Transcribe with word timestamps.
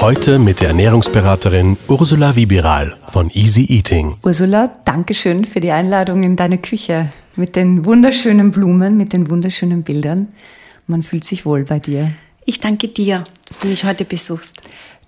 Heute 0.00 0.38
mit 0.38 0.60
der 0.60 0.68
Ernährungsberaterin 0.68 1.76
Ursula 1.88 2.36
Wibiral 2.36 2.96
von 3.08 3.30
Easy 3.30 3.66
Eating. 3.68 4.16
Ursula, 4.22 4.72
danke 4.84 5.12
schön 5.12 5.44
für 5.44 5.58
die 5.58 5.72
Einladung 5.72 6.22
in 6.22 6.36
deine 6.36 6.58
Küche 6.58 7.10
mit 7.34 7.56
den 7.56 7.84
wunderschönen 7.84 8.52
Blumen, 8.52 8.96
mit 8.96 9.12
den 9.12 9.28
wunderschönen 9.28 9.82
Bildern. 9.82 10.28
Man 10.86 11.02
fühlt 11.02 11.24
sich 11.24 11.44
wohl 11.44 11.64
bei 11.64 11.80
dir. 11.80 12.12
Ich 12.44 12.60
danke 12.60 12.86
dir, 12.86 13.24
dass 13.46 13.58
du 13.58 13.66
mich 13.66 13.82
heute 13.82 14.04
besuchst. 14.04 14.62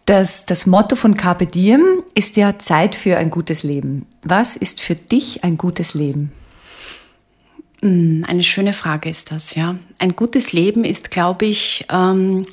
Das, 0.07 0.45
das 0.45 0.67
Motto 0.67 0.97
von 0.97 1.17
Carpe 1.17 1.47
Diem 1.47 2.03
ist 2.17 2.37
ja 2.37 2.59
Zeit 2.59 2.97
für 2.97 3.17
ein 3.17 3.31
gutes 3.31 3.63
Leben. 3.63 4.07
Was 4.25 4.57
ist 4.57 4.81
für 4.81 4.97
dich 4.97 5.45
ein 5.45 5.57
gutes 5.57 5.95
Leben? 5.95 6.33
Hm, 7.81 8.25
eine 8.27 8.43
schöne 8.43 8.73
Frage 8.73 9.09
ist 9.09 9.31
das, 9.31 9.55
ja. 9.55 9.77
Ein 10.01 10.17
gutes 10.17 10.53
Leben 10.53 10.83
ist, 10.83 11.13
glaube 11.13 11.47
ich, 11.47 11.85
ähm, 11.93 12.45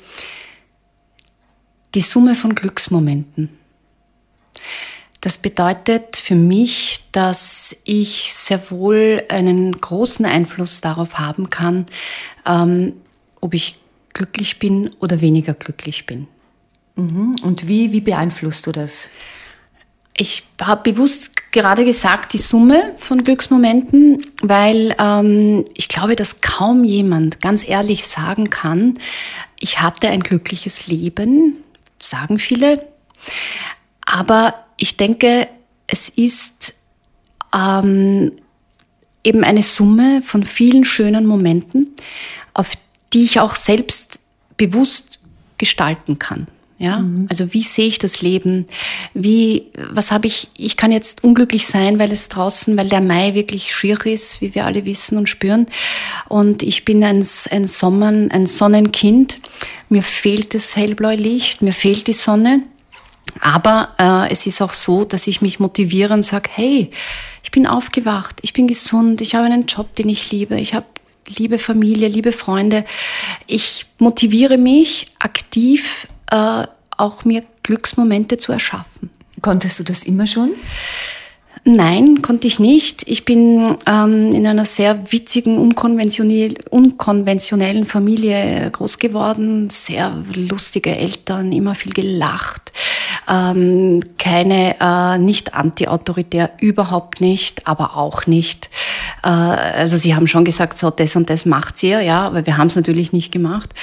die 1.94 2.00
Summe 2.00 2.34
von 2.34 2.54
Glücksmomenten. 2.54 3.50
Das 5.20 5.38
bedeutet 5.38 6.16
für 6.16 6.36
mich, 6.36 7.00
dass 7.12 7.76
ich 7.84 8.32
sehr 8.34 8.70
wohl 8.70 9.24
einen 9.28 9.72
großen 9.72 10.24
Einfluss 10.24 10.80
darauf 10.80 11.18
haben 11.18 11.50
kann, 11.50 11.86
ähm, 12.46 12.94
ob 13.40 13.54
ich 13.54 13.78
glücklich 14.12 14.58
bin 14.58 14.90
oder 15.00 15.20
weniger 15.20 15.54
glücklich 15.54 16.06
bin. 16.06 16.28
Mhm. 16.94 17.36
Und 17.42 17.68
wie, 17.68 17.92
wie 17.92 18.00
beeinflusst 18.00 18.66
du 18.66 18.72
das? 18.72 19.10
Ich 20.16 20.44
habe 20.60 20.92
bewusst 20.92 21.52
gerade 21.52 21.84
gesagt, 21.84 22.32
die 22.32 22.38
Summe 22.38 22.94
von 22.96 23.22
Glücksmomenten, 23.22 24.26
weil 24.42 24.94
ähm, 24.98 25.64
ich 25.74 25.88
glaube, 25.88 26.16
dass 26.16 26.40
kaum 26.40 26.84
jemand 26.84 27.40
ganz 27.40 27.66
ehrlich 27.66 28.04
sagen 28.04 28.50
kann, 28.50 28.98
ich 29.60 29.80
hatte 29.80 30.08
ein 30.08 30.20
glückliches 30.20 30.88
Leben, 30.88 31.56
sagen 32.00 32.38
viele. 32.38 32.86
Aber 34.04 34.54
ich 34.76 34.96
denke, 34.96 35.48
es 35.86 36.08
ist 36.08 36.74
ähm, 37.54 38.32
eben 39.24 39.44
eine 39.44 39.62
Summe 39.62 40.22
von 40.22 40.44
vielen 40.44 40.84
schönen 40.84 41.26
Momenten, 41.26 41.94
auf 42.54 42.72
die 43.12 43.24
ich 43.24 43.40
auch 43.40 43.54
selbst 43.54 44.20
bewusst 44.56 45.20
gestalten 45.56 46.18
kann. 46.18 46.46
Ja, 46.80 47.00
mhm. 47.00 47.26
also 47.28 47.52
wie 47.52 47.62
sehe 47.62 47.88
ich 47.88 47.98
das 47.98 48.22
Leben? 48.22 48.66
Wie, 49.12 49.64
was 49.90 50.12
habe 50.12 50.28
ich? 50.28 50.48
Ich 50.56 50.76
kann 50.76 50.92
jetzt 50.92 51.24
unglücklich 51.24 51.66
sein, 51.66 51.98
weil 51.98 52.12
es 52.12 52.28
draußen, 52.28 52.76
weil 52.76 52.88
der 52.88 53.00
Mai 53.00 53.34
wirklich 53.34 53.74
schier 53.74 54.04
ist, 54.06 54.40
wie 54.40 54.54
wir 54.54 54.64
alle 54.64 54.84
wissen 54.84 55.18
und 55.18 55.28
spüren. 55.28 55.66
Und 56.28 56.62
ich 56.62 56.84
bin 56.84 57.02
ein, 57.02 57.26
ein 57.50 57.64
Sommer, 57.64 58.08
ein 58.08 58.46
Sonnenkind. 58.46 59.40
Mir 59.88 60.04
fehlt 60.04 60.54
das 60.54 60.76
hellblaue 60.76 61.16
Licht, 61.16 61.62
mir 61.62 61.72
fehlt 61.72 62.06
die 62.06 62.12
Sonne. 62.12 62.62
Aber 63.40 63.94
äh, 63.98 64.32
es 64.32 64.46
ist 64.46 64.62
auch 64.62 64.72
so, 64.72 65.04
dass 65.04 65.26
ich 65.26 65.42
mich 65.42 65.58
motiviere 65.58 66.14
und 66.14 66.22
sage, 66.22 66.48
hey, 66.52 66.90
ich 67.42 67.50
bin 67.50 67.66
aufgewacht, 67.66 68.36
ich 68.42 68.52
bin 68.52 68.68
gesund, 68.68 69.20
ich 69.20 69.34
habe 69.34 69.46
einen 69.46 69.66
Job, 69.66 69.94
den 69.96 70.08
ich 70.08 70.30
liebe, 70.30 70.58
ich 70.60 70.74
habe 70.74 70.86
liebe 71.26 71.58
Familie, 71.58 72.08
liebe 72.08 72.32
Freunde. 72.32 72.84
Ich 73.46 73.86
motiviere 73.98 74.58
mich 74.58 75.06
aktiv 75.18 76.06
äh, 76.30 76.64
auch 76.96 77.24
mir 77.24 77.44
Glücksmomente 77.62 78.38
zu 78.38 78.52
erschaffen. 78.52 79.10
Konntest 79.40 79.78
du 79.78 79.84
das 79.84 80.04
immer 80.04 80.26
schon? 80.26 80.52
Nein, 81.68 82.22
konnte 82.22 82.46
ich 82.46 82.58
nicht. 82.58 83.06
Ich 83.06 83.26
bin 83.26 83.74
ähm, 83.84 84.32
in 84.32 84.46
einer 84.46 84.64
sehr 84.64 85.12
witzigen, 85.12 85.58
unkonventionell, 85.58 86.54
unkonventionellen 86.70 87.84
Familie 87.84 88.70
groß 88.70 88.98
geworden. 88.98 89.68
Sehr 89.68 90.16
lustige 90.34 90.96
Eltern, 90.96 91.52
immer 91.52 91.74
viel 91.74 91.92
gelacht. 91.92 92.72
Ähm, 93.28 94.02
keine, 94.16 94.76
äh, 94.80 95.18
nicht 95.18 95.52
anti-autoritär, 95.52 96.52
überhaupt 96.58 97.20
nicht, 97.20 97.66
aber 97.66 97.98
auch 97.98 98.26
nicht. 98.26 98.70
Äh, 99.22 99.28
also 99.28 99.98
sie 99.98 100.14
haben 100.14 100.26
schon 100.26 100.46
gesagt, 100.46 100.78
so 100.78 100.88
das 100.88 101.16
und 101.16 101.28
das 101.28 101.44
macht 101.44 101.76
sie, 101.76 101.90
ja, 101.90 102.28
aber 102.28 102.46
wir 102.46 102.56
haben 102.56 102.68
es 102.68 102.76
natürlich 102.76 103.12
nicht 103.12 103.30
gemacht. 103.30 103.74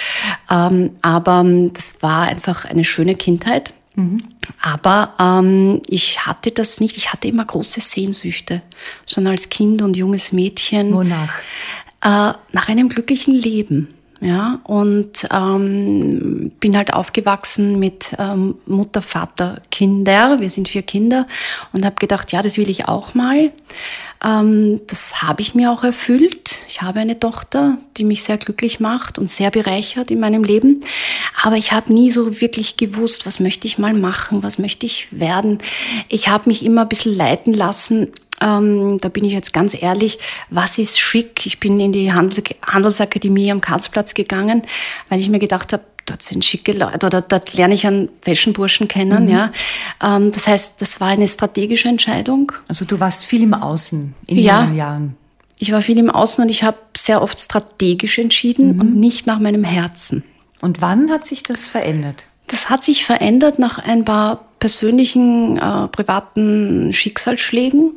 Ähm, 0.50 0.90
aber 1.03 1.41
ähm, 1.41 1.72
das 1.72 2.02
war 2.02 2.23
einfach 2.23 2.66
eine 2.66 2.84
schöne 2.84 3.13
Kindheit. 3.13 3.75
Mhm. 3.94 4.22
Aber 4.61 5.13
ähm, 5.19 5.81
ich 5.88 6.25
hatte 6.25 6.51
das 6.51 6.79
nicht. 6.79 6.97
Ich 6.97 7.13
hatte 7.13 7.28
immer 7.28 7.45
große 7.45 7.81
Sehnsüchte, 7.81 8.61
schon 9.06 9.28
als 9.28 9.50
Kind 9.50 9.81
und 9.81 9.95
junges 9.95 10.31
Mädchen. 10.31 10.94
Wonach? 10.94 11.33
Äh, 12.01 12.33
nach 12.51 12.67
einem 12.67 12.89
glücklichen 12.89 13.34
Leben. 13.34 13.95
Ja, 14.22 14.59
und 14.63 15.28
ähm, 15.31 16.51
bin 16.59 16.78
halt 16.78 16.94
aufgewachsen 16.94 17.79
mit 17.79 18.16
ähm, 18.17 18.55
Mutter, 18.66 19.01
Vater, 19.01 19.61
Kinder. 19.72 20.39
Wir 20.39 20.50
sind 20.50 20.69
vier 20.69 20.84
Kinder 20.84 21.28
und 21.73 21.85
habe 21.85 21.97
gedacht, 21.97 22.31
ja, 22.31 22.41
das 22.41 22.57
will 22.57 22.69
ich 22.69 22.88
auch 22.88 23.13
mal. 23.13 23.51
Ähm, 24.25 24.81
das 24.88 25.22
habe 25.22 25.41
ich 25.41 25.53
mir 25.53 25.72
auch 25.72 25.84
erfüllt. 25.84 26.66
Ich 26.68 26.81
habe 26.81 27.00
eine 27.00 27.19
Tochter, 27.19 27.78
die 27.97 28.03
mich 28.03 28.24
sehr 28.24 28.38
glücklich 28.38 28.80
macht 28.80 29.19
und 29.19 29.30
sehr 29.30 29.52
bereichert 29.52 30.09
in 30.09 30.19
meinem 30.19 30.44
Leben. 30.44 30.81
Aber 31.44 31.58
ich 31.58 31.72
habe 31.72 31.94
nie 31.94 32.09
so 32.09 32.41
wirklich 32.41 32.78
gewusst, 32.78 33.25
was 33.25 33.40
möchte 33.40 33.68
ich 33.68 33.78
mal 33.78 33.94
machen, 33.94 34.41
was 34.44 34.58
möchte 34.58 34.85
ich 34.85 35.08
werden. 35.12 35.59
Ich 36.09 36.28
habe 36.28 36.50
mich 36.50 36.66
immer 36.66 36.81
ein 36.81 36.90
bisschen 36.90 37.16
leiten 37.16 37.53
lassen 37.53 38.12
ähm, 38.41 39.00
da 39.00 39.09
bin 39.09 39.24
ich 39.24 39.31
jetzt 39.31 39.53
ganz 39.53 39.81
ehrlich, 39.81 40.19
was 40.50 40.78
ist 40.78 41.00
schick? 41.00 41.46
Ich 41.46 41.59
bin 41.59 41.80
in 41.80 41.94
die 41.94 42.12
Handels 42.12 42.44
Handelsakademie 42.68 43.52
am 43.52 43.62
Karlsplatz 43.62 44.14
gegangen, 44.14 44.64
weil 45.09 45.19
ich 45.19 45.30
mir 45.30 45.40
gedacht 45.40 45.72
habe, 45.72 45.84
dort 46.05 46.23
sind 46.23 46.45
schicke 46.45 46.71
Leute 46.71 47.05
oder 47.05 47.21
dort 47.21 47.53
lerne 47.53 47.73
ich 47.73 47.85
einen 47.85 48.09
Fashionburschen 48.21 48.88
kennen. 48.88 49.25
Mhm. 49.25 49.29
Ja. 49.29 49.51
Ähm, 50.03 50.31
das 50.31 50.47
heißt, 50.47 50.81
das 50.81 51.01
war 51.01 51.09
eine 51.09 51.27
strategische 51.27 51.88
Entscheidung. 51.88 52.51
Also 52.67 52.85
du 52.85 52.99
warst 52.99 53.25
viel 53.25 53.43
im 53.43 53.53
Außen 53.53 54.13
in 54.27 54.38
ja, 54.38 54.63
jungen 54.63 54.75
Jahren. 54.75 55.17
Ich 55.57 55.71
war 55.71 55.81
viel 55.81 55.97
im 55.97 56.09
Außen 56.09 56.43
und 56.43 56.49
ich 56.49 56.63
habe 56.63 56.77
sehr 56.95 57.21
oft 57.21 57.39
strategisch 57.39 58.19
entschieden 58.19 58.75
mhm. 58.75 58.81
und 58.81 58.95
nicht 58.95 59.25
nach 59.25 59.39
meinem 59.39 59.63
Herzen. 59.63 60.23
Und 60.61 60.81
wann 60.81 61.09
hat 61.11 61.25
sich 61.25 61.43
das 61.43 61.67
verändert? 61.67 62.25
Das 62.47 62.69
hat 62.69 62.83
sich 62.83 63.05
verändert 63.05 63.59
nach 63.59 63.79
ein 63.79 64.05
paar 64.05 64.45
persönlichen, 64.59 65.57
äh, 65.57 65.87
privaten 65.87 66.93
Schicksalsschlägen, 66.93 67.93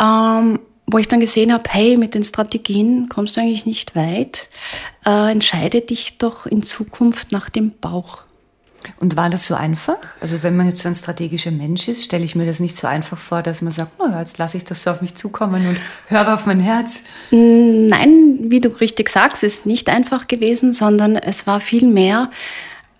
ähm, 0.00 0.60
wo 0.86 0.98
ich 0.98 1.08
dann 1.08 1.20
gesehen 1.20 1.52
habe, 1.52 1.64
hey, 1.68 1.96
mit 1.96 2.14
den 2.14 2.24
Strategien 2.24 3.08
kommst 3.08 3.36
du 3.36 3.40
eigentlich 3.40 3.66
nicht 3.66 3.96
weit. 3.96 4.48
Äh, 5.06 5.32
entscheide 5.32 5.80
dich 5.80 6.18
doch 6.18 6.46
in 6.46 6.62
Zukunft 6.62 7.32
nach 7.32 7.48
dem 7.48 7.72
Bauch. 7.80 8.24
Und 9.00 9.16
war 9.16 9.30
das 9.30 9.46
so 9.46 9.54
einfach? 9.54 9.96
Also 10.20 10.42
wenn 10.42 10.56
man 10.56 10.68
jetzt 10.68 10.82
so 10.82 10.88
ein 10.88 10.94
strategischer 10.94 11.50
Mensch 11.50 11.88
ist, 11.88 12.04
stelle 12.04 12.24
ich 12.24 12.34
mir 12.34 12.44
das 12.44 12.60
nicht 12.60 12.76
so 12.76 12.86
einfach 12.86 13.16
vor, 13.16 13.42
dass 13.42 13.62
man 13.62 13.72
sagt, 13.72 13.92
oh, 13.98 14.18
jetzt 14.18 14.36
lasse 14.36 14.58
ich 14.58 14.64
das 14.64 14.82
so 14.82 14.90
auf 14.90 15.00
mich 15.00 15.14
zukommen 15.14 15.66
und 15.66 15.80
höre 16.08 16.34
auf 16.34 16.44
mein 16.44 16.60
Herz. 16.60 17.00
Nein, 17.30 18.36
wie 18.50 18.60
du 18.60 18.68
richtig 18.68 19.08
sagst, 19.08 19.42
ist 19.42 19.64
nicht 19.64 19.88
einfach 19.88 20.28
gewesen, 20.28 20.74
sondern 20.74 21.16
es 21.16 21.46
war 21.46 21.62
viel 21.62 21.86
mehr, 21.86 22.30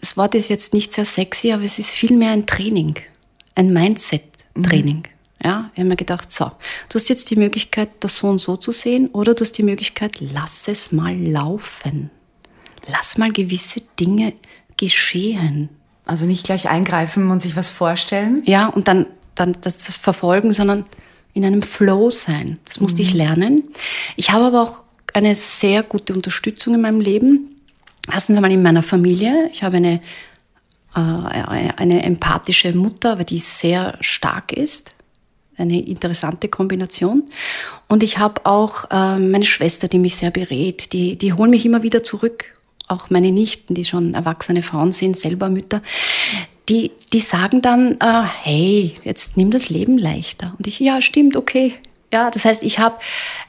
das 0.00 0.18
Wort 0.18 0.34
ist 0.34 0.50
jetzt 0.50 0.74
nicht 0.74 0.92
sehr 0.92 1.06
sexy, 1.06 1.52
aber 1.52 1.64
es 1.64 1.78
ist 1.78 1.92
vielmehr 1.92 2.32
ein 2.32 2.46
Training, 2.46 2.96
ein 3.54 3.72
Mindset-Training. 3.72 4.96
Mhm. 4.98 5.13
Ja, 5.44 5.70
wir 5.74 5.82
haben 5.82 5.88
mir 5.88 5.96
gedacht, 5.96 6.32
so, 6.32 6.50
du 6.88 6.94
hast 6.94 7.08
jetzt 7.10 7.30
die 7.30 7.36
Möglichkeit, 7.36 7.90
das 8.00 8.16
so 8.16 8.28
und 8.28 8.40
so 8.40 8.56
zu 8.56 8.72
sehen, 8.72 9.08
oder 9.08 9.34
du 9.34 9.42
hast 9.42 9.52
die 9.58 9.62
Möglichkeit, 9.62 10.20
lass 10.20 10.66
es 10.68 10.90
mal 10.90 11.14
laufen. 11.14 12.10
Lass 12.88 13.18
mal 13.18 13.30
gewisse 13.30 13.82
Dinge 14.00 14.32
geschehen. 14.78 15.68
Also 16.06 16.24
nicht 16.24 16.44
gleich 16.44 16.68
eingreifen 16.68 17.30
und 17.30 17.40
sich 17.40 17.56
was 17.56 17.68
vorstellen? 17.68 18.42
Ja, 18.46 18.68
und 18.68 18.88
dann, 18.88 19.06
dann 19.34 19.56
das, 19.60 19.76
verfolgen, 19.98 20.52
sondern 20.52 20.84
in 21.34 21.44
einem 21.44 21.62
Flow 21.62 22.08
sein. 22.10 22.58
Das 22.64 22.80
musste 22.80 23.02
mhm. 23.02 23.08
ich 23.08 23.14
lernen. 23.14 23.64
Ich 24.16 24.30
habe 24.30 24.44
aber 24.44 24.62
auch 24.62 24.82
eine 25.12 25.34
sehr 25.34 25.82
gute 25.82 26.14
Unterstützung 26.14 26.74
in 26.74 26.80
meinem 26.80 27.00
Leben. 27.00 27.60
Erstens 28.10 28.36
einmal 28.36 28.52
in 28.52 28.62
meiner 28.62 28.82
Familie. 28.82 29.48
Ich 29.52 29.62
habe 29.62 29.76
eine, 29.76 30.00
äh, 30.94 30.98
eine 30.98 32.02
empathische 32.02 32.74
Mutter, 32.74 33.12
aber 33.12 33.24
die 33.24 33.38
sehr 33.38 33.96
stark 34.00 34.52
ist. 34.52 34.94
Eine 35.56 35.80
interessante 35.80 36.48
Kombination. 36.48 37.24
Und 37.88 38.02
ich 38.02 38.18
habe 38.18 38.44
auch 38.44 38.90
äh, 38.90 39.18
meine 39.18 39.44
Schwester, 39.44 39.88
die 39.88 39.98
mich 39.98 40.16
sehr 40.16 40.30
berät. 40.30 40.92
Die, 40.92 41.16
die 41.16 41.32
holen 41.32 41.50
mich 41.50 41.64
immer 41.64 41.82
wieder 41.82 42.02
zurück. 42.02 42.44
Auch 42.88 43.08
meine 43.10 43.30
Nichten, 43.30 43.74
die 43.74 43.84
schon 43.84 44.14
erwachsene 44.14 44.62
Frauen 44.62 44.92
sind, 44.92 45.16
selber 45.16 45.48
Mütter. 45.48 45.80
die, 46.68 46.92
die 47.12 47.20
sagen 47.20 47.62
dann, 47.62 48.00
äh, 48.00 48.22
hey, 48.42 48.94
jetzt 49.04 49.36
nimm 49.36 49.50
das 49.50 49.68
Leben 49.68 49.98
leichter. 49.98 50.54
Und 50.58 50.66
ich, 50.66 50.80
ja, 50.80 51.00
stimmt, 51.00 51.36
okay. 51.36 51.74
Ja, 52.12 52.30
das 52.30 52.44
heißt, 52.44 52.62
ich 52.62 52.78
habe 52.78 52.96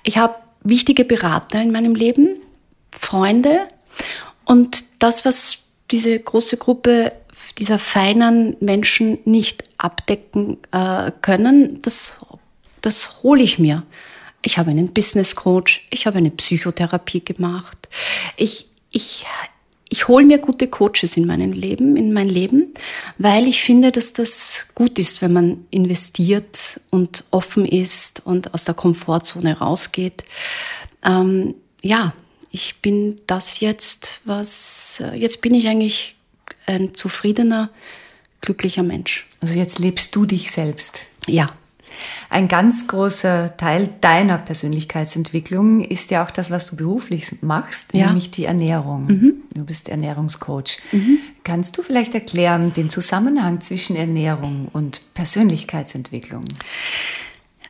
ich 0.04 0.18
hab 0.18 0.46
wichtige 0.64 1.06
Berater 1.06 1.62
in 1.62 1.72
meinem 1.72 1.96
Leben, 1.96 2.38
Freunde 2.92 3.68
und 4.46 4.84
das, 5.00 5.26
was 5.26 5.60
diese 5.92 6.18
große 6.20 6.58
Gruppe 6.58 7.12
dieser 7.58 7.80
feinen 7.80 8.58
Menschen 8.60 9.20
nicht 9.26 9.64
abdecken 9.78 10.58
äh, 10.72 11.12
können, 11.22 11.82
das, 11.82 12.26
das 12.82 13.24
hole 13.24 13.42
ich 13.42 13.60
mir. 13.60 13.84
Ich 14.42 14.58
habe 14.58 14.72
einen 14.72 14.94
Business 14.94 15.36
Coach, 15.36 15.86
ich 15.90 16.06
habe 16.06 16.18
eine 16.18 16.32
Psychotherapie 16.32 17.24
gemacht. 17.24 17.88
Ich, 18.38 18.68
ich, 18.92 19.26
ich 19.90 20.08
hole 20.08 20.26
mir 20.26 20.38
gute 20.38 20.68
Coaches 20.68 21.18
in 21.18 21.26
meinem 21.26 21.52
Leben, 21.52 21.96
in 21.96 22.14
mein 22.14 22.30
Leben, 22.30 22.74
weil 23.18 23.48
ich 23.48 23.64
finde, 23.64 23.92
dass 23.92 24.14
das 24.14 24.68
gut 24.76 25.00
ist, 25.00 25.22
wenn 25.22 25.34
man 25.34 25.66
investiert 25.72 26.80
und 26.90 27.24
offen 27.32 27.66
ist 27.66 28.26
und 28.26 28.54
aus 28.54 28.66
der 28.66 28.76
Komfortzone 28.76 29.58
rausgeht. 29.58 30.26
Ähm, 31.04 31.56
ja, 31.82 32.14
ich 32.52 32.82
bin 32.82 33.16
das 33.28 33.60
jetzt, 33.62 34.22
was 34.26 35.04
jetzt 35.16 35.42
bin 35.42 35.54
ich 35.54 35.68
eigentlich 35.68 36.15
ein 36.66 36.94
zufriedener, 36.94 37.70
glücklicher 38.42 38.84
Mensch. 38.84 39.28
Also 39.42 39.58
jetzt 39.58 39.80
lebst 39.80 40.16
du 40.16 40.26
dich 40.26 40.52
selbst. 40.52 41.02
Ja. 41.28 41.50
Ein 42.30 42.48
ganz 42.50 42.88
großer 42.88 43.56
Teil 43.56 43.88
deiner 44.02 44.38
Persönlichkeitsentwicklung 44.38 45.82
ist 45.82 46.12
ja 46.12 46.26
auch 46.26 46.32
das, 46.32 46.52
was 46.52 46.68
du 46.68 46.76
beruflich 46.76 47.42
machst, 47.42 47.94
Ja. 47.94 48.08
nämlich 48.08 48.32
die 48.32 48.46
Ernährung. 48.46 49.06
Mhm. 49.06 49.34
Du 49.54 49.66
bist 49.66 49.88
Ernährungscoach. 49.88 50.80
Kannst 51.46 51.78
du 51.78 51.84
vielleicht 51.84 52.14
erklären 52.14 52.74
den 52.74 52.90
Zusammenhang 52.90 53.62
zwischen 53.62 53.96
Ernährung 53.96 54.68
und 54.74 55.02
Persönlichkeitsentwicklung? 55.14 56.44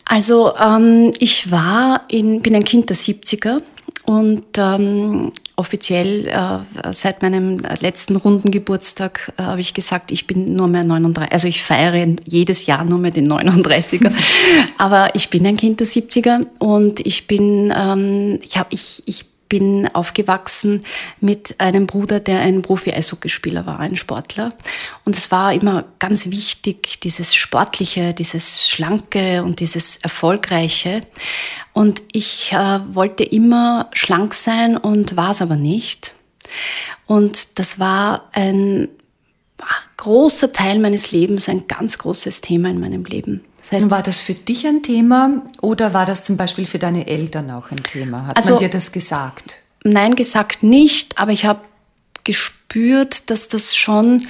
Also 0.06 0.56
ähm, 0.56 1.12
ich 1.20 1.52
war 1.52 2.06
in, 2.08 2.42
bin 2.42 2.56
ein 2.56 2.64
Kind 2.64 2.90
der 2.90 2.98
70er 2.98 3.62
und 4.06 4.44
ähm, 4.58 5.32
offiziell 5.58 6.28
äh, 6.28 6.92
seit 6.92 7.22
meinem 7.22 7.60
letzten 7.80 8.16
runden 8.16 8.52
Geburtstag 8.52 9.32
äh, 9.38 9.44
habe 9.44 9.62
ich 9.62 9.74
gesagt, 9.74 10.12
ich 10.12 10.28
bin 10.28 10.56
nur 10.56 10.68
mehr 10.68 10.84
39, 10.84 11.32
also 11.32 11.48
ich 11.48 11.64
feiere 11.64 12.16
jedes 12.26 12.66
Jahr 12.66 12.84
nur 12.84 13.00
mehr 13.00 13.12
den 13.12 13.32
39er, 13.32 14.12
aber 14.78 15.16
ich 15.16 15.30
bin 15.30 15.46
ein 15.46 15.58
Kind 15.58 15.80
der 15.80 15.88
70er 15.88 16.46
und 16.60 17.00
ich 17.06 17.28
bin, 17.28 17.74
ähm, 17.76 18.40
ich, 18.44 18.58
hab, 18.58 18.74
ich, 18.74 19.04
ich 19.06 19.26
bin 19.50 19.88
aufgewachsen 19.94 20.84
mit 21.20 21.56
einem 21.60 21.88
Bruder, 21.88 22.20
der 22.20 22.42
ein 22.42 22.62
Profi-Eishockeyspieler 22.62 23.66
war, 23.66 23.80
ein 23.80 23.96
Sportler. 23.96 24.54
Und 25.06 25.16
es 25.16 25.32
war 25.32 25.54
immer 25.54 25.86
ganz 26.00 26.30
wichtig, 26.30 27.00
dieses 27.02 27.36
Sportliche, 27.36 28.14
dieses 28.14 28.68
Schlanke 28.68 29.44
und 29.44 29.60
dieses 29.60 29.98
Erfolgreiche. 29.98 31.04
Und 31.74 32.02
ich 32.12 32.52
äh, 32.52 32.80
wollte 32.94 33.24
immer 33.24 33.90
schlank 33.94 34.34
sein 34.34 34.78
und 34.78 35.16
war 35.16 35.32
es 35.32 35.42
aber 35.42 35.56
nicht. 35.56 36.16
Und 37.06 37.60
das 37.60 37.80
war 37.80 38.30
ein 38.34 38.90
großer 39.98 40.52
Teil 40.54 40.80
meines 40.80 41.12
Lebens, 41.12 41.48
ein 41.50 41.68
ganz 41.68 41.98
großes 41.98 42.42
Thema 42.42 42.70
in 42.70 42.80
meinem 42.80 43.06
Leben. 43.06 43.44
Das 43.60 43.72
heißt, 43.72 43.90
War 43.90 44.04
das 44.04 44.20
für 44.20 44.34
dich 44.34 44.68
ein 44.68 44.84
Thema 44.84 45.42
oder 45.62 45.94
war 45.94 46.06
das 46.06 46.24
zum 46.24 46.38
Beispiel 46.38 46.66
für 46.66 46.80
deine 46.80 47.08
Eltern 47.08 47.50
auch 47.52 47.72
ein 47.72 47.82
Thema? 47.84 48.28
Hat 48.28 48.38
Also- 48.38 48.52
man 48.52 48.60
dir 48.60 48.70
das 48.70 48.92
gesagt? 48.92 49.58
Nein, 49.84 50.16
gesagt 50.16 50.64
nicht, 50.64 51.18
aber 51.20 51.32
ich 51.32 51.46
habe 51.46 51.62
gespürt, 52.24 53.30
dass 53.30 53.48
das 53.48 53.76
schon 53.76 54.28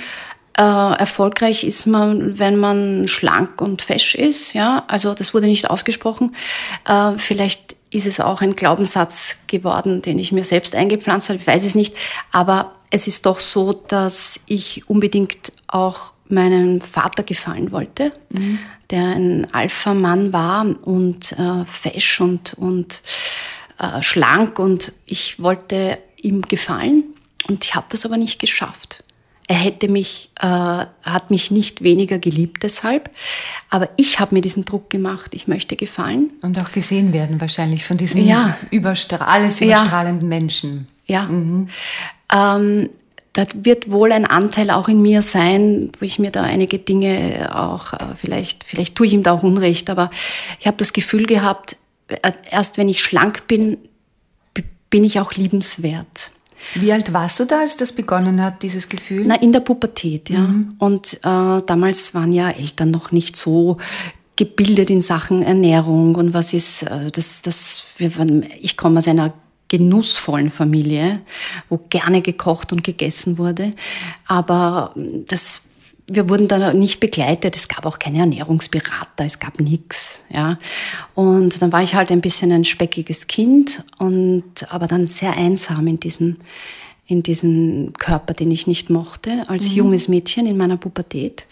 äh, 0.57 0.61
erfolgreich 0.61 1.65
ist, 1.65 1.85
man, 1.85 2.39
wenn 2.39 2.55
man 2.57 3.09
schlank 3.09 3.59
und 3.61 3.81
fesch 3.81 4.15
ist. 4.15 4.53
Ja, 4.53 4.85
also 4.87 5.13
das 5.13 5.33
wurde 5.33 5.47
nicht 5.47 5.69
ausgesprochen. 5.69 6.33
Äh, 6.87 7.17
vielleicht 7.17 7.75
ist 7.89 8.05
es 8.07 8.19
auch 8.21 8.41
ein 8.41 8.55
Glaubenssatz 8.55 9.39
geworden, 9.47 10.01
den 10.01 10.17
ich 10.17 10.31
mir 10.31 10.43
selbst 10.45 10.73
eingepflanzt 10.75 11.27
habe. 11.29 11.39
Ich 11.39 11.47
weiß 11.47 11.65
es 11.65 11.75
nicht, 11.75 11.93
aber 12.31 12.73
es 12.89 13.07
ist 13.07 13.25
doch 13.25 13.39
so, 13.41 13.73
dass 13.73 14.39
ich 14.45 14.89
unbedingt 14.89 15.51
auch 15.67 16.13
meinem 16.27 16.81
Vater 16.81 17.23
gefallen 17.23 17.71
wollte, 17.71 18.11
der 18.89 19.01
ein 19.15 19.47
Alpha-Mann 19.53 20.33
war 20.33 20.65
und 20.83 21.31
äh, 21.33 21.65
fesch 21.65 22.19
und, 22.21 22.53
und 22.55 23.01
äh, 23.79 24.01
schlank 24.01 24.57
und 24.59 24.93
ich 25.05 25.39
wollte 25.41 25.97
ihm 26.17 26.41
gefallen 26.41 27.03
und 27.47 27.63
ich 27.65 27.75
habe 27.75 27.85
das 27.89 28.05
aber 28.05 28.17
nicht 28.17 28.39
geschafft. 28.39 29.03
Er 29.47 29.57
hätte 29.57 29.87
mich, 29.87 30.31
äh, 30.41 30.47
hat 30.47 31.29
mich 31.29 31.51
nicht 31.51 31.83
weniger 31.83 32.17
geliebt 32.17 32.63
deshalb, 32.63 33.11
aber 33.69 33.89
ich 33.95 34.19
habe 34.19 34.33
mir 34.33 34.41
diesen 34.41 34.65
Druck 34.65 34.89
gemacht, 34.89 35.35
ich 35.35 35.47
möchte 35.47 35.75
gefallen. 35.75 36.31
Und 36.41 36.59
auch 36.59 36.71
gesehen 36.71 37.13
werden 37.13 37.39
wahrscheinlich 37.39 37.85
von 37.85 37.97
diesem 37.97 38.25
Ja. 38.25 38.57
überstra 38.71 39.17
alles 39.25 39.59
Ja. 39.59 39.67
überstrahlenden 39.67 40.27
Menschen. 40.27 40.87
Ja. 41.05 41.29
Ähm, 41.29 42.89
da 43.35 43.45
wird 43.53 43.91
wohl 43.91 44.13
ein 44.13 44.25
Anteil 44.25 44.71
auch 44.71 44.87
in 44.87 45.01
mir 45.01 45.21
sein, 45.21 45.91
wo 45.99 46.05
ich 46.05 46.19
mir 46.19 46.31
da 46.31 46.43
einige 46.43 46.79
Dinge 46.79 47.53
auch, 47.53 47.91
äh, 47.91 48.15
vielleicht, 48.15 48.63
vielleicht 48.63 48.95
tue 48.95 49.07
ich 49.07 49.13
ihm 49.13 49.23
da 49.23 49.33
auch 49.33 49.43
Unrecht, 49.43 49.89
aber 49.89 50.09
ich 50.59 50.67
habe 50.67 50.77
das 50.77 50.93
Gefühl 50.93 51.25
gehabt, 51.25 51.75
äh, 52.07 52.31
erst 52.49 52.77
wenn 52.77 52.87
ich 52.87 53.03
schlank 53.03 53.45
bin, 53.47 53.77
bin 54.89 55.03
ich 55.03 55.19
auch 55.19 55.33
liebenswert. 55.33 56.31
Wie 56.75 56.93
alt 56.93 57.11
warst 57.11 57.37
du 57.41 57.45
da, 57.45 57.59
als 57.59 57.75
das 57.75 57.91
begonnen 57.91 58.41
hat, 58.41 58.63
dieses 58.63 58.87
Gefühl? 58.87 59.25
Na, 59.27 59.35
in 59.35 59.51
der 59.51 59.59
Pubertät, 59.59 60.29
ja. 60.29 60.49
Und 60.79 61.15
äh, 61.15 61.19
damals 61.21 62.15
waren 62.15 62.31
ja 62.31 62.49
Eltern 62.49 62.91
noch 62.91 63.11
nicht 63.11 63.35
so 63.35 63.77
gebildet 64.37 64.89
in 64.89 65.01
Sachen 65.01 65.43
Ernährung 65.43 66.15
und 66.15 66.33
was 66.33 66.53
ist, 66.53 66.83
äh, 66.83 67.11
das, 67.11 67.41
das, 67.41 67.83
wir 67.97 68.17
waren, 68.17 68.45
ich 68.61 68.77
komme 68.77 68.99
aus 68.99 69.07
einer 69.09 69.33
genussvollen 69.67 70.49
Familie, 70.49 71.21
wo 71.69 71.79
gerne 71.89 72.21
gekocht 72.21 72.71
und 72.71 72.83
gegessen 72.83 73.37
wurde, 73.37 73.71
aber 74.27 74.93
das 75.27 75.63
wir 76.07 76.29
wurden 76.29 76.47
da 76.47 76.71
nicht 76.71 76.99
begleitet, 76.99 77.55
es 77.55 77.67
gab 77.67 77.85
auch 77.85 77.97
keine 77.97 78.19
Ernährungsberater, 78.19 79.25
es 79.25 79.39
gab 79.39 79.59
nichts, 79.59 80.21
ja. 80.31 80.59
Und 81.15 81.61
dann 81.61 81.71
war 81.71 81.81
ich 81.81 81.95
halt 81.95 82.11
ein 82.11 82.21
bisschen 82.21 82.51
ein 82.51 82.63
speckiges 82.63 83.25
Kind 83.25 83.83
und 83.97 84.43
aber 84.69 84.87
dann 84.87 85.07
sehr 85.07 85.35
einsam 85.35 85.87
in 85.87 85.99
diesem 85.99 86.37
in 87.07 87.21
diesem 87.21 87.93
Körper, 87.93 88.33
den 88.33 88.49
ich 88.49 88.65
nicht 88.65 88.89
mochte, 88.89 89.43
als 89.47 89.75
junges 89.75 90.07
Mädchen 90.07 90.47
in 90.47 90.57
meiner 90.57 90.77
Pubertät. 90.77 91.45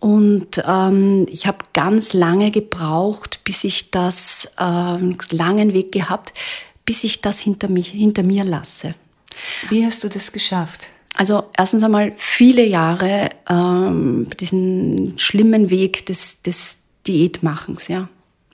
Und 0.00 0.60
ähm, 0.66 1.26
ich 1.30 1.46
habe 1.46 1.58
ganz 1.72 2.12
lange 2.12 2.50
gebraucht, 2.50 3.40
bis 3.44 3.62
ich 3.62 3.92
das 3.92 4.52
ähm, 4.58 5.16
langen 5.30 5.72
Weg 5.72 5.92
gehabt, 5.92 6.32
bis 6.92 7.04
ich 7.04 7.22
das 7.22 7.40
hinter 7.40 7.68
mich 7.70 7.88
hinter 7.92 8.22
mir 8.22 8.44
lasse. 8.44 8.94
Wie 9.70 9.82
hast 9.86 10.04
du 10.04 10.08
das 10.10 10.30
geschafft? 10.30 10.90
Also 11.14 11.44
erstens 11.56 11.82
einmal 11.82 12.12
viele 12.18 12.66
Jahre 12.66 13.30
ähm, 13.48 14.26
diesen 14.38 15.14
schlimmen 15.18 15.70
Weg 15.70 16.04
des, 16.04 16.42
des 16.42 16.78
Diätmachens, 17.06 17.88
ja. 17.88 18.08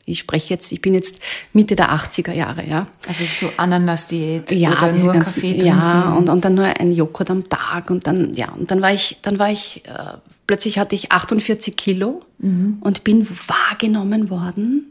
Ich 0.05 0.21
spreche 0.21 0.55
jetzt, 0.55 0.71
ich 0.71 0.81
bin 0.81 0.95
jetzt 0.95 1.21
Mitte 1.53 1.75
der 1.75 1.91
80er 1.91 2.33
Jahre, 2.33 2.65
ja. 2.65 2.87
Also 3.09 3.25
so 3.25 3.51
Ananas-Diät 3.57 4.53
Ja, 4.53 4.71
oder 4.71 4.93
nur 4.93 5.13
ganzen- 5.15 5.35
Kaffee 5.35 5.51
trinken? 5.59 5.67
Ja, 5.67 6.13
und, 6.13 6.29
und 6.29 6.45
dann 6.45 6.55
nur 6.55 6.65
ein 6.67 6.93
Joghurt 6.93 7.31
am 7.31 7.49
Tag 7.49 7.91
und 7.91 8.07
dann, 8.07 8.35
ja, 8.37 8.53
und 8.53 8.71
dann 8.71 8.81
war 8.81 8.93
ich, 8.95 9.19
dann 9.23 9.39
war 9.41 9.51
ich, 9.51 9.83
äh, 9.87 10.17
plötzlich 10.47 10.79
hatte 10.79 10.95
ich 10.95 11.11
48 11.11 11.77
Kilo 11.77 12.23
Mhm. 12.39 12.79
und 12.83 13.03
bin 13.03 13.27
wahrgenommen 13.49 14.31
worden. 14.31 14.87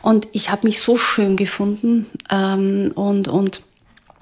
Und 0.00 0.28
ich 0.32 0.50
habe 0.50 0.66
mich 0.66 0.80
so 0.80 0.96
schön 0.96 1.36
gefunden 1.36 2.06
ähm, 2.30 2.92
und, 2.94 3.28
und 3.28 3.62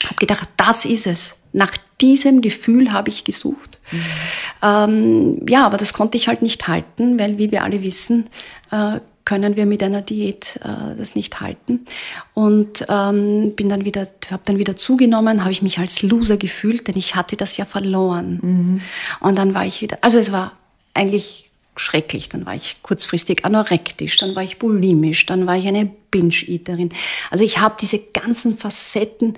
habe 0.04 0.16
gedacht, 0.16 0.48
das 0.56 0.84
ist 0.84 1.06
es. 1.06 1.38
Nach 1.52 1.76
diesem 2.00 2.40
Gefühl 2.40 2.92
habe 2.92 3.08
ich 3.08 3.24
gesucht. 3.24 3.80
Ähm, 4.62 5.44
ja, 5.48 5.66
aber 5.66 5.76
das 5.76 5.92
konnte 5.92 6.16
ich 6.16 6.28
halt 6.28 6.42
nicht 6.42 6.68
halten, 6.68 7.18
weil 7.18 7.38
wie 7.38 7.50
wir 7.50 7.64
alle 7.64 7.82
wissen, 7.82 8.26
äh, 8.70 9.00
können 9.24 9.56
wir 9.56 9.66
mit 9.66 9.82
einer 9.82 10.00
Diät 10.00 10.58
äh, 10.64 10.96
das 10.96 11.14
nicht 11.14 11.40
halten. 11.40 11.84
Und 12.34 12.86
ähm, 12.88 13.54
bin 13.54 13.68
dann 13.68 13.84
wieder, 13.84 14.08
habe 14.30 14.42
dann 14.44 14.58
wieder 14.58 14.76
zugenommen, 14.76 15.42
habe 15.42 15.52
ich 15.52 15.62
mich 15.62 15.78
als 15.78 16.02
Loser 16.02 16.36
gefühlt, 16.36 16.88
denn 16.88 16.96
ich 16.96 17.14
hatte 17.14 17.36
das 17.36 17.56
ja 17.56 17.64
verloren. 17.64 18.82
Und 19.20 19.36
dann 19.36 19.54
war 19.54 19.66
ich 19.66 19.82
wieder, 19.82 19.98
also 20.00 20.18
es 20.18 20.32
war 20.32 20.52
eigentlich 20.94 21.49
schrecklich. 21.80 22.28
Dann 22.28 22.46
war 22.46 22.54
ich 22.54 22.76
kurzfristig 22.82 23.44
anorektisch, 23.44 24.18
dann 24.18 24.36
war 24.36 24.42
ich 24.42 24.58
bulimisch, 24.58 25.26
dann 25.26 25.46
war 25.46 25.56
ich 25.56 25.66
eine 25.66 25.90
Binge-Eaterin. 26.10 26.90
Also 27.30 27.44
ich 27.44 27.58
habe 27.58 27.76
diese 27.80 27.98
ganzen 27.98 28.56
Facetten 28.58 29.36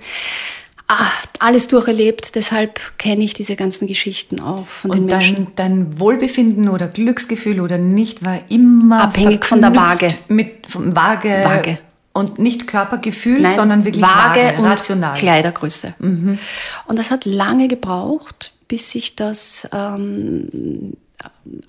ah, 0.87 1.07
alles 1.39 1.67
durcherlebt, 1.67 2.35
deshalb 2.35 2.79
kenne 2.97 3.23
ich 3.23 3.33
diese 3.33 3.55
ganzen 3.55 3.87
Geschichten 3.87 4.39
auch 4.39 4.67
von 4.67 4.91
den 4.91 5.01
Und 5.01 5.05
Menschen. 5.07 5.47
dein, 5.55 5.87
dein 5.87 5.99
Wohlbefinden 5.99 6.69
oder 6.69 6.87
Glücksgefühl 6.87 7.59
oder 7.61 7.77
nicht 7.77 8.23
war 8.23 8.39
immer 8.49 9.03
Abhängig 9.03 9.45
von 9.45 9.61
der 9.61 9.75
Waage. 9.75 10.09
Mit 10.27 10.67
vom 10.67 10.95
Waage, 10.95 11.41
Waage. 11.43 11.79
und 12.13 12.39
nicht 12.39 12.67
Körpergefühl, 12.67 13.41
Nein, 13.41 13.55
sondern 13.55 13.85
wirklich 13.85 14.03
Waage 14.03 14.41
Waage, 14.41 14.57
und 14.57 14.65
rational. 14.65 15.11
Mhm. 15.13 15.17
Kleidergröße. 15.17 15.95
Und 15.99 16.99
das 16.99 17.11
hat 17.11 17.25
lange 17.25 17.67
gebraucht, 17.67 18.53
bis 18.67 18.73
bis 18.73 18.95
ich 18.95 19.15
das 19.15 19.67
ähm, 19.71 20.97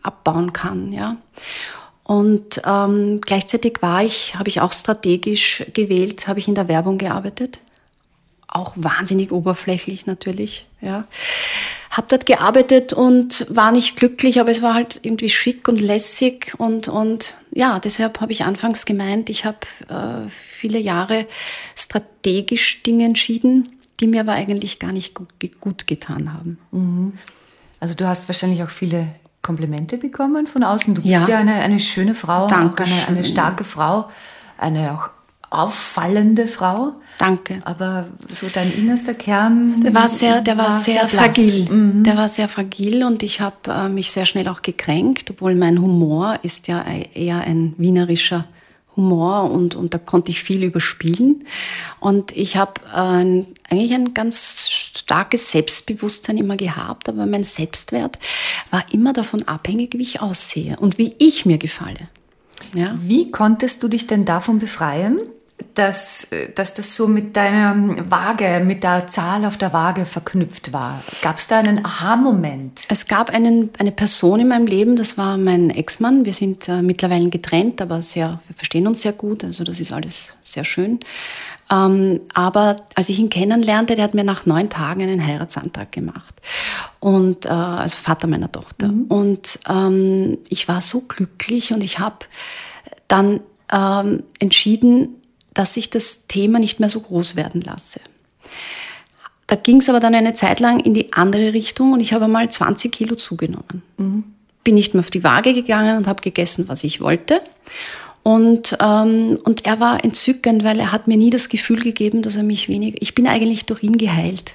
abbauen 0.02 0.52
kann. 0.52 0.92
Ja. 0.92 1.16
Und 2.04 2.60
ähm, 2.66 3.20
gleichzeitig 3.22 3.78
war 3.80 4.04
ich, 4.04 4.36
habe 4.36 4.48
ich 4.48 4.60
auch 4.60 4.72
strategisch 4.72 5.64
gewählt, 5.72 6.28
habe 6.28 6.38
ich 6.38 6.48
in 6.48 6.54
der 6.54 6.68
Werbung 6.68 6.98
gearbeitet. 6.98 7.60
Auch 8.46 8.74
wahnsinnig 8.76 9.32
oberflächlich 9.32 10.06
natürlich. 10.06 10.66
Ja. 10.82 11.04
Habe 11.90 12.06
dort 12.08 12.26
gearbeitet 12.26 12.92
und 12.92 13.46
war 13.48 13.72
nicht 13.72 13.96
glücklich, 13.96 14.38
aber 14.38 14.50
es 14.50 14.60
war 14.60 14.74
halt 14.74 15.00
irgendwie 15.02 15.30
schick 15.30 15.66
und 15.66 15.80
lässig. 15.80 16.54
Und, 16.58 16.88
und 16.88 17.36
ja, 17.52 17.78
deshalb 17.78 18.20
habe 18.20 18.32
ich 18.32 18.44
anfangs 18.44 18.84
gemeint, 18.84 19.30
ich 19.30 19.44
habe 19.46 19.58
äh, 19.88 20.28
viele 20.30 20.78
Jahre 20.78 21.26
strategisch 21.74 22.82
Dinge 22.82 23.06
entschieden, 23.06 23.66
die 24.00 24.06
mir 24.06 24.20
aber 24.20 24.32
eigentlich 24.32 24.78
gar 24.78 24.92
nicht 24.92 25.14
gut, 25.14 25.28
gut 25.60 25.86
getan 25.86 26.32
haben. 26.32 26.58
Mhm. 26.70 27.12
Also 27.80 27.94
du 27.94 28.06
hast 28.06 28.28
wahrscheinlich 28.28 28.62
auch 28.62 28.70
viele 28.70 29.08
Komplimente 29.44 29.98
bekommen 29.98 30.48
von 30.48 30.64
außen. 30.64 30.94
Du 30.94 31.02
bist 31.02 31.12
ja, 31.12 31.28
ja 31.28 31.38
eine, 31.38 31.54
eine 31.54 31.78
schöne 31.78 32.16
Frau, 32.16 32.46
auch 32.46 32.50
eine, 32.50 33.08
eine 33.08 33.22
starke 33.22 33.62
Frau, 33.62 34.08
eine 34.58 34.92
auch 34.92 35.10
auffallende 35.50 36.48
Frau. 36.48 36.94
Danke. 37.18 37.62
Aber 37.64 38.06
so 38.32 38.48
dein 38.52 38.72
innerster 38.72 39.14
Kern. 39.14 39.82
Der 39.82 39.94
war 39.94 40.08
sehr, 40.08 40.40
der 40.40 40.58
war, 40.58 40.70
war 40.70 40.78
sehr, 40.80 41.08
sehr 41.08 41.08
fragil. 41.08 41.70
Mhm. 41.70 42.02
Der 42.02 42.16
war 42.16 42.28
sehr 42.28 42.48
fragil 42.48 43.04
und 43.04 43.22
ich 43.22 43.40
habe 43.40 43.56
äh, 43.68 43.88
mich 43.88 44.10
sehr 44.10 44.26
schnell 44.26 44.48
auch 44.48 44.62
gekränkt, 44.62 45.30
obwohl 45.30 45.54
mein 45.54 45.80
Humor 45.80 46.38
ist 46.42 46.66
ja 46.66 46.84
eher 47.14 47.38
ein 47.38 47.74
wienerischer 47.76 48.46
Humor 48.96 49.50
und, 49.50 49.74
und 49.74 49.94
da 49.94 49.98
konnte 49.98 50.30
ich 50.30 50.42
viel 50.42 50.62
überspielen. 50.62 51.46
Und 52.00 52.36
ich 52.36 52.56
habe 52.56 52.80
äh, 52.92 53.44
eigentlich 53.70 53.92
ein 53.92 54.14
ganz 54.14 54.68
starkes 54.68 55.50
Selbstbewusstsein 55.50 56.38
immer 56.38 56.56
gehabt, 56.56 57.08
aber 57.08 57.26
mein 57.26 57.44
Selbstwert 57.44 58.18
war 58.70 58.84
immer 58.92 59.12
davon 59.12 59.46
abhängig, 59.48 59.94
wie 59.94 60.02
ich 60.02 60.20
aussehe 60.20 60.76
und 60.78 60.98
wie 60.98 61.14
ich 61.18 61.46
mir 61.46 61.58
gefalle. 61.58 62.08
Ja? 62.74 62.96
Wie 63.00 63.30
konntest 63.30 63.82
du 63.82 63.88
dich 63.88 64.06
denn 64.06 64.24
davon 64.24 64.58
befreien? 64.58 65.18
Dass, 65.74 66.28
dass 66.54 66.74
das 66.74 66.94
so 66.94 67.08
mit 67.08 67.36
deiner 67.36 67.76
Waage, 68.10 68.62
mit 68.64 68.84
der 68.84 69.06
Zahl 69.06 69.44
auf 69.44 69.56
der 69.56 69.72
Waage 69.72 70.04
verknüpft 70.04 70.72
war. 70.72 71.02
Gab 71.22 71.38
es 71.38 71.46
da 71.46 71.58
einen 71.58 71.84
Aha-Moment? 71.84 72.82
Es 72.88 73.06
gab 73.06 73.30
einen, 73.30 73.70
eine 73.78 73.92
Person 73.92 74.40
in 74.40 74.48
meinem 74.48 74.66
Leben, 74.66 74.96
das 74.96 75.16
war 75.16 75.36
mein 75.36 75.70
Ex-Mann. 75.70 76.24
Wir 76.24 76.32
sind 76.32 76.68
äh, 76.68 76.82
mittlerweile 76.82 77.28
getrennt, 77.28 77.80
aber 77.80 78.02
sehr, 78.02 78.40
wir 78.46 78.56
verstehen 78.56 78.86
uns 78.86 79.02
sehr 79.02 79.12
gut, 79.12 79.44
also 79.44 79.64
das 79.64 79.80
ist 79.80 79.92
alles 79.92 80.36
sehr 80.42 80.64
schön. 80.64 81.00
Ähm, 81.70 82.20
aber 82.34 82.76
als 82.94 83.08
ich 83.08 83.18
ihn 83.18 83.30
kennenlernte, 83.30 83.94
der 83.94 84.04
hat 84.04 84.14
mir 84.14 84.24
nach 84.24 84.46
neun 84.46 84.68
Tagen 84.70 85.02
einen 85.02 85.24
Heiratsantrag 85.26 85.90
gemacht. 85.92 86.34
Und, 87.00 87.46
äh, 87.46 87.48
also 87.48 87.96
Vater 87.96 88.26
meiner 88.26 88.50
Tochter. 88.50 88.88
Mhm. 88.88 89.04
Und 89.04 89.58
ähm, 89.68 90.38
ich 90.48 90.68
war 90.68 90.80
so 90.80 91.02
glücklich 91.02 91.72
und 91.72 91.82
ich 91.82 91.98
habe 91.98 92.26
dann 93.08 93.40
ähm, 93.72 94.24
entschieden, 94.38 95.20
dass 95.54 95.76
ich 95.76 95.90
das 95.90 96.26
Thema 96.26 96.58
nicht 96.58 96.80
mehr 96.80 96.88
so 96.88 97.00
groß 97.00 97.36
werden 97.36 97.60
lasse. 97.60 98.00
Da 99.46 99.56
ging 99.56 99.80
es 99.80 99.88
aber 99.88 100.00
dann 100.00 100.14
eine 100.14 100.34
Zeit 100.34 100.60
lang 100.60 100.80
in 100.80 100.94
die 100.94 101.12
andere 101.12 101.52
Richtung 101.52 101.92
und 101.92 102.00
ich 102.00 102.12
habe 102.12 102.28
mal 102.28 102.50
20 102.50 102.90
Kilo 102.90 103.14
zugenommen. 103.14 103.82
Mhm. 103.96 104.24
Bin 104.64 104.74
nicht 104.74 104.94
mehr 104.94 105.00
auf 105.00 105.10
die 105.10 105.24
Waage 105.24 105.52
gegangen 105.52 105.96
und 105.96 106.06
habe 106.06 106.22
gegessen, 106.22 106.68
was 106.68 106.84
ich 106.84 107.00
wollte. 107.00 107.40
Und, 108.22 108.78
ähm, 108.80 109.38
und 109.44 109.66
er 109.66 109.80
war 109.80 110.02
entzückend, 110.02 110.64
weil 110.64 110.80
er 110.80 110.92
hat 110.92 111.06
mir 111.08 111.18
nie 111.18 111.28
das 111.28 111.50
Gefühl 111.50 111.82
gegeben, 111.82 112.22
dass 112.22 112.36
er 112.36 112.42
mich 112.42 112.68
weniger. 112.68 112.96
Ich 113.00 113.14
bin 113.14 113.26
eigentlich 113.26 113.66
durch 113.66 113.82
ihn 113.82 113.98
geheilt 113.98 114.54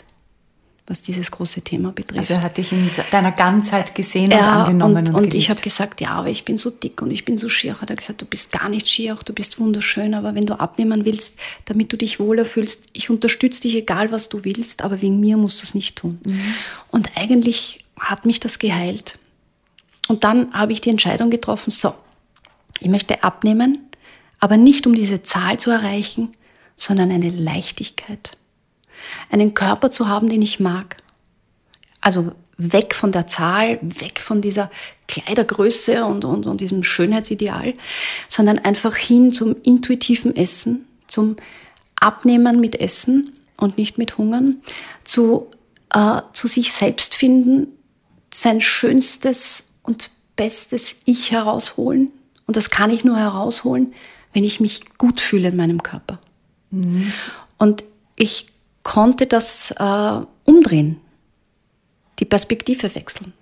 was 0.89 1.03
dieses 1.03 1.29
große 1.29 1.61
Thema 1.61 1.91
betrifft. 1.91 2.17
Also 2.17 2.33
er 2.33 2.41
hat 2.41 2.57
dich 2.57 2.71
in 2.71 2.89
deiner 3.11 3.31
Ganzheit 3.31 3.93
gesehen 3.93 4.31
ja, 4.31 4.39
und 4.39 4.47
angenommen. 4.47 5.07
Und, 5.07 5.15
und, 5.15 5.25
und 5.25 5.33
ich 5.35 5.51
habe 5.51 5.61
gesagt, 5.61 6.01
ja, 6.01 6.09
aber 6.09 6.29
ich 6.29 6.45
bin 6.45 6.57
so 6.57 6.71
dick 6.71 7.03
und 7.03 7.11
ich 7.11 7.25
bin 7.25 7.37
so 7.37 7.47
schier. 7.47 7.79
Hat 7.79 7.91
er 7.91 7.95
gesagt, 7.95 8.23
du 8.23 8.25
bist 8.25 8.51
gar 8.51 8.69
nicht 8.69 8.89
schier, 8.89 9.15
du 9.23 9.31
bist 9.31 9.59
wunderschön, 9.59 10.15
aber 10.15 10.33
wenn 10.33 10.47
du 10.47 10.59
abnehmen 10.59 11.05
willst, 11.05 11.39
damit 11.65 11.93
du 11.93 11.97
dich 11.97 12.19
wohler 12.19 12.43
fühlst, 12.43 12.87
ich 12.93 13.11
unterstütze 13.11 13.61
dich, 13.61 13.75
egal 13.75 14.11
was 14.11 14.29
du 14.29 14.43
willst, 14.43 14.81
aber 14.81 14.99
wegen 15.03 15.19
mir 15.19 15.37
musst 15.37 15.61
du 15.61 15.65
es 15.65 15.75
nicht 15.75 15.95
tun. 15.95 16.19
Mhm. 16.25 16.41
Und 16.89 17.11
eigentlich 17.15 17.85
hat 17.99 18.25
mich 18.25 18.39
das 18.39 18.57
geheilt. 18.57 19.19
Und 20.07 20.23
dann 20.23 20.51
habe 20.53 20.73
ich 20.73 20.81
die 20.81 20.89
Entscheidung 20.89 21.29
getroffen, 21.29 21.69
so, 21.69 21.93
ich 22.79 22.89
möchte 22.89 23.23
abnehmen, 23.23 23.77
aber 24.39 24.57
nicht 24.57 24.87
um 24.87 24.95
diese 24.95 25.21
Zahl 25.21 25.59
zu 25.59 25.69
erreichen, 25.69 26.31
sondern 26.75 27.11
eine 27.11 27.29
Leichtigkeit 27.29 28.38
einen 29.29 29.53
Körper 29.53 29.91
zu 29.91 30.07
haben, 30.07 30.29
den 30.29 30.41
ich 30.41 30.59
mag. 30.59 30.97
Also 32.01 32.31
weg 32.57 32.93
von 32.93 33.11
der 33.11 33.27
Zahl, 33.27 33.79
weg 33.81 34.19
von 34.19 34.41
dieser 34.41 34.69
Kleidergröße 35.07 36.05
und, 36.05 36.25
und, 36.25 36.45
und 36.45 36.61
diesem 36.61 36.83
Schönheitsideal, 36.83 37.73
sondern 38.27 38.59
einfach 38.59 38.95
hin 38.95 39.31
zum 39.31 39.55
intuitiven 39.63 40.35
Essen, 40.35 40.85
zum 41.07 41.37
Abnehmen 41.99 42.59
mit 42.59 42.79
Essen 42.79 43.33
und 43.57 43.77
nicht 43.77 43.97
mit 43.97 44.17
Hungern, 44.17 44.57
zu, 45.03 45.47
äh, 45.93 46.21
zu 46.33 46.47
sich 46.47 46.73
selbst 46.73 47.15
finden, 47.15 47.67
sein 48.33 48.61
schönstes 48.61 49.71
und 49.81 50.11
bestes 50.35 50.97
Ich 51.05 51.31
herausholen. 51.31 52.11
Und 52.45 52.57
das 52.57 52.69
kann 52.69 52.91
ich 52.91 53.03
nur 53.03 53.17
herausholen, 53.17 53.93
wenn 54.33 54.43
ich 54.43 54.59
mich 54.59 54.97
gut 54.97 55.19
fühle 55.19 55.49
in 55.49 55.55
meinem 55.55 55.81
Körper. 55.81 56.19
Mhm. 56.71 57.11
Und 57.57 57.83
ich 58.15 58.47
konnte 58.83 59.27
das 59.27 59.71
äh, 59.71 60.21
umdrehen, 60.45 60.99
die 62.19 62.25
Perspektive 62.25 62.93
wechseln. 62.95 63.33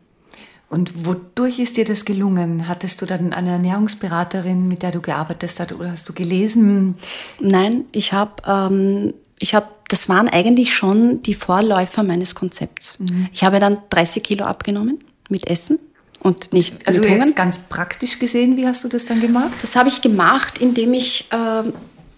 Und 0.69 1.05
wodurch 1.05 1.59
ist 1.59 1.77
dir 1.77 1.85
das 1.85 2.03
gelungen? 2.03 2.67
Hattest 2.67 3.01
du 3.01 3.05
dann 3.05 3.31
eine 3.31 3.51
Ernährungsberaterin, 3.51 4.67
mit 4.67 4.83
der 4.83 4.91
du 4.91 5.01
gearbeitet 5.01 5.49
hast, 5.57 5.71
oder 5.71 5.91
hast 5.91 6.09
du 6.09 6.13
gelesen? 6.13 6.95
Nein, 7.39 7.85
ich 7.93 8.11
habe, 8.11 8.33
ähm, 8.45 9.13
ich 9.39 9.55
habe, 9.55 9.67
das 9.87 10.09
waren 10.09 10.27
eigentlich 10.27 10.75
schon 10.75 11.21
die 11.21 11.35
Vorläufer 11.35 12.03
meines 12.03 12.35
Konzepts. 12.35 12.99
Mhm. 12.99 13.29
Ich 13.31 13.45
habe 13.45 13.59
dann 13.59 13.77
30 13.89 14.23
Kilo 14.23 14.43
abgenommen 14.43 14.99
mit 15.29 15.47
Essen 15.47 15.79
und 16.19 16.51
nicht 16.51 16.85
also 16.85 16.99
mit 16.99 17.09
jetzt 17.09 17.35
ganz 17.37 17.59
praktisch 17.59 18.19
gesehen, 18.19 18.57
wie 18.57 18.67
hast 18.67 18.83
du 18.83 18.89
das 18.89 19.05
dann 19.05 19.21
gemacht? 19.21 19.53
Das 19.61 19.77
habe 19.77 19.87
ich 19.87 20.01
gemacht, 20.01 20.57
indem 20.57 20.93
ich 20.93 21.29
äh, 21.31 21.63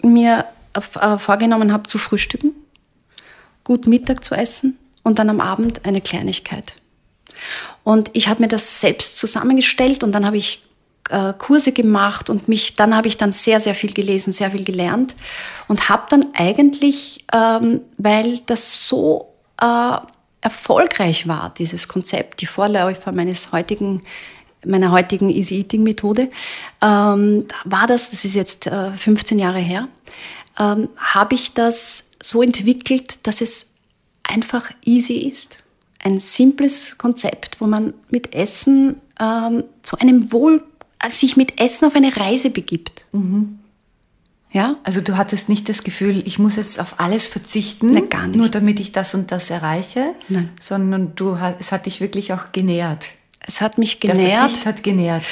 mir 0.08 0.46
äh, 0.74 1.18
vorgenommen 1.20 1.72
habe 1.72 1.84
zu 1.84 2.00
frühstücken 2.00 2.56
gut 3.70 3.86
Mittag 3.86 4.24
zu 4.24 4.34
essen 4.34 4.80
und 5.04 5.20
dann 5.20 5.30
am 5.30 5.40
Abend 5.40 5.86
eine 5.86 6.02
Kleinigkeit. 6.02 6.74
Und 7.84 8.10
ich 8.14 8.28
habe 8.28 8.42
mir 8.42 8.48
das 8.48 8.82
selbst 8.82 9.20
zusammengestellt 9.20 10.04
und 10.04 10.12
dann 10.12 10.26
habe 10.26 10.38
ich 10.38 10.64
äh, 11.12 11.34
Kurse 11.38 11.72
gemacht 11.72 12.32
und 12.32 12.48
mich, 12.48 12.76
dann 12.76 12.96
habe 12.96 13.08
ich 13.08 13.18
dann 13.18 13.32
sehr, 13.32 13.60
sehr 13.60 13.76
viel 13.76 13.94
gelesen, 13.94 14.34
sehr 14.34 14.50
viel 14.50 14.64
gelernt 14.64 15.14
und 15.68 15.88
habe 15.88 16.08
dann 16.10 16.26
eigentlich, 16.34 17.26
ähm, 17.32 17.82
weil 18.00 18.40
das 18.48 18.88
so 18.88 19.36
äh, 19.62 19.98
erfolgreich 20.42 21.28
war, 21.28 21.54
dieses 21.56 21.88
Konzept, 21.88 22.42
die 22.42 22.48
Vorläufer 22.48 23.12
meines 23.12 23.52
heutigen 23.52 24.02
meiner 24.66 24.92
heutigen 24.92 25.30
Easy 25.30 25.60
Eating 25.60 25.84
Methode, 25.84 26.30
ähm, 26.82 27.46
war 27.66 27.86
das, 27.88 28.10
das 28.10 28.26
ist 28.26 28.36
jetzt 28.36 28.66
äh, 28.66 28.92
15 28.94 29.38
Jahre 29.38 29.60
her, 29.60 29.88
ähm, 30.60 30.90
habe 30.98 31.36
ich 31.36 31.54
das 31.54 32.09
so 32.22 32.42
entwickelt, 32.42 33.26
dass 33.28 33.42
es 33.42 33.68
einfach 34.24 34.72
easy 34.86 35.20
ist. 35.20 35.64
Ein 36.02 36.20
simples 36.20 36.98
Konzept, 36.98 37.60
wo 37.60 37.68
man 37.68 37.94
mit 38.10 38.34
Essen 38.34 38.96
ähm, 39.20 39.64
zu 39.84 39.98
einem 39.98 40.32
Wohl, 40.32 40.64
also 41.00 41.16
sich 41.16 41.36
mit 41.36 41.60
Essen 41.60 41.86
auf 41.86 41.96
eine 41.96 42.16
Reise 42.16 42.50
begibt. 42.50 43.06
Mhm. 43.12 43.60
Ja? 44.52 44.78
Also 44.84 45.02
du 45.02 45.18
hattest 45.18 45.50
nicht 45.50 45.70
das 45.70 45.84
Gefühl, 45.84 46.24
ich 46.26 46.40
muss 46.40 46.56
jetzt 46.56 46.80
auf 46.80 47.00
alles 47.00 47.28
verzichten, 47.28 47.94
Nein, 47.94 48.10
gar 48.10 48.28
nicht. 48.28 48.38
nur 48.38 48.50
damit 48.50 48.80
ich 48.80 48.92
das 48.92 49.14
und 49.14 49.32
das 49.32 49.50
erreiche, 49.50 50.16
Nein. 50.28 50.50
sondern 50.60 51.14
du, 51.16 51.38
es 51.60 51.72
hat 51.72 51.86
dich 51.86 52.02
wirklich 52.02 52.34
auch 52.34 52.52
genährt. 52.52 53.12
Es 53.42 53.62
hat 53.62 53.78
mich 53.78 54.00
genährt. 54.00 54.20
Der 54.20 54.38
Verzicht 54.40 54.66
hat 54.66 54.84
genährt. 54.84 55.24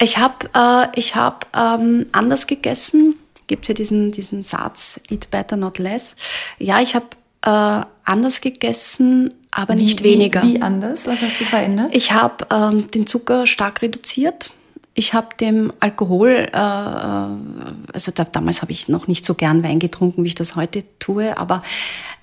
Ich 0.00 0.18
habe 0.18 0.46
äh, 0.54 1.00
hab, 1.00 1.46
ähm, 1.56 2.06
anders 2.12 2.46
gegessen 2.46 3.16
gibt 3.50 3.64
es 3.64 3.68
ja 3.68 3.74
diesen, 3.74 4.12
diesen 4.12 4.44
Satz, 4.44 5.00
eat 5.10 5.28
better, 5.32 5.56
not 5.56 5.78
less. 5.78 6.14
Ja, 6.60 6.80
ich 6.80 6.94
habe 6.94 7.06
äh, 7.42 7.84
anders 8.04 8.40
gegessen, 8.40 9.34
aber 9.50 9.76
wie, 9.76 9.82
nicht 9.82 10.04
weniger. 10.04 10.40
Wie, 10.44 10.54
wie, 10.54 10.62
anders? 10.62 11.08
Was 11.08 11.20
hast 11.20 11.40
du 11.40 11.44
verändert? 11.44 11.88
Ich 11.92 12.12
habe 12.12 12.46
ähm, 12.52 12.90
den 12.92 13.08
Zucker 13.08 13.46
stark 13.46 13.82
reduziert. 13.82 14.52
Ich 14.94 15.14
habe 15.14 15.34
dem 15.40 15.72
Alkohol, 15.80 16.48
äh, 16.52 16.56
also 16.56 18.12
da, 18.14 18.22
damals 18.22 18.62
habe 18.62 18.70
ich 18.70 18.88
noch 18.88 19.08
nicht 19.08 19.26
so 19.26 19.34
gern 19.34 19.64
Wein 19.64 19.80
getrunken, 19.80 20.22
wie 20.22 20.28
ich 20.28 20.36
das 20.36 20.54
heute 20.54 20.84
tue, 21.00 21.36
aber 21.36 21.64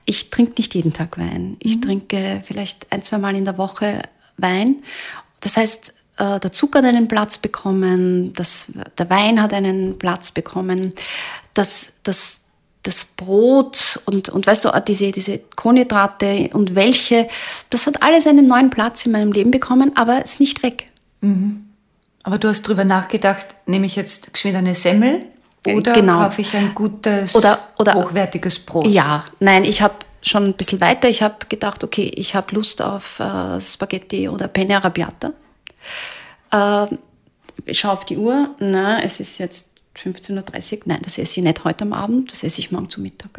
ich 0.06 0.30
trinke 0.30 0.54
nicht 0.60 0.76
jeden 0.76 0.94
Tag 0.94 1.18
Wein. 1.18 1.58
Ich 1.60 1.76
mhm. 1.76 1.82
trinke 1.82 2.44
vielleicht 2.46 2.90
ein, 2.94 3.04
zwei 3.04 3.18
Mal 3.18 3.36
in 3.36 3.44
der 3.44 3.58
Woche 3.58 4.02
Wein. 4.38 4.78
Das 5.42 5.58
heißt, 5.58 5.94
äh, 6.18 6.40
der 6.40 6.52
Zucker 6.52 6.80
hat 6.80 6.86
einen 6.86 7.08
Platz 7.08 7.38
bekommen, 7.38 8.34
das, 8.34 8.68
der 8.98 9.10
Wein 9.10 9.42
hat 9.42 9.54
einen 9.54 9.98
Platz 10.00 10.32
bekommen, 10.32 10.94
das, 11.54 11.94
das, 12.04 12.42
das 12.84 13.06
Brot 13.06 14.00
und, 14.06 14.30
und 14.30 14.48
weißt 14.48 14.66
du, 14.66 14.72
diese, 14.88 15.12
diese 15.12 15.40
Kohlenhydrate 15.56 16.50
und 16.54 16.76
welche, 16.76 17.28
das 17.70 17.86
hat 17.88 18.02
alles 18.02 18.28
einen 18.28 18.48
neuen 18.48 18.70
Platz 18.70 19.06
in 19.06 19.12
meinem 19.12 19.32
Leben 19.32 19.52
bekommen, 19.52 19.92
aber 19.96 20.24
ist 20.24 20.40
nicht 20.40 20.64
weg. 20.64 20.90
Aber 22.24 22.38
du 22.38 22.48
hast 22.48 22.62
drüber 22.68 22.86
nachgedacht, 22.86 23.56
nehme 23.66 23.86
ich 23.86 23.96
jetzt 23.96 24.34
geschwind 24.34 24.56
eine 24.56 24.76
Semmel 24.76 25.22
oder 25.68 25.94
Genau. 25.94 26.20
kaufe 26.20 26.42
ich 26.42 26.56
ein 26.56 26.74
gutes, 26.76 27.36
Oder- 27.36 27.60
oder- 27.78 27.96
hochwertiges 27.96 28.60
Brot? 28.60 28.88
Ja, 28.88 29.26
nein, 29.40 29.66
ich 29.66 29.82
habe 29.82 29.96
schon 30.22 30.46
ein 30.46 30.54
bisschen 30.54 30.80
weiter. 30.80 31.10
Ich 31.10 31.22
habe 31.22 31.36
gedacht, 31.50 31.84
okay, 31.84 32.12
ich 32.16 32.36
habe 32.36 32.54
Lust 32.56 32.82
auf 32.82 33.20
äh, 33.20 33.60
Spaghetti 33.62 34.30
oder 34.30 34.48
Penne 34.48 34.78
Arrabbiata. 34.78 35.32
Äh, 36.52 36.88
ich 37.66 37.80
schaue 37.80 37.94
auf 37.94 38.06
die 38.06 38.18
Uhr. 38.18 38.56
Na, 38.60 39.02
es 39.02 39.20
ist 39.20 39.38
jetzt 39.38 39.82
15.30 39.98 40.78
Uhr. 40.78 40.82
Nein, 40.86 41.00
das 41.02 41.18
esse 41.18 41.40
ich 41.40 41.44
nicht 41.44 41.64
heute 41.64 41.84
am 41.84 41.94
Abend, 41.94 42.32
das 42.32 42.44
esse 42.44 42.60
ich 42.60 42.72
morgen 42.72 42.90
zu 42.90 43.02
Mittag. 43.02 43.32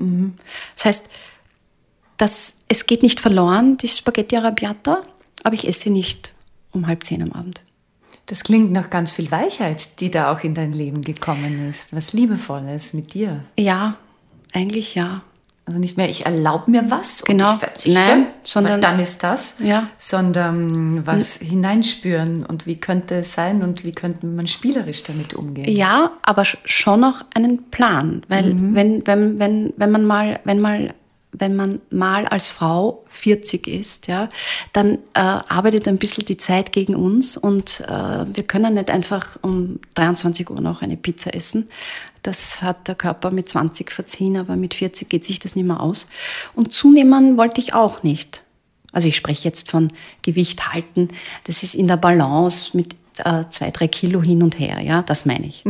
Das 0.74 0.84
heißt, 0.84 1.10
das, 2.16 2.54
es 2.68 2.86
geht 2.86 3.02
nicht 3.02 3.20
verloren, 3.20 3.76
die 3.76 3.88
Spaghetti 3.88 4.36
Arrabbiata, 4.36 5.02
aber 5.44 5.54
ich 5.54 5.66
esse 5.66 5.82
sie 5.82 5.90
nicht 5.90 6.32
um 6.72 6.86
halb 6.86 7.04
zehn 7.04 7.22
am 7.22 7.32
Abend. 7.32 7.62
Das 8.26 8.44
klingt 8.44 8.72
nach 8.72 8.90
ganz 8.90 9.10
viel 9.10 9.30
Weichheit, 9.30 10.00
die 10.00 10.10
da 10.10 10.30
auch 10.30 10.40
in 10.40 10.54
dein 10.54 10.72
Leben 10.72 11.00
gekommen 11.00 11.68
ist. 11.68 11.94
Was 11.96 12.12
Liebevolles 12.12 12.92
mit 12.92 13.14
dir. 13.14 13.44
Ja, 13.56 13.96
eigentlich 14.52 14.94
ja. 14.94 15.22
Also 15.68 15.80
nicht 15.80 15.98
mehr, 15.98 16.08
ich 16.08 16.24
erlaube 16.24 16.70
mir 16.70 16.90
was 16.90 17.22
Genau. 17.24 17.50
und 17.50 17.54
ich 17.56 17.60
verzichte, 17.60 18.00
Nein, 18.00 18.26
sondern- 18.42 18.80
dann 18.80 18.98
ist 19.00 19.22
das, 19.22 19.56
Ja. 19.62 19.86
sondern 19.98 21.06
was 21.06 21.36
hineinspüren 21.36 22.46
und 22.46 22.64
wie 22.66 22.76
könnte 22.76 23.16
es 23.16 23.34
sein 23.34 23.62
und 23.62 23.84
wie 23.84 23.92
könnte 23.92 24.24
man 24.24 24.46
spielerisch 24.46 25.02
damit 25.02 25.34
umgehen. 25.34 25.68
Ja, 25.76 26.12
aber 26.22 26.42
sch- 26.42 26.56
schon 26.64 27.00
noch 27.00 27.22
einen 27.34 27.70
Plan, 27.70 28.22
weil 28.28 28.54
wenn, 28.74 29.06
wenn, 29.06 29.38
wenn, 29.38 29.74
wenn 29.76 29.90
man 29.90 30.04
mal, 30.06 30.40
wenn 30.44 30.58
mal, 30.60 30.94
wenn 31.32 31.54
man 31.54 31.80
mal 31.90 32.24
als 32.26 32.48
Frau 32.48 33.04
40 33.10 33.66
ist, 33.68 34.06
ja, 34.06 34.30
dann 34.72 34.94
äh, 35.12 35.20
arbeitet 35.20 35.86
ein 35.86 35.98
bisschen 35.98 36.24
die 36.24 36.38
Zeit 36.38 36.72
gegen 36.72 36.94
uns 36.96 37.36
und 37.36 37.80
äh, 37.86 38.24
wir 38.34 38.44
können 38.44 38.72
nicht 38.72 38.90
einfach 38.90 39.38
um 39.42 39.80
23 39.96 40.48
Uhr 40.48 40.62
noch 40.62 40.80
eine 40.80 40.96
Pizza 40.96 41.34
essen. 41.34 41.68
Das 42.28 42.60
hat 42.60 42.88
der 42.88 42.94
Körper 42.94 43.30
mit 43.30 43.48
20 43.48 43.90
verziehen, 43.90 44.36
aber 44.36 44.54
mit 44.54 44.74
40 44.74 45.08
geht 45.08 45.24
sich 45.24 45.38
das 45.38 45.56
nicht 45.56 45.64
mehr 45.64 45.80
aus. 45.80 46.06
Und 46.54 46.74
zunehmen 46.74 47.38
wollte 47.38 47.58
ich 47.58 47.72
auch 47.72 48.02
nicht. 48.02 48.44
Also 48.92 49.08
ich 49.08 49.16
spreche 49.16 49.48
jetzt 49.48 49.70
von 49.70 49.90
Gewicht 50.20 50.70
halten. 50.74 51.08
Das 51.44 51.62
ist 51.62 51.74
in 51.74 51.88
der 51.88 51.96
Balance 51.96 52.76
mit 52.76 52.96
äh, 53.24 53.44
zwei, 53.48 53.70
drei 53.70 53.88
Kilo 53.88 54.22
hin 54.22 54.42
und 54.42 54.58
her. 54.58 54.82
Ja, 54.82 55.00
das 55.00 55.24
meine 55.24 55.46
ich. 55.46 55.64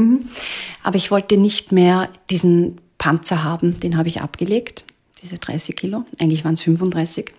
Aber 0.82 0.96
ich 0.96 1.12
wollte 1.12 1.36
nicht 1.36 1.70
mehr 1.70 2.08
diesen 2.28 2.80
Panzer 2.98 3.44
haben, 3.44 3.78
den 3.78 3.96
habe 3.96 4.08
ich 4.08 4.20
abgelegt, 4.20 4.84
diese 5.22 5.38
30 5.38 5.76
Kilo. 5.76 6.06
Eigentlich 6.18 6.44
waren 6.44 6.54
es 6.54 6.62
35. 6.62 7.32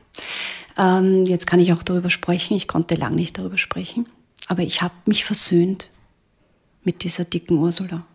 Ähm, 0.78 1.26
jetzt 1.26 1.46
kann 1.46 1.60
ich 1.60 1.74
auch 1.74 1.84
darüber 1.84 2.10
sprechen. 2.10 2.56
Ich 2.56 2.70
konnte 2.70 2.96
lang 2.96 3.16
nicht 3.16 3.38
darüber 3.38 3.58
sprechen. 3.58 4.08
Aber 4.48 4.64
ich 4.64 4.82
habe 4.82 4.94
mich 5.06 5.26
versöhnt 5.26 5.90
mit 6.86 7.04
dieser 7.04 7.26
dicken 7.26 7.58
Ursula. 7.58 8.06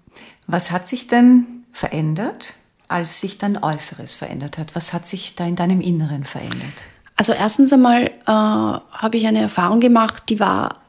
Was 0.47 0.71
hat 0.71 0.87
sich 0.89 1.07
denn 1.07 1.47
verändert, 1.73 2.55
als 2.89 3.21
sich 3.21 3.39
dein 3.39 3.63
Äußeres 3.63 4.15
verändert 4.15 4.59
hat? 4.59 4.75
Was 4.75 4.93
hat 4.93 5.07
sich 5.07 5.35
da 5.35 5.47
in 5.47 5.57
deinem 5.57 5.81
Inneren 5.81 6.25
verändert? 6.25 6.85
Also 7.17 7.33
erstens 7.33 7.73
einmal 7.73 8.07
äh, 8.07 8.11
habe 8.27 9.13
ich 9.17 9.27
eine 9.27 9.41
Erfahrung 9.41 9.81
gemacht, 9.81 10.25
die 10.29 10.41
war 10.41 10.81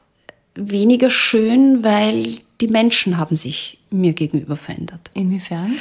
weniger 0.56 1.10
schön, 1.10 1.84
weil 1.84 2.38
die 2.62 2.68
Menschen 2.68 3.18
haben 3.18 3.36
sich 3.36 3.80
mir 3.92 4.14
gegenüber 4.14 4.58
verändert. 4.58 5.12
Inwiefern? 5.14 5.76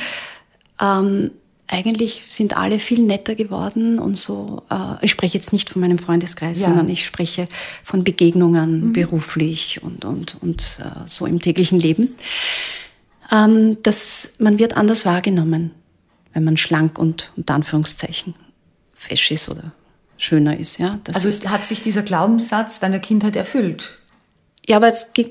Ähm, 0.81 1.31
eigentlich 1.67 2.23
sind 2.29 2.57
alle 2.57 2.79
viel 2.79 3.01
netter 3.01 3.35
geworden 3.35 3.99
und 3.99 4.19
so. 4.19 4.63
Äh, 4.71 4.97
ich 5.03 5.11
spreche 5.11 5.39
jetzt 5.39 5.53
nicht 5.53 5.71
von 5.71 5.81
meinem 5.81 5.99
Freundeskreis, 5.99 6.61
Ja. 6.61 6.69
sondern 6.69 6.89
ich 6.91 7.07
spreche 7.07 7.49
von 7.85 8.05
Begegnungen 8.05 8.93
beruflich 8.93 9.83
und, 9.83 10.05
und, 10.05 10.37
und 10.43 10.79
äh, 10.81 11.07
so 11.07 11.27
im 11.27 11.41
täglichen 11.41 11.79
Leben. 11.79 12.15
Ähm, 13.35 13.83
dass 13.83 14.35
man 14.39 14.59
wird 14.61 14.77
anders 14.77 15.05
wahrgenommen, 15.05 15.73
wenn 16.33 16.45
man 16.45 16.57
schlank 16.57 16.99
und 16.99 17.33
unter 17.37 17.55
Anführungszeichen 17.55 18.35
fesch 18.95 19.33
ist 19.33 19.49
oder 19.49 19.73
schöner 20.17 20.57
ist. 20.57 20.79
Ja, 20.79 21.01
das 21.05 21.17
Also 21.17 21.29
ist, 21.29 21.49
hat 21.51 21.67
sich 21.67 21.83
dieser 21.83 22.03
Glaubenssatz 22.03 22.79
deiner 22.79 23.01
Kindheit 23.01 23.35
erfüllt. 23.35 23.99
Ja, 24.67 24.77
aber 24.77 24.89
es 24.89 25.13
ging, 25.13 25.29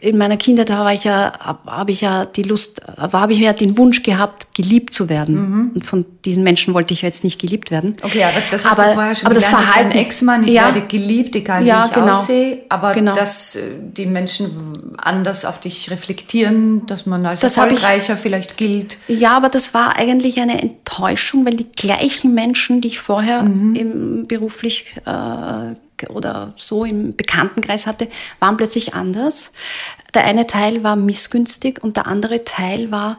in 0.00 0.16
meiner 0.18 0.36
Kindheit 0.36 0.70
habe 0.70 0.92
ich 0.94 1.04
ja, 1.04 1.32
habe 1.66 1.90
ich 1.90 2.02
ja 2.02 2.24
die 2.26 2.42
Lust, 2.42 2.82
habe 2.98 3.32
ich 3.32 3.38
ja 3.40 3.52
den 3.52 3.76
Wunsch 3.78 4.02
gehabt, 4.02 4.54
geliebt 4.54 4.92
zu 4.94 5.08
werden. 5.08 5.72
Und 5.74 5.84
von 5.86 6.04
diesen 6.24 6.44
Menschen 6.44 6.74
wollte 6.74 6.92
ich 6.94 7.02
ja 7.02 7.06
jetzt 7.08 7.24
nicht 7.24 7.40
geliebt 7.40 7.70
werden. 7.70 7.90
Mhm. 7.90 7.96
Okay, 8.04 8.22
aber 8.22 8.34
das 8.50 8.64
hast 8.66 8.78
aber, 8.78 8.88
du 8.88 8.94
vorher 8.94 9.14
schon 9.14 9.26
aber 9.26 9.34
das 9.34 9.46
gelernt. 9.46 9.66
Verhalten, 9.68 9.90
ich 9.92 9.96
Ex-Mann, 9.96 10.44
ich 10.46 10.52
ja, 10.52 10.66
werde 10.66 10.82
geliebt, 10.86 11.34
egal 11.34 11.66
Ja, 11.66 11.84
wie 11.84 11.88
ich 11.88 11.94
genau. 11.94 12.12
aussehe. 12.12 12.58
Aber 12.68 12.92
Genau. 12.94 13.14
dass 13.14 13.56
äh, 13.56 13.60
die 13.80 14.06
Menschen 14.06 14.92
anders 14.98 15.44
auf 15.46 15.58
dich 15.60 15.90
reflektieren, 15.90 16.86
dass 16.86 17.06
man 17.06 17.24
als 17.26 17.40
Das 17.40 17.56
hab 17.58 17.68
ich- 17.72 17.78
erfolgreicher 17.82 18.16
vielleicht 18.16 18.56
gilt. 18.56 18.98
Ja, 19.08 19.36
aber 19.36 19.48
das 19.48 19.72
war 19.74 19.96
eigentlich 19.96 20.38
eine 20.40 20.60
Enttäuschung, 20.62 21.44
weil 21.46 21.54
die 21.54 21.70
gleichen 21.74 22.34
Menschen, 22.34 22.80
die 22.82 22.88
ich 22.88 22.98
vorher 23.00 23.42
Mhm. 23.42 23.74
im 23.74 24.26
beruflich 24.26 24.86
äh, 25.06 25.74
oder 26.08 26.54
so 26.56 26.84
im 26.84 27.16
Bekanntenkreis 27.16 27.86
hatte, 27.86 28.08
waren 28.38 28.56
plötzlich 28.56 28.94
anders. 28.94 29.52
Der 30.14 30.24
eine 30.24 30.46
Teil 30.46 30.82
war 30.82 30.96
missgünstig 30.96 31.82
und 31.82 31.96
der 31.96 32.06
andere 32.06 32.44
Teil 32.44 32.90
war 32.90 33.18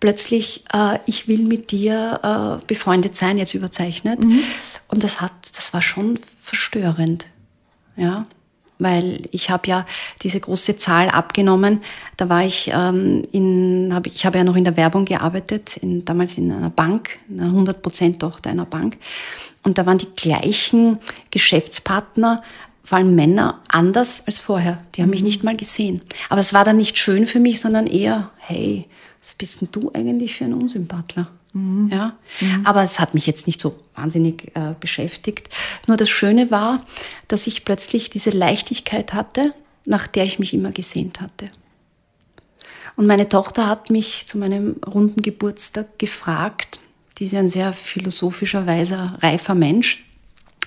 plötzlich, 0.00 0.64
äh, 0.72 0.98
ich 1.06 1.28
will 1.28 1.42
mit 1.42 1.70
dir 1.70 2.60
äh, 2.62 2.66
befreundet 2.66 3.16
sein, 3.16 3.38
jetzt 3.38 3.54
überzeichnet. 3.54 4.22
Mhm. 4.22 4.40
Und 4.88 5.04
das 5.04 5.20
hat, 5.20 5.32
das 5.56 5.74
war 5.74 5.82
schon 5.82 6.18
verstörend. 6.40 7.26
Ja, 7.96 8.26
weil 8.78 9.22
ich 9.30 9.50
habe 9.50 9.68
ja 9.68 9.86
diese 10.22 10.40
große 10.40 10.76
Zahl 10.76 11.08
abgenommen. 11.08 11.82
Da 12.16 12.28
war 12.28 12.44
ich 12.44 12.70
ähm, 12.72 13.22
in, 13.32 13.90
hab, 13.92 14.06
ich 14.06 14.24
habe 14.24 14.38
ja 14.38 14.44
noch 14.44 14.56
in 14.56 14.64
der 14.64 14.76
Werbung 14.76 15.04
gearbeitet, 15.04 15.76
in, 15.78 16.04
damals 16.04 16.38
in 16.38 16.50
einer 16.52 16.70
Bank, 16.70 17.18
in 17.28 17.40
einer 17.40 17.72
100% 17.72 18.18
Tochter 18.18 18.50
einer 18.50 18.66
Bank. 18.66 18.96
Und 19.62 19.78
da 19.78 19.86
waren 19.86 19.98
die 19.98 20.14
gleichen 20.16 20.98
Geschäftspartner, 21.30 22.42
vor 22.84 22.98
allem 22.98 23.14
Männer, 23.14 23.60
anders 23.68 24.22
als 24.26 24.38
vorher. 24.38 24.82
Die 24.94 25.02
haben 25.02 25.10
mich 25.10 25.22
nicht 25.22 25.44
mal 25.44 25.56
gesehen. 25.56 26.00
Aber 26.30 26.40
es 26.40 26.54
war 26.54 26.64
dann 26.64 26.78
nicht 26.78 26.96
schön 26.96 27.26
für 27.26 27.40
mich, 27.40 27.60
sondern 27.60 27.86
eher, 27.86 28.30
hey, 28.38 28.86
was 29.20 29.34
bist 29.34 29.60
denn 29.60 29.68
du 29.72 29.90
eigentlich 29.92 30.36
für 30.36 30.44
ein 30.44 30.54
Unsympathler? 30.54 31.28
Ja, 31.90 32.16
aber 32.64 32.82
es 32.82 33.00
hat 33.00 33.14
mich 33.14 33.26
jetzt 33.26 33.46
nicht 33.46 33.60
so 33.60 33.78
wahnsinnig 33.94 34.52
äh, 34.54 34.74
beschäftigt. 34.78 35.48
Nur 35.86 35.96
das 35.96 36.10
Schöne 36.10 36.50
war, 36.50 36.84
dass 37.28 37.46
ich 37.46 37.64
plötzlich 37.64 38.10
diese 38.10 38.30
Leichtigkeit 38.30 39.14
hatte, 39.14 39.54
nach 39.84 40.06
der 40.06 40.24
ich 40.24 40.38
mich 40.38 40.54
immer 40.54 40.72
gesehnt 40.72 41.20
hatte. 41.20 41.50
Und 42.96 43.06
meine 43.06 43.28
Tochter 43.28 43.68
hat 43.68 43.90
mich 43.90 44.26
zu 44.26 44.38
meinem 44.38 44.76
runden 44.84 45.22
Geburtstag 45.22 45.98
gefragt, 45.98 46.80
die 47.18 47.24
ist 47.24 47.32
ja 47.32 47.40
ein 47.40 47.48
sehr 47.48 47.72
philosophischer, 47.72 48.66
weiser, 48.66 49.16
reifer 49.20 49.54
Mensch, 49.54 50.04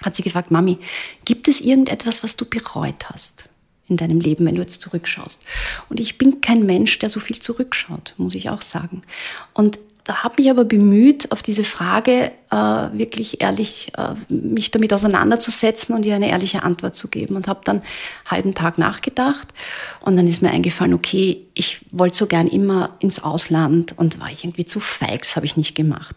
hat 0.02 0.16
sie 0.16 0.24
gefragt, 0.24 0.52
Mami, 0.52 0.78
gibt 1.26 1.48
es 1.48 1.62
irgendetwas, 1.62 2.24
was 2.24 2.36
du 2.38 2.46
bereut 2.46 3.10
hast 3.10 3.50
in 3.88 3.98
deinem 3.98 4.20
Leben, 4.20 4.46
wenn 4.46 4.56
du 4.56 4.62
jetzt 4.62 4.82
zurückschaust? 4.82 5.44
Und 5.90 6.00
ich 6.00 6.18
bin 6.18 6.42
kein 6.42 6.66
Mensch, 6.66 6.98
der 7.00 7.10
so 7.10 7.20
viel 7.20 7.40
zurückschaut, 7.40 8.16
muss 8.18 8.36
ich 8.36 8.50
auch 8.50 8.62
sagen. 8.62 9.02
Und 9.54 9.78
habe 10.08 10.42
ich 10.42 10.50
aber 10.50 10.66
bemüht, 10.66 11.32
auf 11.32 11.44
diese 11.44 11.64
Frage 11.64 12.32
äh, 12.50 12.56
wirklich 12.56 13.42
ehrlich 13.42 13.92
äh, 13.98 14.14
mich 14.34 14.72
damit 14.72 14.94
auseinanderzusetzen 14.94 15.96
und 15.96 16.06
ihr 16.06 16.16
eine 16.16 16.30
ehrliche 16.30 16.64
Antwort 16.64 16.96
zu 16.96 17.08
geben. 17.08 17.36
Und 17.36 17.48
habe 17.48 17.62
dann 17.64 17.78
einen 17.78 17.86
halben 18.26 18.56
Tag 18.56 18.78
nachgedacht 18.78 19.48
und 20.02 20.18
dann 20.18 20.28
ist 20.28 20.42
mir 20.42 20.50
eingefallen, 20.50 20.94
okay, 20.94 21.46
ich 21.54 21.86
wollte 21.92 22.18
so 22.18 22.28
gern 22.28 22.48
immer 22.48 22.96
ins 23.00 23.24
Ausland 23.24 23.98
und 23.98 24.20
war 24.20 24.32
ich 24.32 24.44
irgendwie 24.44 24.66
zu 24.66 24.80
feig, 24.80 25.22
das 25.22 25.36
habe 25.36 25.46
ich 25.46 25.58
nicht 25.58 25.76
gemacht. 25.76 26.16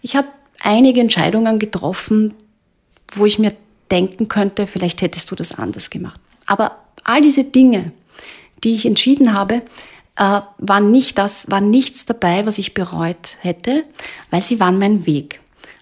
Ich 0.00 0.16
habe 0.16 0.28
einige 0.60 1.00
Entscheidungen 1.00 1.58
getroffen, 1.58 2.34
wo 3.12 3.26
ich 3.26 3.38
mir 3.38 3.52
denken 3.90 4.28
könnte, 4.28 4.66
vielleicht 4.66 5.02
hättest 5.02 5.30
du 5.30 5.34
das 5.34 5.58
anders 5.58 5.90
gemacht. 5.90 6.20
Aber 6.46 6.78
all 7.04 7.20
diese 7.20 7.44
Dinge, 7.44 7.92
die 8.62 8.74
ich 8.74 8.86
entschieden 8.86 9.34
habe, 9.34 9.62
äh, 10.16 10.40
war 10.58 10.80
nicht 10.80 11.18
das, 11.18 11.50
war 11.50 11.60
nichts 11.60 12.04
dabei, 12.04 12.46
was 12.46 12.58
ich 12.58 12.74
bereut 12.74 13.36
hätte, 13.40 13.84
weil 14.30 14.44
sie 14.44 14.60
waren 14.60 14.78
mein 14.78 15.06
Weg. 15.06 15.40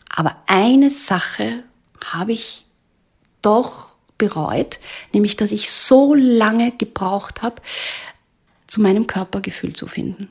Aber 0.08 0.36
eine 0.46 0.90
Sache 0.90 1.62
habe 2.04 2.32
ich 2.32 2.64
doch 3.40 3.96
bereut, 4.18 4.78
nämlich 5.12 5.36
dass 5.36 5.52
ich 5.52 5.70
so 5.70 6.14
lange 6.14 6.72
gebraucht 6.72 7.42
habe, 7.42 7.56
zu 8.66 8.80
meinem 8.80 9.06
Körpergefühl 9.06 9.74
zu 9.74 9.86
finden. 9.86 10.28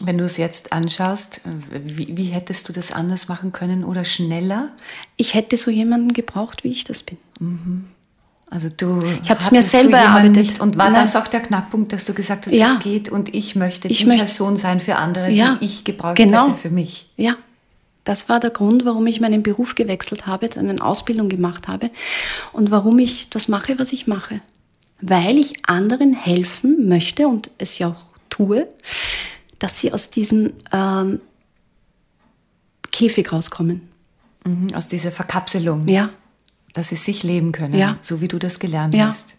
Wenn 0.00 0.18
du 0.18 0.24
es 0.24 0.38
jetzt 0.38 0.72
anschaust, 0.72 1.42
wie, 1.44 2.16
wie 2.16 2.26
hättest 2.26 2.68
du 2.68 2.72
das 2.72 2.90
anders 2.90 3.28
machen 3.28 3.52
können 3.52 3.84
oder 3.84 4.04
schneller? 4.04 4.70
Ich 5.16 5.34
hätte 5.34 5.56
so 5.56 5.70
jemanden 5.70 6.12
gebraucht, 6.12 6.64
wie 6.64 6.70
ich 6.70 6.84
das 6.84 7.02
bin. 7.02 7.18
Also 8.54 8.68
du 8.74 9.02
Ich 9.22 9.28
hab's 9.30 9.50
mir 9.50 9.58
hattest 9.58 9.72
selber 9.72 9.98
erarbeitet. 9.98 10.36
Nicht. 10.36 10.60
Und 10.60 10.78
war 10.78 10.88
Nein. 10.88 11.02
das 11.04 11.16
auch 11.16 11.26
der 11.26 11.40
Knackpunkt, 11.40 11.92
dass 11.92 12.04
du 12.04 12.14
gesagt 12.14 12.46
hast, 12.46 12.52
Ja. 12.54 12.74
es 12.74 12.78
geht 12.78 13.08
und 13.08 13.34
ich 13.34 13.56
möchte 13.56 13.88
Ich 13.88 13.98
die 13.98 14.06
möchte- 14.06 14.26
Person 14.26 14.56
sein 14.56 14.78
für 14.78 14.94
andere, 14.94 15.28
Ja, 15.28 15.56
die 15.60 15.64
ich 15.64 15.82
gebraucht 15.82 16.14
genau. 16.14 16.46
hätte 16.46 16.56
für 16.56 16.70
mich? 16.70 17.10
Ja, 17.16 17.34
Das 18.04 18.28
war 18.28 18.38
der 18.38 18.50
Grund, 18.50 18.84
warum 18.84 19.06
ich 19.06 19.20
meinen 19.20 19.42
Beruf 19.42 19.74
gewechselt 19.74 20.26
habe, 20.26 20.48
eine 20.56 20.80
Ausbildung 20.84 21.28
gemacht 21.30 21.66
habe 21.68 21.90
und 22.52 22.70
warum 22.70 22.98
ich 22.98 23.30
das 23.30 23.48
mache, 23.48 23.78
was 23.78 23.92
ich 23.94 24.06
mache. 24.06 24.40
Weil 25.00 25.38
ich 25.38 25.66
anderen 25.66 26.12
helfen 26.12 26.86
möchte 26.86 27.26
und 27.26 27.50
es 27.58 27.78
ja 27.78 27.88
auch 27.88 28.04
tue, 28.30 28.68
dass 29.58 29.80
sie 29.80 29.90
aus 29.92 30.10
diesem 30.10 30.52
ähm, 30.70 31.20
Käfig 32.92 33.32
rauskommen. 33.32 33.88
Mhm, 34.44 34.68
aus 34.74 34.86
dieser 34.86 35.10
Verkapselung. 35.10 35.88
Ja. 35.88 36.10
Dass 36.74 36.90
sie 36.90 36.96
sich 36.96 37.22
leben 37.22 37.52
können, 37.52 37.74
Ja. 37.78 37.96
so 38.02 38.20
wie 38.20 38.28
du 38.28 38.38
das 38.38 38.58
gelernt 38.58 38.94
Ja. 38.94 39.06
hast. 39.06 39.34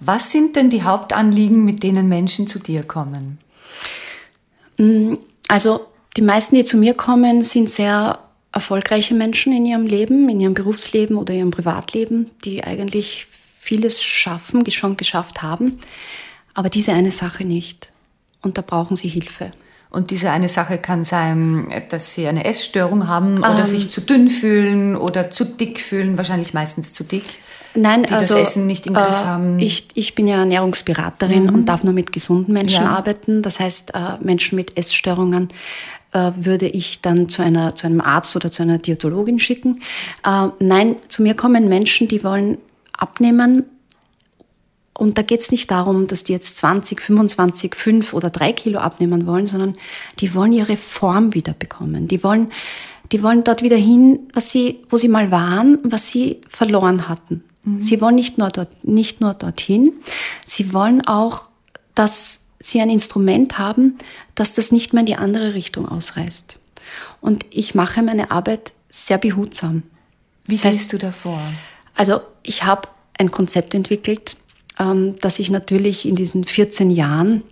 Was 0.00 0.32
sind 0.32 0.56
denn 0.56 0.70
die 0.70 0.82
Hauptanliegen, 0.82 1.64
mit 1.64 1.82
denen 1.82 2.08
Menschen 2.08 2.46
zu 2.48 2.58
dir 2.58 2.82
kommen? 2.82 3.38
Also 5.48 5.86
die 6.16 6.22
meisten, 6.22 6.54
die 6.56 6.64
zu 6.64 6.76
mir 6.76 6.94
kommen, 6.94 7.42
sind 7.42 7.68
sehr 7.70 8.18
erfolgreiche 8.52 9.14
Menschen 9.14 9.52
in 9.52 9.66
ihrem 9.66 9.86
Leben, 9.86 10.28
in 10.28 10.40
ihrem 10.40 10.54
Berufsleben 10.54 11.16
oder 11.16 11.34
ihrem 11.34 11.50
Privatleben, 11.50 12.30
die 12.44 12.64
eigentlich 12.64 13.26
vieles 13.60 14.02
schaffen, 14.02 14.68
schon 14.70 14.96
geschafft 14.96 15.42
haben, 15.42 15.78
aber 16.54 16.70
diese 16.70 16.92
eine 16.92 17.10
Sache 17.10 17.44
nicht. 17.44 17.92
Und 18.40 18.56
da 18.56 18.62
brauchen 18.62 18.96
sie 18.96 19.08
Hilfe. 19.08 19.50
Und 19.90 20.10
diese 20.10 20.30
eine 20.30 20.48
Sache 20.48 20.76
kann 20.78 21.02
sein, 21.02 21.66
dass 21.88 22.12
sie 22.14 22.26
eine 22.26 22.44
Essstörung 22.44 23.08
haben 23.08 23.38
oder 23.38 23.60
Ähm. 23.60 23.64
sich 23.64 23.90
zu 23.90 24.02
dünn 24.02 24.28
fühlen 24.28 24.96
oder 24.96 25.30
zu 25.30 25.44
dick 25.44 25.80
fühlen, 25.80 26.18
wahrscheinlich 26.18 26.52
meistens 26.52 26.92
zu 26.92 27.04
dick. 27.04 27.24
Nein, 27.74 28.02
die 28.02 28.12
also 28.12 28.34
das 28.34 28.50
Essen 28.50 28.66
nicht 28.66 28.86
im 28.86 28.94
Griff 28.94 29.08
äh, 29.08 29.24
haben. 29.24 29.54
Mhm. 29.54 29.58
Ich, 29.60 29.88
ich 29.94 30.14
bin 30.14 30.28
ja 30.28 30.38
Ernährungsberaterin 30.38 31.48
und 31.48 31.66
darf 31.66 31.84
nur 31.84 31.94
mit 31.94 32.12
gesunden 32.12 32.52
Menschen 32.52 32.82
Ja. 32.84 32.96
arbeiten. 32.96 33.40
Das 33.42 33.60
heißt, 33.60 33.94
äh, 33.94 33.98
Menschen 34.20 34.56
mit 34.56 34.76
Essstörungen 34.76 35.48
äh, 36.12 36.32
würde 36.36 36.66
ich 36.66 37.00
dann 37.02 37.28
zu, 37.28 37.42
einer, 37.42 37.74
zu 37.74 37.86
einem 37.86 38.00
Arzt 38.00 38.34
oder 38.36 38.50
zu 38.50 38.62
einer 38.62 38.78
Diätologin 38.78 39.38
schicken. 39.38 39.80
Äh, 40.26 40.48
nein, 40.58 40.96
zu 41.08 41.22
mir 41.22 41.34
kommen 41.34 41.68
Menschen, 41.68 42.08
die 42.08 42.24
wollen 42.24 42.58
abnehmen. 42.96 43.64
Und 44.98 45.16
da 45.16 45.22
geht 45.22 45.40
es 45.40 45.50
nicht 45.52 45.70
darum, 45.70 46.08
dass 46.08 46.24
die 46.24 46.32
jetzt 46.32 46.58
20, 46.58 47.00
25, 47.00 47.74
5 47.76 48.12
oder 48.14 48.30
3 48.30 48.52
Kilo 48.52 48.80
abnehmen 48.80 49.26
wollen, 49.26 49.46
sondern 49.46 49.74
die 50.18 50.34
wollen 50.34 50.52
ihre 50.52 50.76
Form 50.76 51.34
wieder 51.34 51.52
bekommen. 51.52 52.08
Die 52.08 52.22
wollen, 52.24 52.50
die 53.12 53.22
wollen 53.22 53.44
dort 53.44 53.62
wieder 53.62 53.76
hin, 53.76 54.18
was 54.34 54.50
sie, 54.50 54.80
wo 54.90 54.96
sie 54.96 55.06
mal 55.08 55.30
waren, 55.30 55.78
was 55.84 56.10
sie 56.10 56.40
verloren 56.48 57.08
hatten. 57.08 57.44
Sie 57.80 58.00
wollen 58.00 58.14
nicht 58.16 58.38
nur, 58.38 58.48
dort, 58.48 58.84
nicht 58.88 59.20
nur 59.20 59.34
dorthin, 59.34 59.92
sie 60.46 60.72
wollen 60.72 61.06
auch, 61.06 61.48
dass 61.94 62.40
sie 62.60 62.80
ein 62.80 62.88
Instrument 62.90 63.58
haben, 63.58 63.98
dass 64.34 64.52
das 64.54 64.72
nicht 64.72 64.94
mehr 64.94 65.00
in 65.00 65.06
die 65.06 65.16
andere 65.16 65.52
Richtung 65.54 65.86
ausreißt. 65.86 66.58
Und 67.20 67.44
ich 67.50 67.74
mache 67.74 68.02
meine 68.02 68.30
Arbeit 68.30 68.72
sehr 68.88 69.18
behutsam. 69.18 69.82
Wie 70.46 70.56
Das 70.56 70.64
heißt- 70.64 70.72
gehst 70.72 70.92
du 70.94 70.98
davor? 70.98 71.40
Also 71.94 72.20
ich 72.42 72.64
habe 72.64 72.88
ein 73.18 73.30
Konzept 73.30 73.74
entwickelt, 73.74 74.36
ähm, 74.78 75.16
das 75.20 75.38
ich 75.38 75.50
natürlich 75.50 76.06
in 76.06 76.16
diesen 76.16 76.44
14 76.44 76.90
Jahren, 76.90 77.42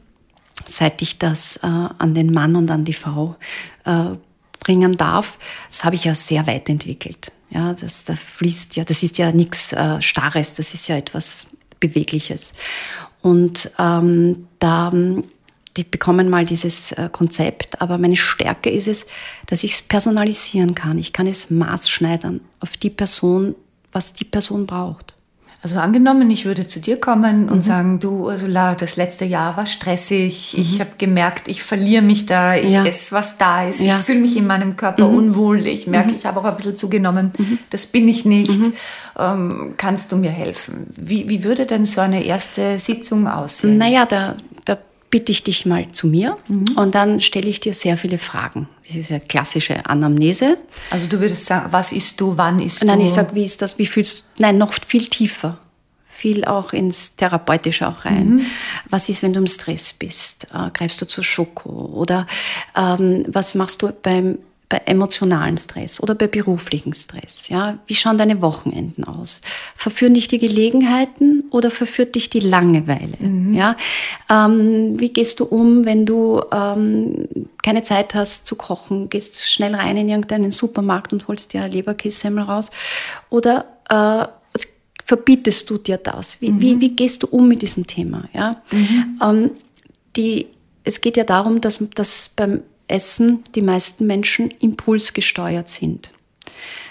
seit 0.66 1.02
ich 1.02 1.18
das 1.18 1.58
äh, 1.58 1.66
an 1.66 2.14
den 2.14 2.32
Mann 2.32 2.56
und 2.56 2.70
an 2.70 2.84
die 2.84 2.94
Frau 2.94 3.36
äh, 3.84 4.10
bringen 4.60 4.92
darf, 4.92 5.38
das 5.68 5.84
habe 5.84 5.96
ich 5.96 6.04
ja 6.04 6.14
sehr 6.14 6.46
weit 6.46 6.68
entwickelt. 6.68 7.32
Ja, 7.50 7.74
das, 7.74 8.04
da 8.04 8.14
fließt 8.14 8.76
ja, 8.76 8.84
das 8.84 9.02
ist 9.02 9.18
ja 9.18 9.32
nichts 9.32 9.72
äh, 9.72 10.00
Starres, 10.02 10.54
das 10.54 10.74
ist 10.74 10.88
ja 10.88 10.96
etwas 10.96 11.48
Bewegliches. 11.78 12.54
Und 13.22 13.70
ähm, 13.78 14.48
da 14.58 14.92
die 15.76 15.84
bekommen 15.84 16.30
mal 16.30 16.46
dieses 16.46 16.94
Konzept, 17.12 17.82
aber 17.82 17.98
meine 17.98 18.16
Stärke 18.16 18.70
ist 18.70 18.88
es, 18.88 19.06
dass 19.44 19.62
ich 19.62 19.74
es 19.74 19.82
personalisieren 19.82 20.74
kann. 20.74 20.96
Ich 20.96 21.12
kann 21.12 21.26
es 21.26 21.50
maßschneidern 21.50 22.40
auf 22.60 22.78
die 22.78 22.88
Person, 22.88 23.54
was 23.92 24.14
die 24.14 24.24
Person 24.24 24.64
braucht. 24.64 25.15
Also 25.62 25.78
angenommen, 25.80 26.30
ich 26.30 26.44
würde 26.44 26.66
zu 26.66 26.78
dir 26.80 27.00
kommen 27.00 27.46
Mhm. 27.46 27.48
und 27.52 27.60
sagen, 27.62 27.98
du 27.98 28.26
Ursula, 28.26 28.74
das 28.76 28.96
letzte 28.96 29.24
Jahr 29.24 29.56
war 29.56 29.66
stressig, 29.66 30.56
ich 30.56 30.80
habe 30.80 30.90
gemerkt, 30.96 31.48
ich 31.48 31.62
verliere 31.62 32.02
mich 32.02 32.26
da, 32.26 32.54
ich 32.54 32.66
Mhm. 32.66 32.70
Ja. 32.72 32.84
esse, 32.84 33.12
was 33.12 33.36
da 33.38 33.66
ist, 33.66 33.80
Ja. 33.80 33.94
Mhm. 33.94 34.00
ich 34.00 34.06
fühle 34.06 34.20
mich 34.20 34.36
in 34.36 34.46
meinem 34.46 34.76
Körper 34.76 35.08
unwohl, 35.08 35.66
ich 35.66 35.86
merke, 35.86 36.12
ich 36.12 36.24
habe 36.24 36.38
auch 36.40 36.44
ein 36.44 36.56
bisschen 36.56 36.76
zugenommen, 36.76 37.32
das 37.70 37.86
bin 37.86 38.06
ich 38.06 38.24
nicht. 38.24 38.58
Mhm. 38.60 38.72
Ähm, 39.18 39.74
kannst 39.76 40.12
du 40.12 40.16
mir 40.16 40.30
helfen? 40.30 40.88
Wie, 41.00 41.28
wie 41.28 41.42
würde 41.42 41.66
denn 41.66 41.84
so 41.84 42.00
eine 42.00 42.22
erste 42.24 42.78
Sitzung 42.78 43.26
aussehen? 43.26 43.78
Naja, 43.78 44.04
da, 44.06 44.36
da 44.66 44.78
bitte 45.16 45.32
ich 45.32 45.42
dich 45.42 45.64
mal 45.64 45.90
zu 45.92 46.08
mir 46.08 46.36
und 46.76 46.94
dann 46.94 47.22
stelle 47.22 47.48
ich 47.48 47.58
dir 47.58 47.72
sehr 47.72 47.96
viele 47.96 48.18
Fragen. 48.18 48.68
Das 48.86 48.96
ist 48.96 49.08
ja 49.08 49.18
klassische 49.18 49.86
Anamnese. 49.86 50.58
Also 50.90 51.08
du 51.08 51.20
würdest 51.20 51.46
sagen, 51.46 51.72
was 51.72 51.90
isst 51.92 52.20
du, 52.20 52.36
wann 52.36 52.58
isst 52.58 52.84
Nein, 52.84 52.98
du? 52.98 53.06
ich 53.06 53.12
sage, 53.12 53.30
wie 53.32 53.46
ist 53.46 53.62
das, 53.62 53.78
wie 53.78 53.86
fühlst 53.86 54.18
du, 54.18 54.42
nein, 54.42 54.58
noch 54.58 54.74
viel 54.74 55.06
tiefer. 55.06 55.56
Viel 56.06 56.44
auch 56.44 56.74
ins 56.74 57.16
Therapeutische 57.16 57.88
auch 57.88 58.04
rein. 58.04 58.44
Was 58.90 59.08
ist, 59.08 59.22
wenn 59.22 59.32
du 59.32 59.40
im 59.40 59.46
Stress 59.46 59.94
bist? 59.94 60.48
Äh, 60.52 60.70
greifst 60.74 61.00
du 61.00 61.06
zu 61.06 61.22
Schoko? 61.22 61.70
Oder 61.70 62.26
ähm, 62.76 63.24
was 63.28 63.54
machst 63.54 63.80
du 63.80 63.92
beim, 64.02 64.36
bei 64.68 64.78
emotionalen 64.78 65.58
Stress 65.58 66.02
oder 66.02 66.14
bei 66.14 66.26
beruflichen 66.26 66.92
Stress? 66.92 67.48
Ja? 67.48 67.78
Wie 67.86 67.94
schauen 67.94 68.18
deine 68.18 68.42
Wochenenden 68.42 69.04
aus? 69.04 69.40
Verführen 69.76 70.14
dich 70.14 70.28
die 70.28 70.38
Gelegenheiten 70.38 71.44
oder 71.50 71.70
verführt 71.70 72.16
dich 72.16 72.30
die 72.30 72.40
Langeweile? 72.40 73.16
Ja? 73.52 73.76
Ähm, 74.30 74.98
wie 74.98 75.12
gehst 75.12 75.40
du 75.40 75.44
um, 75.44 75.84
wenn 75.84 76.04
du 76.04 76.42
ähm, 76.52 77.28
keine 77.62 77.84
Zeit 77.84 78.14
hast 78.14 78.46
zu 78.46 78.56
kochen? 78.56 79.08
Gehst 79.08 79.48
schnell 79.48 79.74
rein 79.74 79.96
in 79.96 80.08
irgendeinen 80.08 80.50
Supermarkt 80.50 81.12
und 81.12 81.28
holst 81.28 81.52
dir 81.52 81.68
Leberkässemmel 81.68 82.44
raus? 82.44 82.70
Oder 83.30 83.66
äh, 83.88 84.26
verbietest 85.04 85.70
du 85.70 85.78
dir 85.78 85.98
das? 85.98 86.40
Wie, 86.40 86.60
wie, 86.60 86.80
wie 86.80 86.96
gehst 86.96 87.22
du 87.22 87.28
um 87.28 87.46
mit 87.46 87.62
diesem 87.62 87.86
Thema? 87.86 88.24
Ja? 88.32 88.62
Ähm, 89.22 89.52
die, 90.16 90.48
es 90.82 91.00
geht 91.00 91.16
ja 91.16 91.24
darum, 91.24 91.60
dass, 91.60 91.88
dass 91.90 92.30
beim 92.34 92.62
Essen 92.88 93.42
die 93.54 93.62
meisten 93.62 94.06
Menschen 94.06 94.50
impulsgesteuert 94.60 95.68
sind. 95.68 96.12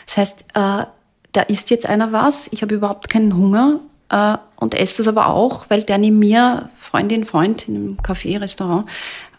Das 0.05 0.17
heißt, 0.17 0.41
äh, 0.53 0.85
da 1.31 1.41
isst 1.47 1.69
jetzt 1.69 1.85
einer 1.87 2.11
was, 2.11 2.47
ich 2.51 2.61
habe 2.61 2.75
überhaupt 2.75 3.09
keinen 3.09 3.35
Hunger 3.35 3.79
äh, 4.09 4.37
und 4.57 4.73
esse 4.73 4.97
das 4.97 5.07
aber 5.07 5.27
auch, 5.27 5.65
weil 5.69 5.83
der 5.83 5.97
neben 5.97 6.19
mir, 6.19 6.69
Freundin, 6.79 7.25
Freund 7.25 7.67
in 7.67 7.75
einem 7.75 7.97
Café, 7.97 8.39
Restaurant, 8.39 8.87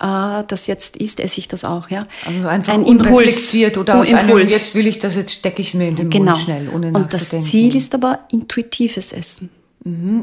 äh, 0.01 0.45
das 0.49 0.67
jetzt 0.67 0.97
isst, 0.97 1.21
esse 1.21 1.39
ich 1.41 1.49
das 1.49 1.65
auch. 1.65 1.89
Ja? 1.89 2.05
also 2.27 2.49
einfach 2.49 2.75
Ein 2.75 2.83
unreflektiert 2.83 3.79
oder 3.79 3.97
aus 4.01 4.13
einem, 4.13 4.29
Impuls. 4.31 4.51
jetzt 4.51 4.75
will 4.75 4.87
ich 4.87 4.99
das, 4.99 5.15
jetzt 5.15 5.33
stecke 5.33 5.63
ich 5.63 5.73
mir 5.75 5.89
in 5.89 5.97
den 5.97 6.11
Genau. 6.11 6.33
Mund 6.33 6.39
schnell, 6.39 6.69
ohne 6.69 6.93
und 6.93 7.13
das. 7.13 7.31
Ziel 7.31 7.75
ist 7.75 7.95
aber 7.95 8.21
intuitives 8.31 9.13
Essen. 9.13 9.51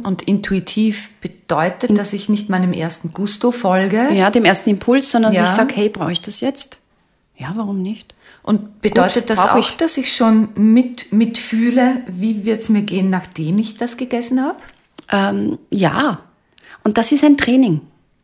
Und 0.04 0.24
intuitiv 0.24 1.12
bedeutet, 1.22 1.98
dass 1.98 2.12
ich 2.12 2.28
nicht 2.28 2.50
meinem 2.50 2.74
ersten 2.74 3.14
Gusto 3.14 3.52
folge. 3.52 4.10
Ja, 4.14 4.30
dem 4.30 4.44
ersten 4.44 4.70
Impuls, 4.72 5.10
sondern 5.10 5.32
Ja. 5.32 5.44
ich 5.44 5.50
sage, 5.50 5.74
hey, 5.76 5.88
brauche 5.88 6.12
ich 6.12 6.20
das 6.22 6.42
jetzt? 6.42 6.80
Ja, 7.38 7.54
warum 7.56 7.82
nicht? 7.82 8.14
Und 8.42 8.82
bedeutet 8.82 9.28
Gut, 9.28 9.30
das 9.30 9.40
auch, 9.40 9.58
ich. 9.58 9.78
dass 9.78 9.96
ich 9.96 10.14
schon 10.14 10.50
mit, 10.56 11.14
mitfühle, 11.14 12.02
wie 12.08 12.46
wird 12.46 12.62
es 12.62 12.68
mir 12.68 12.82
gehen, 12.82 13.10
nachdem 13.10 13.58
ich 13.58 13.78
das 13.78 13.96
gegessen 13.96 14.42
habe? 14.44 14.58
Ähm, 15.10 15.58
ja, 15.70 16.20
und 16.84 16.98
das 16.98 17.14
ist 17.14 17.24
ein 17.24 17.38
Training. 17.38 17.80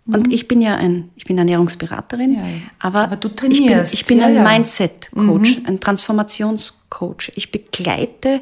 Und 0.08 0.34
ich 0.34 0.48
bin 0.48 0.60
ja 0.60 0.76
ein, 0.76 1.10
ich 1.16 1.24
bin 1.24 1.38
Ernährungsberaterin, 1.38 2.32
Mhm. 2.32 2.36
Ja, 2.36 2.42
ja. 2.48 2.58
aber, 2.80 3.00
Aber 3.04 3.16
du 3.16 3.30
ich 3.30 3.36
bin, 3.36 3.52
trainierst, 3.68 3.94
ich 3.94 4.06
bin 4.06 4.22
ein 4.22 4.34
ja. 4.34 4.42
Mhm. 4.42 4.48
Mindset-Coach, 4.48 5.62
ein 5.66 5.80
Transformationscoach. 5.80 7.32
Ich 7.36 7.52
begleite 7.52 8.42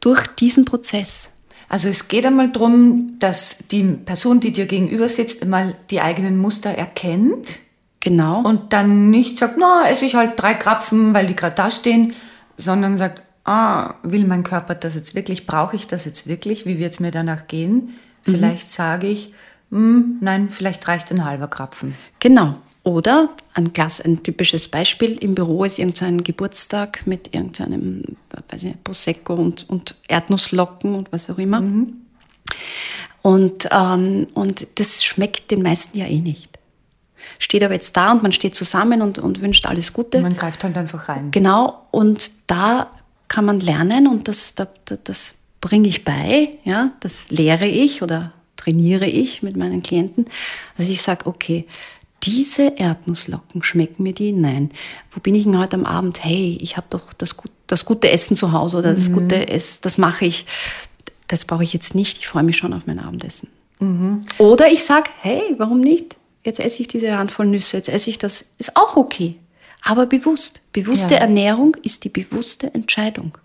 durch 0.00 0.26
diesen 0.26 0.64
Prozess. 0.66 1.32
Also 1.68 1.88
es 1.88 2.08
geht 2.08 2.24
einmal 2.24 2.50
darum, 2.50 3.18
dass 3.18 3.58
die 3.70 3.82
Person, 3.82 4.40
die 4.40 4.52
dir 4.52 4.66
gegenüber 4.66 5.08
sitzt, 5.08 5.42
einmal 5.42 5.76
die 5.90 6.00
eigenen 6.00 6.38
Muster 6.38 6.70
erkennt 6.70 7.60
Genau. 8.00 8.42
und 8.42 8.72
dann 8.72 9.10
nicht 9.10 9.38
sagt, 9.38 9.56
na, 9.58 9.88
esse 9.88 10.06
ich 10.06 10.14
halt 10.14 10.32
drei 10.36 10.54
Krapfen, 10.54 11.14
weil 11.14 11.26
die 11.26 11.36
gerade 11.36 11.56
da 11.56 11.70
stehen, 11.70 12.14
sondern 12.56 12.96
sagt, 12.96 13.22
ah, 13.44 13.94
will 14.02 14.24
mein 14.24 14.44
Körper 14.44 14.74
das 14.74 14.94
jetzt 14.94 15.14
wirklich, 15.14 15.46
brauche 15.46 15.74
ich 15.76 15.88
das 15.88 16.04
jetzt 16.04 16.28
wirklich, 16.28 16.64
wie 16.64 16.78
wird 16.78 16.92
es 16.92 17.00
mir 17.00 17.10
danach 17.10 17.48
gehen? 17.48 17.94
Vielleicht 18.22 18.70
sage 18.70 19.08
ich, 19.08 19.32
hm, 19.70 20.18
nein, 20.20 20.50
vielleicht 20.50 20.86
reicht 20.86 21.10
ein 21.10 21.24
halber 21.24 21.48
Krapfen. 21.48 21.94
Genau. 22.20 22.56
Oder 22.84 23.30
ein, 23.54 23.72
Glas, 23.72 24.00
ein 24.00 24.22
typisches 24.22 24.68
Beispiel, 24.68 25.18
im 25.18 25.34
Büro 25.34 25.64
ist 25.64 25.78
irgendein 25.78 26.22
Geburtstag 26.24 27.06
mit 27.06 27.34
irgendeinem 27.34 28.02
weiß 28.48 28.64
ich, 28.64 28.82
Prosecco 28.82 29.34
und, 29.34 29.68
und 29.68 29.94
Erdnusslocken 30.08 30.94
und 30.94 31.12
was 31.12 31.28
auch 31.30 31.38
immer. 31.38 31.62
Und, 33.22 33.68
ähm, 33.70 34.26
und 34.34 34.66
das 34.76 35.04
schmeckt 35.04 35.50
den 35.50 35.62
meisten 35.62 35.98
ja 35.98 36.06
eh 36.06 36.20
nicht. 36.20 36.58
Steht 37.38 37.62
aber 37.62 37.74
jetzt 37.74 37.96
da 37.96 38.12
und 38.12 38.22
man 38.22 38.32
steht 38.32 38.54
zusammen 38.54 39.02
und, 39.02 39.18
und 39.18 39.40
wünscht 39.40 39.66
alles 39.66 39.92
Gute. 39.92 40.20
Man 40.20 40.36
greift 40.36 40.64
halt 40.64 40.76
einfach 40.76 41.08
rein. 41.08 41.30
Genau, 41.30 41.86
und 41.90 42.30
da 42.46 42.90
kann 43.28 43.44
man 43.44 43.60
lernen 43.60 44.06
und 44.06 44.28
das, 44.28 44.54
da, 44.54 44.66
da, 44.86 44.96
das 45.02 45.34
bringe 45.60 45.88
ich 45.88 46.04
bei, 46.04 46.58
ja, 46.64 46.92
das 47.00 47.30
lehre 47.30 47.66
ich 47.66 48.02
oder 48.02 48.32
trainiere 48.56 49.06
ich 49.06 49.42
mit 49.42 49.56
meinen 49.56 49.82
Klienten, 49.82 50.26
dass 50.76 50.88
ich 50.88 51.02
sage, 51.02 51.26
okay, 51.26 51.66
diese 52.28 52.74
Erdnusslocken, 52.76 53.62
schmecken 53.62 54.02
mir 54.02 54.12
die? 54.12 54.32
Nein. 54.32 54.70
Wo 55.10 55.20
bin 55.20 55.34
ich 55.34 55.44
denn 55.44 55.58
heute 55.58 55.76
am 55.76 55.84
Abend? 55.86 56.22
Hey, 56.24 56.58
ich 56.60 56.76
habe 56.76 56.86
doch 56.90 57.12
das, 57.12 57.36
gut, 57.36 57.50
das 57.66 57.84
gute 57.84 58.10
Essen 58.10 58.36
zu 58.36 58.52
Hause 58.52 58.76
oder 58.78 58.94
das 58.94 59.12
gute 59.12 59.48
Essen, 59.48 59.78
das 59.82 59.98
mache 59.98 60.24
ich. 60.26 60.46
Das 61.26 61.44
brauche 61.44 61.62
ich 61.64 61.72
jetzt 61.72 61.94
nicht. 61.94 62.18
Ich 62.18 62.28
freue 62.28 62.42
mich 62.42 62.56
schon 62.56 62.72
auf 62.74 62.86
mein 62.86 62.98
Abendessen. 62.98 63.48
Oder 64.38 64.70
ich 64.72 64.84
sage, 64.84 65.08
hey, 65.20 65.42
warum 65.58 65.80
nicht? 65.80 66.16
Jetzt 66.44 66.60
esse 66.60 66.80
ich 66.82 66.88
diese 66.88 67.16
Handvoll 67.16 67.46
Nüsse, 67.46 67.76
jetzt 67.76 67.88
esse 67.88 68.10
ich 68.10 68.18
das. 68.18 68.46
Ist 68.58 68.76
auch 68.76 68.96
okay. 68.96 69.36
Aber 69.82 70.06
bewusst. 70.06 70.60
Bewusste 70.72 71.14
Ja. 71.14 71.20
Ernährung 71.20 71.76
ist 71.82 72.04
die 72.04 72.08
bewusste 72.08 72.72
Entscheidung. 72.74 73.38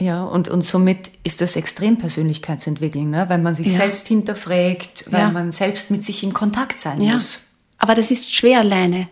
Ja, 0.00 0.22
und, 0.24 0.48
und 0.48 0.62
somit 0.62 1.10
ist 1.24 1.40
das 1.40 1.56
extrem 1.56 1.96
Persönlichkeitsentwickeln, 1.98 3.10
ne? 3.10 3.24
weil 3.28 3.38
man 3.38 3.54
sich 3.54 3.66
Ja. 3.68 3.78
selbst 3.78 4.06
hinterfragt, 4.08 5.06
weil 5.10 5.20
Ja. 5.20 5.30
man 5.30 5.50
selbst 5.50 5.90
mit 5.90 6.04
sich 6.04 6.22
in 6.22 6.32
Kontakt 6.32 6.78
sein 6.78 6.98
muss. 6.98 7.40
Aber 7.78 7.94
das 7.94 8.10
ist 8.10 8.32
schwer 8.34 8.60
alleine. 8.60 9.08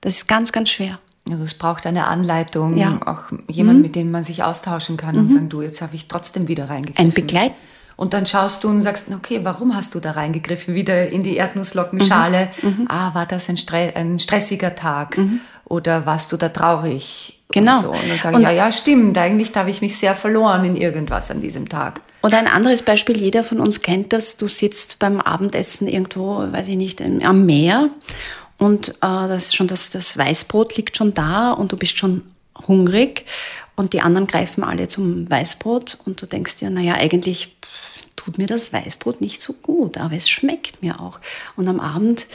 Das 0.00 0.16
ist 0.16 0.28
ganz, 0.28 0.52
ganz 0.52 0.70
schwer. 0.70 0.98
Also 1.30 1.42
es 1.42 1.54
braucht 1.54 1.86
eine 1.86 2.06
Anleitung, 2.06 2.76
Ja. 2.76 2.90
Mhm. 2.90 3.02
auch 3.04 3.24
jemand, 3.48 3.80
mit 3.82 3.96
dem 3.96 4.10
man 4.10 4.24
sich 4.24 4.42
austauschen 4.42 4.96
kann 4.96 5.16
und 5.16 5.28
sagen, 5.28 5.48
du, 5.48 5.62
jetzt 5.62 5.80
habe 5.80 5.94
ich 5.94 6.06
trotzdem 6.06 6.48
wieder 6.48 6.68
reingegriffen. 6.68 7.06
Ein 7.06 7.14
Begleiten. 7.14 7.54
Und 7.96 8.12
dann 8.12 8.26
schaust 8.26 8.64
du 8.64 8.68
und 8.68 8.82
sagst, 8.82 9.06
okay, 9.14 9.40
warum 9.44 9.74
hast 9.74 9.94
du 9.94 10.00
da 10.00 10.12
reingegriffen? 10.12 10.74
Wieder 10.74 11.10
in 11.10 11.22
die 11.22 11.36
Erdnussglockenschale. 11.36 12.50
Mhm. 12.60 12.86
Ah, 12.88 13.14
war 13.14 13.24
das 13.24 13.48
ein, 13.48 13.56
Stre 13.56 13.92
ein 13.94 14.18
stressiger 14.18 14.74
Tag? 14.74 15.18
Oder 15.64 16.04
warst 16.04 16.32
du 16.32 16.36
da 16.36 16.48
traurig? 16.48 17.40
Genau. 17.52 17.76
Und, 17.76 17.82
so. 17.82 17.90
und 17.90 18.08
dann 18.10 18.18
sage 18.18 18.36
ich, 18.42 18.48
ja, 18.48 18.52
ja, 18.52 18.72
stimmt. 18.72 19.16
Eigentlich 19.16 19.54
habe 19.54 19.70
ich 19.70 19.80
mich 19.80 19.96
sehr 19.96 20.14
verloren 20.14 20.64
in 20.64 20.76
irgendwas 20.76 21.30
an 21.30 21.40
diesem 21.40 21.68
Tag. 21.68 22.00
Oder 22.24 22.38
ein 22.38 22.46
anderes 22.46 22.80
Beispiel, 22.80 23.18
jeder 23.18 23.44
von 23.44 23.60
uns 23.60 23.82
kennt 23.82 24.14
das, 24.14 24.38
du 24.38 24.46
sitzt 24.46 24.98
beim 24.98 25.20
Abendessen 25.20 25.86
irgendwo, 25.86 26.38
weiß 26.38 26.68
ich 26.68 26.76
nicht, 26.76 27.02
am 27.02 27.44
Meer 27.44 27.90
und 28.56 28.88
äh, 28.88 28.92
das 29.02 29.48
ist 29.48 29.56
schon 29.56 29.66
das, 29.66 29.90
das 29.90 30.16
Weißbrot 30.16 30.74
liegt 30.78 30.96
schon 30.96 31.12
da 31.12 31.52
und 31.52 31.72
du 31.72 31.76
bist 31.76 31.98
schon 31.98 32.22
hungrig 32.66 33.26
und 33.76 33.92
die 33.92 34.00
anderen 34.00 34.26
greifen 34.26 34.64
alle 34.64 34.88
zum 34.88 35.30
Weißbrot 35.30 35.98
und 36.06 36.22
du 36.22 36.24
denkst 36.24 36.56
dir, 36.56 36.70
naja, 36.70 36.94
eigentlich 36.94 37.58
tut 38.16 38.38
mir 38.38 38.46
das 38.46 38.72
Weißbrot 38.72 39.20
nicht 39.20 39.42
so 39.42 39.52
gut, 39.52 39.98
aber 39.98 40.14
es 40.14 40.30
schmeckt 40.30 40.82
mir 40.82 41.00
auch. 41.00 41.20
Und 41.56 41.68
am 41.68 41.78
Abend 41.78 42.26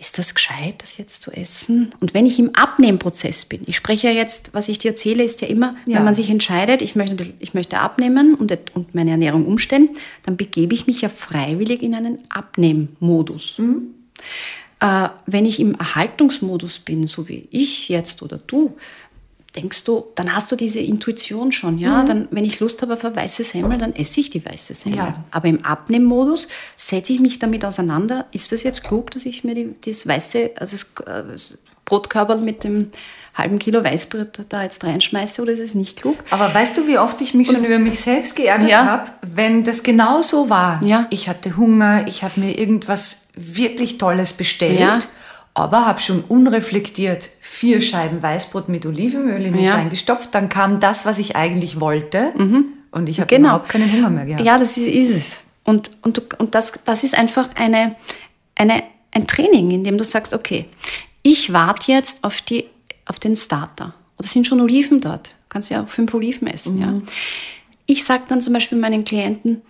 ist 0.00 0.18
das 0.18 0.34
gescheit, 0.34 0.76
das 0.78 0.96
jetzt 0.98 1.22
zu 1.22 1.30
essen? 1.32 1.90
Und 2.00 2.14
wenn 2.14 2.24
ich 2.26 2.38
im 2.38 2.54
Abnehmprozess 2.54 3.44
bin, 3.44 3.62
ich 3.66 3.76
spreche 3.76 4.08
ja 4.08 4.12
jetzt, 4.12 4.54
was 4.54 4.68
ich 4.68 4.78
dir 4.78 4.90
erzähle, 4.90 5.24
ist 5.24 5.40
ja 5.40 5.48
immer, 5.48 5.74
Ja. 5.86 5.96
wenn 5.96 6.04
man 6.04 6.14
sich 6.14 6.30
entscheidet, 6.30 6.82
ich 6.82 6.94
möchte, 6.96 7.14
bisschen- 7.16 7.36
ich 7.40 7.54
möchte 7.54 7.78
abnehmen 7.80 8.34
und, 8.34 8.56
und 8.74 8.94
meine 8.94 9.10
Ernährung 9.10 9.46
umstellen, 9.46 9.90
dann 10.24 10.36
begebe 10.36 10.74
ich 10.74 10.86
mich 10.86 11.00
ja 11.00 11.08
freiwillig 11.08 11.82
in 11.82 11.94
einen 11.94 12.18
Abnehmmodus. 12.28 13.60
Äh, 14.80 15.08
wenn 15.26 15.44
ich 15.46 15.58
im 15.58 15.74
Erhaltungsmodus 15.74 16.78
bin, 16.78 17.06
so 17.08 17.28
wie 17.28 17.48
ich 17.50 17.88
jetzt 17.88 18.22
oder 18.22 18.38
du, 18.38 18.76
denkst 19.56 19.84
du, 19.84 20.04
dann 20.14 20.34
hast 20.34 20.52
du 20.52 20.56
diese 20.56 20.78
Intuition 20.80 21.52
schon, 21.52 21.78
ja? 21.78 22.04
Dann, 22.04 22.28
wenn 22.30 22.44
ich 22.44 22.60
Lust 22.60 22.82
habe 22.82 22.94
auf 22.94 23.04
eine 23.04 23.16
weiße 23.16 23.44
Semmel, 23.44 23.78
dann 23.78 23.94
esse 23.94 24.20
ich 24.20 24.30
die 24.30 24.44
weiße 24.44 24.74
Semmel. 24.74 24.98
Ja. 24.98 25.24
Aber 25.30 25.48
im 25.48 25.64
Abnehmmodus 25.64 26.48
setze 26.76 27.12
ich 27.14 27.20
mich 27.20 27.38
damit 27.38 27.64
auseinander. 27.64 28.26
Ist 28.32 28.52
das 28.52 28.62
jetzt 28.62 28.84
klug, 28.84 29.10
dass 29.10 29.24
ich 29.26 29.44
mir 29.44 29.54
die, 29.54 29.74
das 29.84 30.06
weiße, 30.06 30.50
also 30.56 30.76
das, 30.76 31.06
äh, 31.06 31.56
Brotkörperl 31.86 32.38
mit 32.42 32.64
dem 32.64 32.90
halben 33.34 33.58
Kilo 33.58 33.82
Weißbrot 33.82 34.40
da 34.50 34.64
jetzt 34.64 34.84
reinschmeiße 34.84 35.40
oder 35.40 35.52
ist 35.52 35.60
es 35.60 35.74
nicht 35.74 35.96
klug? 35.96 36.16
Aber 36.30 36.52
weißt 36.52 36.76
du, 36.76 36.86
wie 36.86 36.98
oft 36.98 37.20
ich 37.22 37.32
mich 37.34 37.48
schon 37.48 37.64
über 37.64 37.78
mich 37.78 37.98
selbst 38.00 38.36
geärgert 38.36 38.68
Ja. 38.68 38.84
habe, 38.84 39.10
wenn 39.22 39.64
das 39.64 39.82
genau 39.82 40.20
so 40.20 40.50
war? 40.50 40.82
Ja. 40.84 41.06
Ich 41.10 41.28
hatte 41.28 41.56
Hunger, 41.56 42.06
ich 42.06 42.22
habe 42.22 42.40
mir 42.40 42.58
irgendwas 42.58 43.22
wirklich 43.34 43.96
Tolles 43.96 44.32
bestellt, 44.34 44.80
Ja. 44.80 44.98
Aber 45.58 45.84
habe 45.86 46.00
schon 46.00 46.22
unreflektiert 46.22 47.28
vier 47.40 47.80
Scheiben 47.80 48.22
Weißbrot 48.22 48.68
mit 48.68 48.86
Olivenöl 48.86 49.44
in 49.46 49.52
mich 49.54 49.66
Ja. 49.66 49.74
reingestopft. 49.74 50.34
Dann 50.34 50.48
kam 50.48 50.80
das, 50.80 51.04
was 51.06 51.18
ich 51.18 51.36
eigentlich 51.36 51.80
wollte 51.80 52.32
und 52.90 53.08
ich 53.08 53.20
habe 53.20 53.28
Genau. 53.28 53.48
überhaupt 53.50 53.68
keinen 53.68 53.92
Hunger 53.92 54.10
mehr 54.10 54.26
gehabt. 54.26 54.44
Ja, 54.44 54.58
das 54.58 54.76
ist, 54.76 54.86
ist 54.86 55.10
es. 55.14 55.44
Und, 55.64 55.90
und, 56.02 56.38
und 56.40 56.54
das, 56.54 56.72
das 56.84 57.04
ist 57.04 57.16
einfach 57.18 57.50
eine, 57.56 57.94
eine, 58.54 58.82
ein 59.12 59.26
Training, 59.26 59.70
in 59.70 59.84
dem 59.84 59.98
du 59.98 60.04
sagst, 60.04 60.32
okay, 60.32 60.64
ich 61.22 61.52
warte 61.52 61.92
jetzt 61.92 62.24
auf, 62.24 62.40
die, 62.40 62.64
auf 63.06 63.18
den 63.18 63.36
Starter. 63.36 63.94
Und 64.16 64.24
es 64.24 64.32
sind 64.32 64.46
schon 64.46 64.60
Oliven 64.60 65.00
dort. 65.00 65.28
Du 65.28 65.34
kannst 65.50 65.70
ja 65.70 65.82
auch 65.82 65.88
fünf 65.88 66.14
Oliven 66.14 66.46
essen. 66.48 66.80
Ja. 66.80 66.94
Ich 67.86 68.04
sage 68.04 68.22
dann 68.28 68.40
zum 68.40 68.52
Beispiel 68.54 68.78
meinen 68.78 69.04
Klienten, 69.04 69.62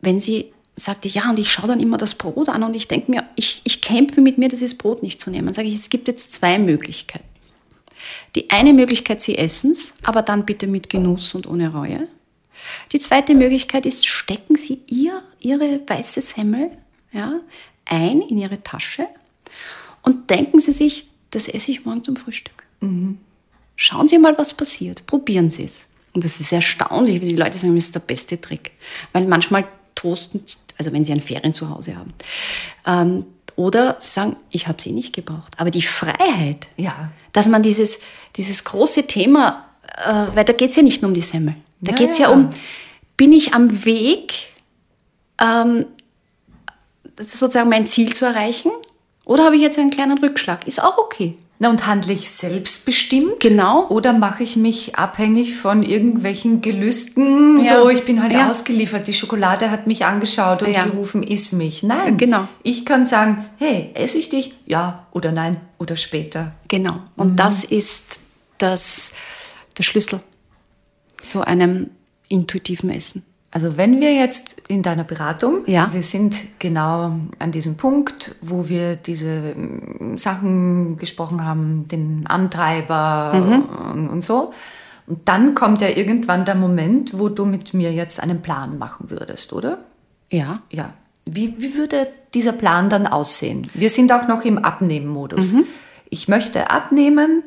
wenn 0.00 0.18
sie 0.20 0.52
sagte, 0.76 1.08
ja, 1.08 1.30
und 1.30 1.38
ich 1.38 1.50
schaue 1.50 1.68
dann 1.68 1.80
immer 1.80 1.98
das 1.98 2.14
Brot 2.14 2.48
an 2.48 2.62
und 2.62 2.74
ich 2.74 2.88
denke 2.88 3.10
mir, 3.10 3.24
ich, 3.36 3.60
ich 3.64 3.80
kämpfe 3.80 4.20
mit 4.20 4.38
mir, 4.38 4.48
dieses 4.48 4.76
Brot 4.76 5.02
nicht 5.02 5.20
zu 5.20 5.30
nehmen. 5.30 5.46
Dann 5.46 5.54
sage 5.54 5.68
ich, 5.68 5.76
es 5.76 5.90
gibt 5.90 6.08
jetzt 6.08 6.32
zwei 6.32 6.58
Möglichkeiten. 6.58 7.24
Die 8.34 8.50
eine 8.50 8.72
Möglichkeit, 8.72 9.22
Sie 9.22 9.38
essen 9.38 9.72
es, 9.72 9.94
aber 10.02 10.22
dann 10.22 10.44
bitte 10.44 10.66
mit 10.66 10.90
Genuss 10.90 11.34
und 11.34 11.46
ohne 11.46 11.72
Reue. 11.72 12.08
Die 12.92 12.98
zweite 12.98 13.34
Möglichkeit 13.34 13.86
ist, 13.86 14.06
stecken 14.06 14.56
Sie 14.56 14.80
ihr, 14.88 15.22
Ihre 15.40 15.80
weiße 15.86 16.20
Semmel 16.20 16.70
ja, 17.12 17.40
ein 17.84 18.22
in 18.22 18.38
Ihre 18.38 18.62
Tasche 18.62 19.06
und 20.02 20.28
denken 20.30 20.58
Sie 20.58 20.72
sich, 20.72 21.08
das 21.30 21.48
esse 21.48 21.70
ich 21.70 21.84
morgen 21.84 22.02
zum 22.02 22.16
Frühstück. 22.16 22.64
Schauen 23.76 24.08
Sie 24.08 24.18
mal, 24.18 24.36
was 24.36 24.54
passiert. 24.54 25.06
Probieren 25.06 25.50
Sie 25.50 25.64
es. 25.64 25.88
Und 26.12 26.24
das 26.24 26.38
ist 26.38 26.52
erstaunlich, 26.52 27.20
wie 27.20 27.28
die 27.28 27.36
Leute 27.36 27.58
sagen, 27.58 27.74
das 27.74 27.86
ist 27.86 27.94
der 27.94 28.00
beste 28.00 28.40
Trick. 28.40 28.72
Weil 29.12 29.26
manchmal 29.26 29.66
toasten, 30.04 30.42
also 30.78 30.92
wenn 30.92 31.04
Sie 31.04 31.12
ein 31.12 31.20
Ferien 31.20 31.54
zu 31.54 31.70
Hause 31.70 31.96
haben. 31.96 32.12
Ähm, 32.86 33.26
oder 33.56 33.96
sie 34.00 34.08
sagen, 34.10 34.36
ich 34.50 34.66
habe 34.66 34.82
sie 34.82 34.90
nicht 34.92 35.14
gebraucht. 35.14 35.52
Aber 35.58 35.70
die 35.70 35.82
Freiheit, 35.82 36.66
Ja. 36.76 37.12
dass 37.32 37.46
man 37.46 37.62
dieses, 37.62 38.00
dieses 38.36 38.64
große 38.64 39.06
Thema, 39.06 39.64
äh, 40.04 40.26
weil 40.34 40.44
da 40.44 40.52
geht 40.52 40.70
es 40.70 40.76
ja 40.76 40.82
nicht 40.82 41.02
nur 41.02 41.08
um 41.10 41.14
die 41.14 41.20
Semmel. 41.20 41.54
Da 41.80 41.92
Ja, 41.92 41.96
geht 41.98 42.10
es 42.10 42.18
ja. 42.18 42.28
ja. 42.28 42.34
um, 42.34 42.50
bin 43.16 43.32
ich 43.32 43.54
am 43.54 43.84
Weg, 43.84 44.32
ähm, 45.40 45.86
sozusagen 47.16 47.68
mein 47.70 47.86
Ziel 47.86 48.12
zu 48.12 48.24
erreichen? 48.26 48.72
Oder 49.24 49.44
habe 49.44 49.56
ich 49.56 49.62
jetzt 49.62 49.78
einen 49.78 49.90
kleinen 49.90 50.18
Rückschlag? 50.18 50.66
Ist 50.66 50.82
auch 50.82 50.98
okay. 50.98 51.36
Na, 51.60 51.70
und 51.70 51.86
handle 51.86 52.12
ich 52.12 52.30
selbstbestimmt? 52.30 53.38
Genau. 53.38 53.86
Oder 53.88 54.12
mache 54.12 54.42
ich 54.42 54.56
mich 54.56 54.96
abhängig 54.96 55.56
von 55.56 55.84
irgendwelchen 55.84 56.60
Gelüsten? 56.62 57.62
Ja. 57.62 57.80
So, 57.80 57.88
ich 57.88 58.04
bin 58.04 58.20
halt 58.22 58.32
Ja. 58.32 58.50
ausgeliefert. 58.50 59.06
Die 59.06 59.12
Schokolade 59.12 59.70
hat 59.70 59.86
mich 59.86 60.04
angeschaut 60.04 60.62
und 60.64 60.72
Ja. 60.72 60.84
gerufen, 60.84 61.22
iss 61.22 61.52
mich. 61.52 61.84
Nein. 61.84 62.16
Genau. 62.16 62.48
Ich 62.64 62.84
kann 62.84 63.06
sagen, 63.06 63.44
hey, 63.58 63.90
esse 63.94 64.18
ich 64.18 64.28
dich? 64.30 64.54
Ja 64.66 65.06
oder 65.12 65.30
nein 65.30 65.56
oder 65.78 65.94
später. 65.94 66.52
Genau. 66.68 66.98
Und 67.16 67.36
das 67.36 67.62
ist 67.62 68.18
das, 68.58 69.12
der 69.78 69.84
Schlüssel 69.84 70.20
zu 71.28 71.42
einem 71.42 71.90
intuitiven 72.28 72.90
Essen. 72.90 73.24
Also 73.54 73.76
wenn 73.76 74.00
wir 74.00 74.12
jetzt 74.12 74.56
in 74.66 74.82
deiner 74.82 75.04
Beratung, 75.04 75.58
Ja. 75.66 75.88
wir 75.92 76.02
sind 76.02 76.36
genau 76.58 77.12
an 77.38 77.52
diesem 77.52 77.76
Punkt, 77.76 78.34
wo 78.40 78.68
wir 78.68 78.96
diese 78.96 79.54
mm, 79.54 80.16
Sachen 80.18 80.96
gesprochen 80.96 81.44
haben, 81.46 81.86
den 81.86 82.26
Antreiber 82.26 83.32
Mhm. 83.34 83.62
und, 83.92 84.08
und 84.08 84.24
so. 84.24 84.52
Und 85.06 85.28
dann 85.28 85.54
kommt 85.54 85.80
ja 85.82 85.88
irgendwann 85.88 86.44
der 86.44 86.56
Moment, 86.56 87.16
wo 87.16 87.28
du 87.28 87.44
mit 87.46 87.74
mir 87.74 87.92
jetzt 87.92 88.18
einen 88.18 88.42
Plan 88.42 88.76
machen 88.76 89.10
würdest, 89.10 89.52
oder? 89.52 89.78
Ja. 90.30 90.62
Ja. 90.70 90.92
Wie, 91.24 91.54
wie 91.58 91.76
würde 91.76 92.08
dieser 92.34 92.52
Plan 92.52 92.90
dann 92.90 93.06
aussehen? 93.06 93.70
Wir 93.74 93.88
sind 93.88 94.10
auch 94.12 94.26
noch 94.26 94.44
im 94.44 94.58
Abnehmmodus. 94.58 95.52
Mhm. 95.52 95.64
Ich 96.10 96.26
möchte 96.26 96.70
abnehmen. 96.72 97.44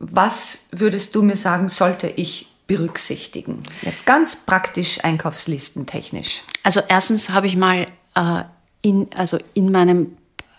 Was 0.00 0.66
würdest 0.72 1.14
du 1.14 1.22
mir 1.22 1.36
sagen, 1.36 1.68
sollte 1.68 2.06
ich 2.06 2.53
berücksichtigen? 2.66 3.62
Jetzt 3.82 4.06
ganz 4.06 4.36
praktisch 4.36 5.02
einkaufslistentechnisch. 5.04 6.42
Also 6.62 6.80
erstens 6.88 7.30
habe 7.30 7.46
ich 7.46 7.56
mal 7.56 7.86
äh, 8.14 8.42
in, 8.82 9.08
also 9.16 9.38
in 9.54 9.70
meinem 9.72 10.16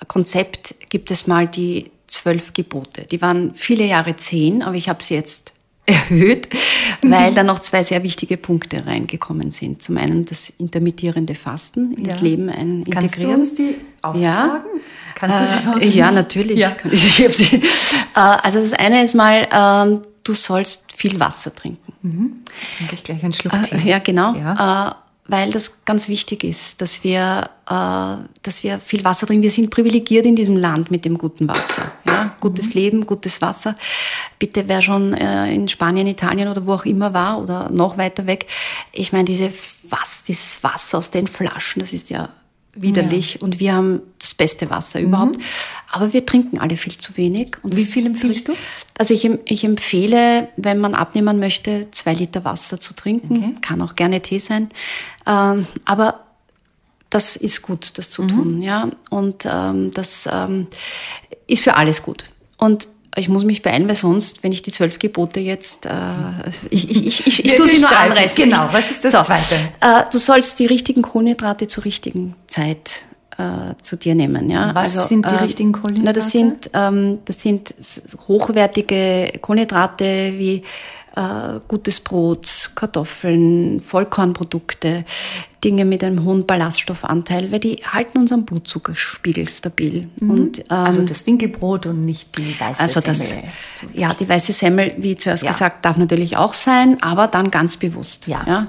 Konzept 0.08 0.76
gibt 0.90 1.12
es 1.12 1.28
mal 1.28 1.48
die 1.48 1.92
zwölf 2.08 2.54
Gebote. 2.54 3.04
Die 3.04 3.22
waren 3.22 3.54
viele 3.56 3.86
Jahre 3.86 4.16
zehn, 4.16 4.62
aber 4.62 4.76
ich 4.76 4.90
habe 4.90 5.04
sie 5.04 5.16
jetzt 5.16 5.54
erhöht, 5.86 6.50
weil 7.04 7.34
da 7.36 7.44
noch 7.44 7.60
zwei 7.60 7.84
sehr 7.84 8.02
wichtige 8.02 8.38
Punkte 8.38 8.86
reingekommen 8.88 9.52
sind. 9.52 9.84
Zum 9.84 9.98
einen 9.98 10.26
das 10.26 10.50
intermittierende 10.50 11.36
Fasten 11.36 11.94
in 11.94 12.04
das 12.06 12.18
Ja. 12.18 12.22
Leben 12.24 12.50
ein 12.50 12.84
Kannst 12.90 13.18
du 13.18 13.22
integrieren. 13.22 13.42
uns 13.42 13.54
die 13.54 13.76
aufsagen? 14.02 14.24
Ja. 14.24 14.66
Kannst 15.16 15.54
du 15.54 15.80
sie 15.80 15.90
Äh, 15.90 15.98
ja, 15.98 16.12
natürlich. 16.12 16.58
Ja. 16.58 16.76
Ich 16.92 17.02
sie. 17.36 17.58
Äh, 17.58 17.62
also 18.16 18.62
das 18.62 18.74
eine 18.74 19.04
ist 19.04 19.14
mal, 19.14 19.48
ähm, 19.52 20.02
du 20.24 20.34
sollst 20.34 20.85
viel 20.96 21.20
Wasser 21.20 21.54
trinken. 21.54 21.94
Trinke 22.78 22.96
ich 22.96 23.04
gleich 23.04 23.24
einen 23.24 23.34
Schluck 23.34 23.54
Äh, 23.54 23.80
ja, 23.80 24.00
genau. 24.00 24.36
Ja. 24.36 24.92
Äh, 24.92 24.96
weil 25.28 25.50
das 25.50 25.84
ganz 25.86 26.08
wichtig 26.08 26.44
ist, 26.44 26.82
dass 26.82 27.04
wir, 27.04 27.50
äh, 27.68 28.24
dass 28.44 28.64
wir 28.64 28.80
viel 28.80 29.04
Wasser 29.04 29.26
trinken. 29.26 29.42
Wir 29.42 29.52
sind 29.52 29.72
privilegiert 29.72 30.26
in 30.26 30.36
diesem 30.36 30.56
Land 30.56 30.92
mit 30.92 31.04
dem 31.04 31.18
guten 31.18 31.48
Wasser. 31.48 31.92
Ja? 32.08 32.36
Gutes 32.40 32.76
Leben, 32.76 33.08
gutes 33.08 33.42
Wasser. 33.42 33.76
Bitte, 34.38 34.68
wer 34.68 34.84
schon 34.84 35.14
äh, 35.14 35.52
in 35.52 35.68
Spanien, 35.68 36.06
Italien 36.06 36.48
oder 36.48 36.66
wo 36.68 36.74
auch 36.74 36.86
immer 36.86 37.14
war 37.14 37.42
oder 37.42 37.72
noch 37.72 37.98
weiter 37.98 38.28
weg, 38.28 38.46
ich 38.92 39.14
meine, 39.14 39.26
diese 39.26 39.52
Was, 39.90 40.24
dieses 40.28 40.64
Wasser 40.64 41.00
aus 41.00 41.10
den 41.10 41.28
Flaschen, 41.28 41.80
das 41.80 41.92
ist 41.94 42.10
ja 42.12 42.30
widerlich 42.76 43.42
und 43.42 43.60
wir 43.60 43.74
haben 43.74 44.02
das 44.20 44.34
beste 44.34 44.70
Wasser 44.70 45.00
überhaupt. 45.00 45.38
Aber 45.92 46.14
wir 46.14 46.26
trinken 46.26 46.60
alle 46.60 46.78
viel 46.78 46.98
zu 46.98 47.16
wenig. 47.18 47.58
Und 47.64 47.76
Wie 47.76 47.86
viel 47.86 48.06
empfiehlst 48.06 48.50
du? 48.50 48.54
Also 48.98 49.14
ich, 49.14 49.30
ich 49.46 49.64
empfehle, 49.64 50.50
wenn 50.58 50.80
man 50.80 50.94
abnehmen 50.94 51.40
möchte, 51.40 51.88
zwei 51.92 52.14
Liter 52.14 52.44
Wasser 52.44 52.80
zu 52.80 52.94
trinken. 52.94 53.38
Okay. 53.38 53.56
Kann 53.62 53.82
auch 53.82 53.96
gerne 53.96 54.22
Tee 54.22 54.40
sein. 54.40 54.70
Ähm, 55.26 55.68
aber 55.86 56.26
das 57.10 57.38
ist 57.38 57.62
gut, 57.62 57.98
das 57.98 58.10
zu 58.10 58.28
tun, 58.28 58.62
ja. 58.62 58.90
Und 59.10 59.48
ähm, 59.50 59.92
das 59.94 60.28
ähm, 60.32 60.68
ist 61.48 61.64
für 61.64 61.76
alles 61.76 62.04
gut. 62.04 62.26
Und 62.58 62.88
ich 63.16 63.30
muss 63.30 63.44
mich 63.44 63.62
beeilen, 63.62 63.88
weil 63.88 63.96
sonst, 63.96 64.44
wenn 64.44 64.52
ich 64.52 64.62
die 64.62 64.72
zwölf 64.72 65.00
Gebote 65.00 65.40
jetzt, 65.40 65.86
äh, 65.86 65.90
ich, 66.70 66.90
ich, 66.90 67.06
ich, 67.08 67.28
ich, 67.28 67.46
ich 67.46 67.56
tue 67.56 67.68
sie 67.68 67.80
nur 67.80 67.90
anreißen. 67.90 68.44
Genau, 68.44 68.68
was 68.72 68.92
ist 68.92 69.06
das 69.06 69.26
Zweite? 69.26 69.56
Äh, 69.80 70.04
du 70.12 70.18
sollst 70.18 70.60
die 70.60 70.66
richtigen 70.66 71.02
Kohlenhydrate 71.02 71.68
zur 71.68 71.86
richtigen 71.86 72.36
Zeit 72.48 73.04
äh, 73.38 73.74
zu 73.82 73.96
dir 73.98 74.16
nehmen. 74.16 74.50
Ja? 74.50 74.76
Was 74.76 75.08
sind 75.08 75.30
die 75.30 75.36
richtigen 75.36 75.72
Na, 75.72 75.80
Kohlenhydrate? 75.80 76.20
das 76.20 76.32
sind, 76.32 76.70
ähm, 76.74 77.20
das 77.26 77.42
sind 77.42 77.74
hochwertige 78.28 79.32
Kohlenhydrate 79.42 80.34
wie 80.36 80.64
äh, 81.16 81.60
gutes 81.68 82.00
Brot, 82.02 82.72
Kartoffeln, 82.76 83.80
Vollkornprodukte, 83.80 85.06
Dinge 85.66 85.84
mit 85.84 86.04
einem 86.04 86.24
hohen 86.24 86.46
Ballaststoffanteil, 86.46 87.52
weil 87.52 87.60
die 87.60 87.78
halten 87.86 88.20
unseren 88.20 88.46
Blutzuckerspiegel 88.46 89.50
stabil. 89.50 90.08
Und, 90.22 90.60
ähm, 90.60 90.66
Also 90.70 91.02
das 91.02 91.24
Dinkelbrot 91.24 91.88
und 91.88 92.06
nicht 92.06 92.38
die 92.38 92.56
weiße 92.60 92.80
also 92.82 93.02
das, 93.02 93.30
Semmel. 93.30 93.44
ja, 93.94 94.14
die 94.14 94.30
weiße 94.30 94.54
Semmel, 94.54 94.94
wie 94.98 95.18
zuerst 95.18 95.44
Ja. 95.44 95.52
gesagt, 95.52 95.84
darf 95.84 95.98
natürlich 95.98 96.38
auch 96.38 96.54
sein, 96.54 97.02
aber 97.02 97.28
dann 97.28 97.50
ganz 97.52 97.78
bewusst. 97.78 98.28
Ja. 98.28 98.44
ja? 98.48 98.68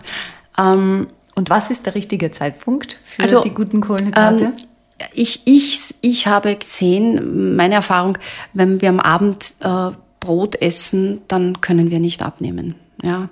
Ähm, 0.59 1.09
Und 1.35 1.50
was 1.50 1.70
ist 1.70 1.85
der 1.85 1.94
richtige 1.94 2.30
Zeitpunkt 2.30 2.98
für 3.04 3.22
Also, 3.24 3.42
die 3.42 3.50
guten 3.50 3.82
Kohlenhydrate? 3.82 4.44
Ähm, 4.44 4.52
ich, 5.12 5.42
ich, 5.44 5.94
ich 6.00 6.26
habe 6.26 6.56
gesehen, 6.56 7.54
meine 7.56 7.74
Erfahrung, 7.74 8.16
wenn 8.54 8.80
wir 8.80 8.88
am 8.88 9.00
Abend 9.00 9.52
äh, 9.61 9.90
Brot 10.20 10.56
essen, 10.62 11.20
dann 11.28 11.61
können 11.61 11.90
wir 11.90 12.00
nicht 12.00 12.22
abnehmen. 12.22 12.74
Ja. 13.02 13.28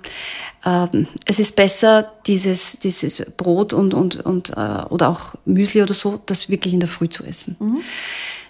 Ähm, 0.65 1.07
es 1.25 1.39
ist 1.39 1.55
besser, 1.55 2.11
dieses, 2.27 2.79
dieses 2.79 3.25
Brot 3.37 3.73
und, 3.73 3.93
und, 3.93 4.17
und, 4.25 4.51
äh, 4.51 4.83
oder 4.89 5.09
auch 5.09 5.35
Müsli 5.45 5.81
oder 5.81 5.93
so, 5.93 6.21
das 6.25 6.49
wirklich 6.49 6.73
in 6.73 6.79
der 6.79 6.89
Früh 6.89 7.09
zu 7.09 7.23
essen. 7.23 7.57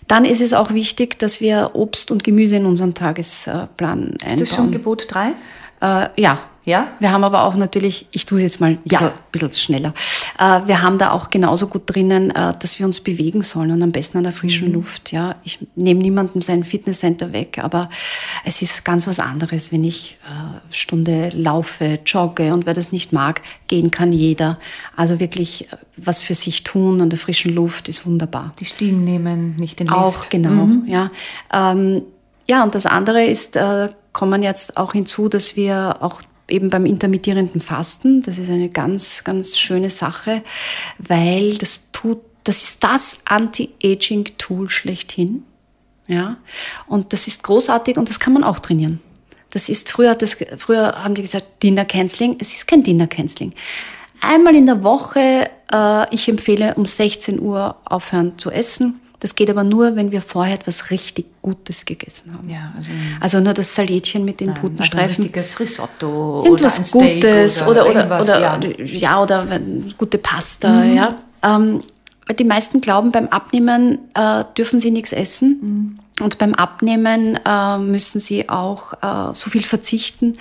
Dann 0.08 0.25
ist 0.25 0.41
es 0.41 0.54
auch 0.54 0.71
wichtig, 0.71 1.17
dass 1.19 1.41
wir 1.41 1.71
Obst 1.73 2.12
und 2.12 2.23
Gemüse 2.23 2.58
in 2.58 2.65
unseren 2.65 2.93
Tagesplan 2.93 3.67
einbauen. 3.78 4.17
ist 4.25 4.41
das 4.41 4.56
schon 4.56 4.71
Gebot 4.71 5.08
3? 5.10 5.34
Äh, 5.82 6.10
ja. 6.21 6.39
Ja? 6.65 6.88
Wir 6.99 7.12
haben 7.12 7.23
aber 7.23 7.43
auch 7.43 7.56
natürlich, 7.56 8.08
ich 8.12 8.25
tue 8.25 8.38
es 8.39 8.43
jetzt 8.43 8.60
mal 8.60 8.71
ein 8.71 8.78
bisschen, 8.78 9.08
Ja. 9.08 9.13
bisschen 9.32 9.51
schneller. 9.51 9.93
Äh, 10.39 10.62
wir 10.67 10.82
haben 10.82 10.97
da 10.97 11.12
auch 11.12 11.30
genauso 11.30 11.67
gut 11.67 11.84
drinnen, 11.86 12.32
äh, 12.32 12.54
dass 12.60 12.80
wir 12.80 12.86
uns 12.86 12.99
bewegen 13.01 13.43
sollen 13.43 13.71
und 13.71 13.84
am 13.84 13.91
besten 13.91 14.17
an 14.17 14.23
der 14.23 14.34
frischen 14.34 14.73
Luft. 14.73 15.12
Ja, 15.12 15.36
ich 15.43 15.60
nehme 15.75 16.01
niemandem 16.01 16.41
sein 16.41 16.63
Fitnesscenter 16.63 17.32
weg, 17.34 17.60
aber 17.62 17.89
es 18.43 18.62
ist 18.63 18.84
ganz 18.84 19.06
was 19.08 19.19
anderes, 19.19 19.71
wenn 19.71 19.84
ich 19.84 20.17
äh, 20.25 20.73
Stunde 20.73 21.30
laufe, 21.34 21.99
jogge 22.06 22.51
und 22.54 22.65
wer 22.65 22.73
das 22.73 22.91
nicht 22.91 23.13
mag, 23.13 23.41
gehen 23.67 23.91
kann 23.91 24.12
jeder. 24.12 24.58
Also 24.95 25.19
wirklich 25.19 25.71
äh, 25.71 25.78
was 25.97 26.21
für 26.21 26.34
sich 26.34 26.63
tun 26.63 26.99
an 26.99 27.10
der 27.10 27.19
frischen 27.19 27.54
Luft 27.54 27.88
ist 27.89 28.06
wunderbar. 28.06 28.54
Die 28.60 28.65
Stiegen 28.65 29.04
nehmen, 29.04 29.56
nicht 29.58 29.80
den 29.80 29.89
Auch, 29.89 30.17
Lift. 30.17 30.30
genau. 30.32 30.67
Ja. 30.88 31.10
Ähm, 31.54 32.01
ja, 32.49 32.63
und 32.63 32.75
das 32.75 32.86
andere 32.86 33.23
ist, 33.23 33.56
äh, 33.56 33.89
kommen 34.13 34.43
jetzt 34.43 34.78
auch 34.78 34.93
hinzu, 34.93 35.30
dass 35.30 35.56
wir 35.56 35.97
auch 36.01 36.21
eben 36.48 36.70
beim 36.70 36.86
intermittierenden 36.86 37.62
Fasten, 37.62 38.22
das 38.22 38.38
ist 38.38 38.50
eine 38.50 38.70
ganz, 38.70 39.24
ganz 39.24 39.58
schöne 39.58 39.90
Sache, 39.90 40.44
weil 40.98 41.58
das 41.58 41.92
tut, 41.92 42.20
das 42.44 42.64
ist 42.64 42.84
das 42.84 43.20
Anti-Aging-Tool 43.26 44.70
schlechthin. 44.70 45.44
Ja, 46.08 46.38
und 46.86 47.14
das 47.14 47.28
ist 47.28 47.42
großartig 47.42 47.98
und 47.98 48.10
das 48.10 48.20
kann 48.20 48.34
man 48.34 48.44
auch 48.44 48.60
trainieren. 48.60 49.02
Das 49.50 49.70
ist 49.70 49.90
früher, 49.90 50.14
das, 50.14 50.38
früher 50.58 51.04
haben 51.04 51.16
die 51.16 51.24
gesagt 51.24 51.64
Dinner 51.64 51.86
Canceling. 51.86 52.36
Es 52.40 52.54
ist 52.54 52.68
kein 52.68 52.84
Dinner 52.84 53.08
Canceling. 53.08 53.54
Einmal 54.22 54.56
in 54.56 54.66
der 54.66 54.84
Woche, 54.84 55.50
äh, 55.72 56.14
ich 56.14 56.28
empfehle 56.28 56.76
um 56.76 56.86
16 56.86 57.40
Uhr 57.40 57.78
aufhören 57.86 58.38
zu 58.38 58.52
essen. 58.52 59.00
Das 59.19 59.36
geht 59.36 59.49
aber 59.49 59.63
nur, 59.63 59.95
wenn 59.95 60.12
wir 60.12 60.21
vorher 60.21 60.56
etwas 60.56 60.91
richtig 60.91 61.25
Gutes 61.41 61.86
gegessen 61.86 62.34
haben. 62.34 62.49
Ja, 62.49 62.73
also, 62.75 62.91
Also 63.19 63.39
nur 63.39 63.54
das 63.54 63.73
Salätchen 63.73 64.25
mit 64.25 64.39
den 64.39 64.49
also 64.49 64.62
ein 64.62 64.73
Putenstreifen. 64.73 65.23
richtiges 65.23 65.60
Risotto 65.60 66.43
Irgendwas 66.45 66.93
oder 66.93 67.06
Gutes 67.06 67.62
oder, 67.62 67.69
oder, 67.69 67.86
irgendwas, 67.88 68.23
oder, 68.23 68.39
ja. 68.39 68.58
Mhm. 68.58 68.86
ja. 68.86 69.21
oder 69.21 69.60
gute 69.97 70.17
Pasta, 70.17 70.84
ja. 70.84 71.15
Ähm, 71.43 71.82
weil 72.28 72.36
die 72.36 72.43
meisten 72.43 72.82
glauben, 72.82 73.12
beim 73.12 73.28
Abnehmen 73.28 73.99
äh, 74.15 74.43
dürfen 74.58 74.80
sie 74.80 74.91
nichts 74.91 75.13
essen. 75.13 75.60
Mhm. 75.62 75.99
Und 76.23 76.38
beim 76.38 76.56
Abnehmen 76.56 77.39
äh, 77.45 77.78
müssen 77.78 78.19
sie 78.21 78.49
auch 78.49 78.93
äh, 78.93 79.36
so 79.36 79.49
viel 79.49 79.63
verzichten. 79.63 80.38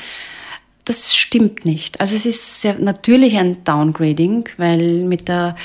Das 0.84 1.16
stimmt 1.16 1.64
nicht. 1.64 2.00
Also 2.00 2.14
es 2.14 2.26
ist 2.26 2.60
sehr, 2.60 2.78
natürlich 2.78 3.36
ein 3.38 3.64
Downgrading, 3.64 4.48
weil 4.56 5.04
mit 5.04 5.28
der 5.28 5.56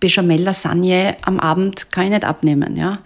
Bechamel-Lasagne 0.00 1.16
am 1.22 1.40
Abend 1.40 1.90
kann 1.90 2.04
ich 2.04 2.10
nicht 2.10 2.24
abnehmen. 2.24 2.76
Ja? 2.76 2.98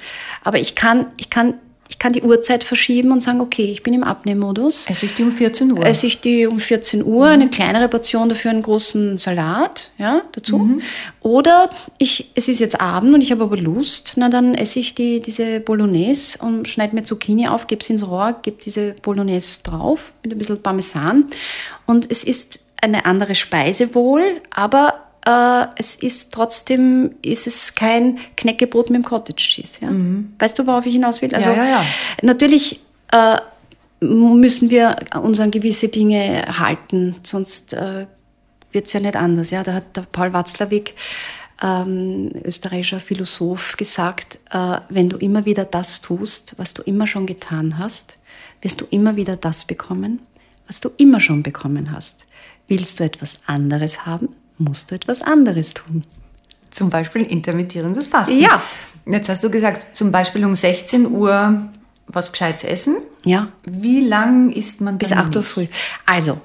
Aber 0.44 0.58
ich 0.58 0.74
kann, 0.74 1.06
ich, 1.16 1.30
kann, 1.30 1.54
ich 1.88 1.98
kann 1.98 2.12
die 2.12 2.22
Uhrzeit 2.22 2.64
verschieben 2.64 3.12
und 3.12 3.22
sagen, 3.22 3.40
okay, 3.40 3.64
ich 3.64 3.82
bin 3.82 3.94
im 3.94 4.04
Abnehmmodus. 4.04 4.86
Esse 4.88 5.06
ich 5.06 5.14
die 5.14 5.22
um 5.22 5.32
14 5.32 5.72
Uhr. 5.72 5.84
Esse 5.84 6.06
ich 6.06 6.20
die 6.20 6.46
um 6.46 6.58
14 6.58 7.04
Uhr, 7.04 7.26
eine 7.26 7.48
kleinere 7.48 7.88
Portion 7.88 8.28
dafür 8.28 8.50
einen 8.50 8.62
großen 8.62 9.18
Salat 9.18 9.90
ja, 9.98 10.22
dazu. 10.32 10.80
Oder 11.20 11.70
ich, 11.98 12.30
es 12.34 12.48
ist 12.48 12.60
jetzt 12.60 12.80
Abend 12.80 13.14
und 13.14 13.22
ich 13.22 13.30
habe 13.30 13.44
aber 13.44 13.56
Lust, 13.56 14.14
na 14.16 14.28
dann 14.28 14.54
esse 14.54 14.80
ich 14.80 14.94
die, 14.94 15.20
diese 15.20 15.60
Bolognese 15.60 16.38
und 16.38 16.68
schneide 16.68 16.94
mir 16.94 17.04
Zucchini 17.04 17.48
auf, 17.48 17.66
gebe 17.66 17.80
es 17.80 17.90
ins 17.90 18.06
Rohr, 18.06 18.36
gebe 18.42 18.56
diese 18.62 18.94
Bolognese 19.02 19.62
drauf 19.62 20.12
mit 20.22 20.32
ein 20.32 20.38
bisschen 20.38 20.62
Parmesan. 20.62 21.26
Und 21.86 22.10
es 22.10 22.24
ist 22.24 22.60
eine 22.82 23.06
andere 23.06 23.34
Speise 23.34 23.94
wohl, 23.94 24.22
aber 24.50 24.94
äh, 25.26 25.66
es 25.76 25.94
ist 25.96 26.32
trotzdem, 26.32 27.14
ist 27.22 27.46
es 27.46 27.74
kein 27.74 28.18
Knäckebrot 28.36 28.90
mit 28.90 29.02
dem 29.02 29.04
Cottage 29.04 29.36
Cheese. 29.36 29.78
Ja? 29.82 29.90
Weißt 30.38 30.58
du, 30.58 30.66
worauf 30.66 30.84
ich 30.86 30.94
hinaus 30.94 31.22
will? 31.22 31.34
Also 31.34 31.50
ja, 31.50 31.64
ja. 31.64 31.84
natürlich 32.22 32.80
äh, 33.12 33.36
müssen 34.00 34.70
wir 34.70 34.96
uns 35.22 35.38
an 35.38 35.50
gewisse 35.50 35.88
Dinge 35.88 36.58
halten, 36.58 37.14
sonst 37.22 37.72
äh, 37.72 38.06
wird 38.72 38.86
es 38.86 38.92
ja 38.92 39.00
nicht 39.00 39.16
anders. 39.16 39.50
Ja? 39.50 39.62
Da 39.62 39.74
hat 39.74 39.96
der 39.96 40.02
Paul 40.02 40.32
Watzlawick, 40.32 40.94
ähm, 41.62 42.32
österreichischer 42.42 42.98
Philosoph, 42.98 43.76
gesagt, 43.76 44.40
äh, 44.50 44.78
wenn 44.88 45.08
du 45.08 45.18
immer 45.18 45.44
wieder 45.44 45.64
das 45.64 46.00
tust, 46.00 46.54
was 46.56 46.74
du 46.74 46.82
immer 46.82 47.06
schon 47.06 47.26
getan 47.26 47.78
hast, 47.78 48.18
wirst 48.60 48.80
du 48.80 48.86
immer 48.90 49.14
wieder 49.14 49.36
das 49.36 49.66
bekommen, 49.66 50.20
was 50.66 50.80
du 50.80 50.90
immer 50.96 51.20
schon 51.20 51.44
bekommen 51.44 51.92
hast. 51.92 52.26
Willst 52.66 52.98
du 52.98 53.04
etwas 53.04 53.42
anderes 53.46 54.06
haben, 54.06 54.30
musst 54.58 54.90
du 54.90 54.94
etwas 54.94 55.22
anderes 55.22 55.74
tun. 55.74 56.02
Zum 56.70 56.90
Beispiel 56.90 57.22
intermittierendes 57.22 58.06
Fasten. 58.06 58.40
Ja. 58.40 58.62
Jetzt 59.04 59.28
hast 59.28 59.42
du 59.44 59.50
gesagt, 59.50 59.94
zum 59.96 60.12
Beispiel 60.12 60.44
um 60.44 60.54
16 60.54 61.06
Uhr 61.06 61.68
was 62.06 62.32
Gescheites 62.32 62.64
essen. 62.64 62.96
Ja, 63.24 63.46
Wie 63.64 64.00
lang 64.00 64.50
isst 64.50 64.80
man 64.80 64.98
bis 64.98 65.10
dann 65.10 65.18
8 65.18 65.36
Uhr 65.36 65.42
früh. 65.42 65.66
Also, 66.06 66.40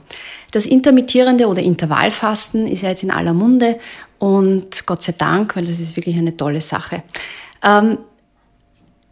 das 0.51 0.65
intermittierende 0.65 1.47
oder 1.47 1.61
Intervallfasten 1.61 2.67
ist 2.67 2.83
ja 2.83 2.89
jetzt 2.89 3.03
in 3.03 3.11
aller 3.11 3.33
Munde 3.33 3.79
und 4.19 4.85
Gott 4.85 5.03
sei 5.03 5.13
Dank, 5.17 5.55
weil 5.55 5.65
das 5.65 5.79
ist 5.79 5.95
wirklich 5.95 6.15
eine 6.15 6.37
tolle 6.37 6.61
Sache. 6.61 7.03
Ähm, 7.63 7.97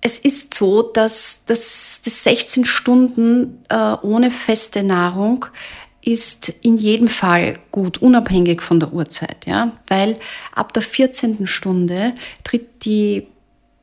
es 0.02 0.20
ist 0.20 0.54
so, 0.54 0.84
dass 0.84 1.42
das, 1.48 2.02
das 2.04 2.24
16 2.24 2.66
Stunden 2.66 3.64
äh, 3.70 3.96
ohne 4.04 4.30
feste 4.30 4.84
Nahrung 4.84 5.48
ist 6.06 6.50
in 6.62 6.78
jedem 6.78 7.08
Fall 7.08 7.58
gut, 7.72 7.98
unabhängig 7.98 8.62
von 8.62 8.80
der 8.80 8.94
Uhrzeit, 8.94 9.46
ja, 9.46 9.72
weil 9.88 10.18
ab 10.54 10.72
der 10.74 10.84
14. 10.84 11.48
Stunde 11.48 12.14
tritt 12.44 12.86
die 12.86 13.28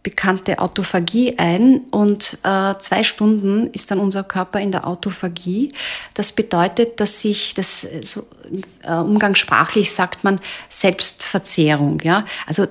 bekannte 0.03 0.59
Autophagie 0.59 1.39
ein 1.39 1.83
und 1.91 2.39
äh, 2.43 2.75
zwei 2.79 3.05
Stunden 3.05 3.69
ist 3.69 3.91
dann 3.91 4.01
unser 4.01 4.25
Körper 4.25 4.61
in 4.61 4.73
der 4.73 4.87
Autophagie. 4.87 5.73
Das 6.15 6.33
bedeutet, 6.33 6.99
dass 6.99 7.23
sich 7.23 7.55
das 7.55 7.85
äh, 7.85 8.03
so, 8.03 8.27
äh, 8.83 8.95
umgangssprachlich 8.95 9.93
sagt 9.93 10.25
man 10.25 10.41
Selbstverzehrung, 10.69 12.01
ja, 12.03 12.27
also 12.47 12.67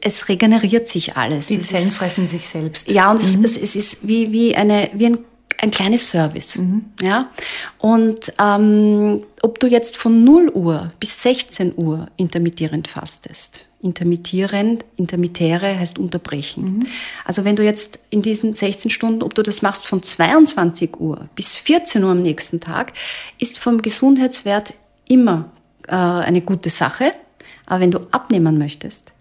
es 0.00 0.28
regeneriert 0.28 0.88
sich 0.88 1.16
alles. 1.16 1.48
Die 1.48 1.60
Zellen 1.60 1.88
ist, 1.88 1.94
fressen 1.94 2.26
sich 2.26 2.46
selbst. 2.48 2.90
ja, 2.90 3.10
und 3.10 3.20
es, 3.20 3.36
es, 3.36 3.56
es 3.56 3.76
ist 3.76 4.08
wie, 4.08 4.32
wie, 4.32 4.56
eine, 4.56 4.90
wie 4.94 5.06
ein, 5.06 5.18
ein 5.60 5.70
kleines 5.70 6.08
Service. 6.08 6.58
Ja? 7.00 7.30
Und 7.78 8.32
ähm, 8.40 9.22
ob 9.42 9.60
du 9.60 9.66
jetzt 9.66 9.96
von 9.96 10.24
0 10.24 10.50
Uhr 10.50 10.92
bis 11.00 11.22
16 11.22 11.74
Uhr 11.76 12.08
intermittierend 12.16 12.88
fastest, 12.88 13.66
intermittierend, 13.82 14.84
intermittere 14.96 15.78
heißt 15.78 15.98
unterbrechen. 15.98 16.88
Also 17.24 17.44
wenn 17.44 17.56
du 17.56 17.62
jetzt 17.62 18.00
in 18.10 18.22
diesen 18.22 18.54
16 18.54 18.90
Stunden, 18.90 19.22
ob 19.22 19.34
du 19.34 19.42
das 19.42 19.62
machst 19.62 19.86
von 19.86 20.02
22 20.02 20.98
Uhr 20.98 21.28
bis 21.34 21.54
14 21.54 22.02
Uhr 22.02 22.10
am 22.10 22.22
nächsten 22.22 22.60
Tag, 22.60 22.92
ist 23.38 23.58
vom 23.58 23.82
Gesundheitswert 23.82 24.74
immer 25.06 25.50
äh, 25.86 25.94
eine 25.94 26.40
gute 26.40 26.70
Sache. 26.70 27.12
Aber 27.66 27.80
wenn 27.80 27.90
du 27.90 28.00
abnehmen 28.10 28.58
möchtest, 28.58 29.12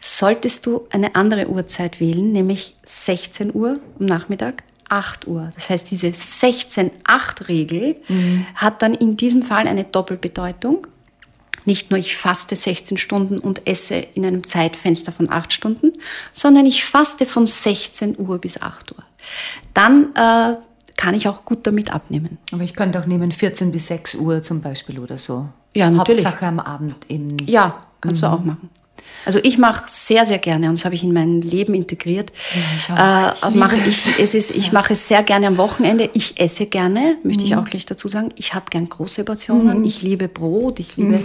solltest 0.00 0.66
du 0.66 0.86
eine 0.90 1.14
andere 1.14 1.48
Uhrzeit 1.48 2.00
wählen, 2.00 2.32
nämlich 2.32 2.76
16 2.84 3.54
Uhr 3.54 3.78
am 3.98 4.06
Nachmittag, 4.06 4.62
8 4.88 5.26
Uhr. 5.26 5.50
Das 5.54 5.70
heißt, 5.70 5.90
diese 5.90 6.08
16-8-Regel 6.08 7.96
hat 8.54 8.82
dann 8.82 8.94
in 8.94 9.16
diesem 9.16 9.42
Fall 9.42 9.66
eine 9.66 9.84
Doppelbedeutung. 9.84 10.86
Nicht 11.64 11.90
nur 11.90 11.98
ich 11.98 12.16
faste 12.16 12.56
16 12.56 12.98
Stunden 12.98 13.38
und 13.38 13.66
esse 13.66 13.94
in 13.94 14.26
einem 14.26 14.46
Zeitfenster 14.46 15.12
von 15.12 15.30
8 15.30 15.52
Stunden, 15.52 15.92
sondern 16.32 16.66
ich 16.66 16.84
faste 16.84 17.24
von 17.24 17.46
16 17.46 18.18
Uhr 18.18 18.38
bis 18.38 18.60
8 18.60 18.92
Uhr. 18.92 19.04
Dann 19.72 20.14
äh, 20.14 20.56
kann 20.96 21.14
ich 21.14 21.26
auch 21.28 21.44
gut 21.44 21.66
damit 21.66 21.92
abnehmen. 21.92 22.38
Aber 22.52 22.62
ich 22.62 22.74
könnte 22.74 23.00
auch 23.00 23.06
nehmen 23.06 23.32
14 23.32 23.72
bis 23.72 23.86
6 23.88 24.16
Uhr 24.16 24.42
zum 24.42 24.60
Beispiel 24.60 24.98
oder 24.98 25.18
so. 25.18 25.48
Ja, 25.74 25.90
natürlich. 25.90 26.24
Hauptsache 26.24 26.46
am 26.46 26.60
Abend 26.60 26.96
eben 27.08 27.28
nicht. 27.28 27.50
Ja, 27.50 27.84
kannst 28.00 28.22
du 28.22 28.26
auch 28.26 28.44
machen. 28.44 28.70
Also 29.24 29.40
ich 29.42 29.58
mache 29.58 29.84
sehr, 29.86 30.26
sehr 30.26 30.38
gerne 30.38 30.68
und 30.68 30.76
das 30.78 30.84
habe 30.84 30.94
ich 30.94 31.02
in 31.02 31.12
mein 31.12 31.40
Leben 31.40 31.74
integriert. 31.74 32.32
ich 32.76 32.90
auch. 32.90 33.32
Ich 33.34 33.56
äh, 33.56 33.88
es. 33.88 34.06
ich, 34.06 34.18
es 34.20 34.34
ist, 34.34 34.50
ich 34.50 34.72
mache 34.72 34.92
es 34.92 35.08
sehr 35.08 35.22
gerne 35.22 35.46
am 35.46 35.56
Wochenende. 35.56 36.10
Ich 36.14 36.38
esse 36.40 36.66
gerne, 36.66 37.16
möchte 37.22 37.44
ich 37.44 37.56
auch 37.56 37.64
gleich 37.64 37.86
dazu 37.86 38.08
sagen. 38.08 38.32
Ich 38.36 38.54
habe 38.54 38.66
gern 38.70 38.88
große 38.88 39.24
Portionen. 39.24 39.84
Ich 39.84 40.02
liebe 40.02 40.28
Brot, 40.28 40.78
ich 40.80 40.96
liebe 40.96 41.20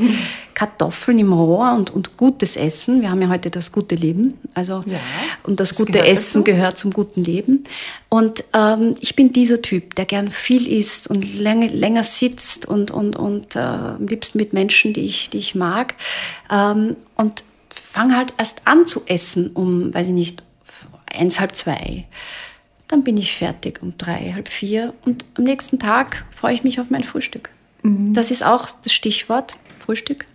Kartoffeln 0.54 1.20
im 1.20 1.34
Rohr 1.34 1.74
und, 1.74 1.90
und 1.92 2.18
gutes 2.18 2.58
Essen. 2.58 3.02
Wir 3.02 3.12
haben 3.12 3.22
ja 3.22 3.30
heute 3.30 3.50
das 3.50 3.72
gute 3.72 3.96
Leben. 3.96 4.34
Also, 4.54 4.84
Ja, 4.86 5.00
und 5.44 5.60
das, 5.60 5.70
das 5.70 5.78
gute 5.78 5.94
gehört 5.94 6.08
Essen 6.08 6.44
dazu. 6.44 6.52
gehört 6.52 6.78
zum 6.78 6.92
guten 6.92 7.24
Leben. 7.24 7.64
Und 8.10 8.44
ähm, 8.54 8.96
ich 9.00 9.16
bin 9.16 9.32
dieser 9.32 9.62
Typ, 9.62 9.96
der 9.96 10.06
gern 10.06 10.32
viel 10.32 10.68
isst 10.68 11.10
und 11.10 11.40
länger, 11.40 11.68
länger 11.68 12.04
sitzt 12.04 12.66
und, 12.66 12.92
und, 12.92 13.16
und 13.16 13.56
äh, 13.56 13.60
am 13.60 14.08
liebsten 14.08 14.38
mit 14.38 14.52
Menschen, 14.54 14.94
die 14.94 15.02
ich, 15.02 15.30
die 15.30 15.38
ich 15.38 15.56
mag. 15.56 15.96
Ähm, 16.52 16.96
und 17.16 17.44
fange 17.74 18.16
halt 18.16 18.34
erst 18.38 18.68
an 18.68 18.86
zu 18.86 19.04
essen 19.06 19.52
um, 19.52 19.94
weiß 19.94 20.08
ich 20.08 20.14
nicht, 20.14 20.44
eins, 21.14 21.40
halb 21.40 21.56
zwei. 21.56 22.06
Dann 22.88 23.04
bin 23.04 23.18
ich 23.18 23.36
fertig 23.36 23.82
um 23.82 23.98
drei, 23.98 24.34
halb 24.34 24.48
vier. 24.48 24.94
Und 25.06 25.26
am 25.36 25.44
nächsten 25.44 25.80
Tag 25.80 26.26
freue 26.36 26.54
ich 26.54 26.64
mich 26.64 26.80
auf 26.80 26.90
mein 26.90 27.04
Frühstück. 27.04 27.50
Das 27.84 28.32
ist 28.32 28.44
auch 28.44 28.70
das 28.84 28.94
Stichwort, 28.94 29.58
Frühstück. 29.80 30.26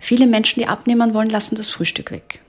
Viele 0.00 0.26
Menschen, 0.26 0.60
die 0.60 0.66
abnehmen 0.66 1.14
wollen, 1.14 1.28
lassen 1.28 1.56
das 1.56 1.68
Frühstück 1.68 2.10
weg. 2.10 2.40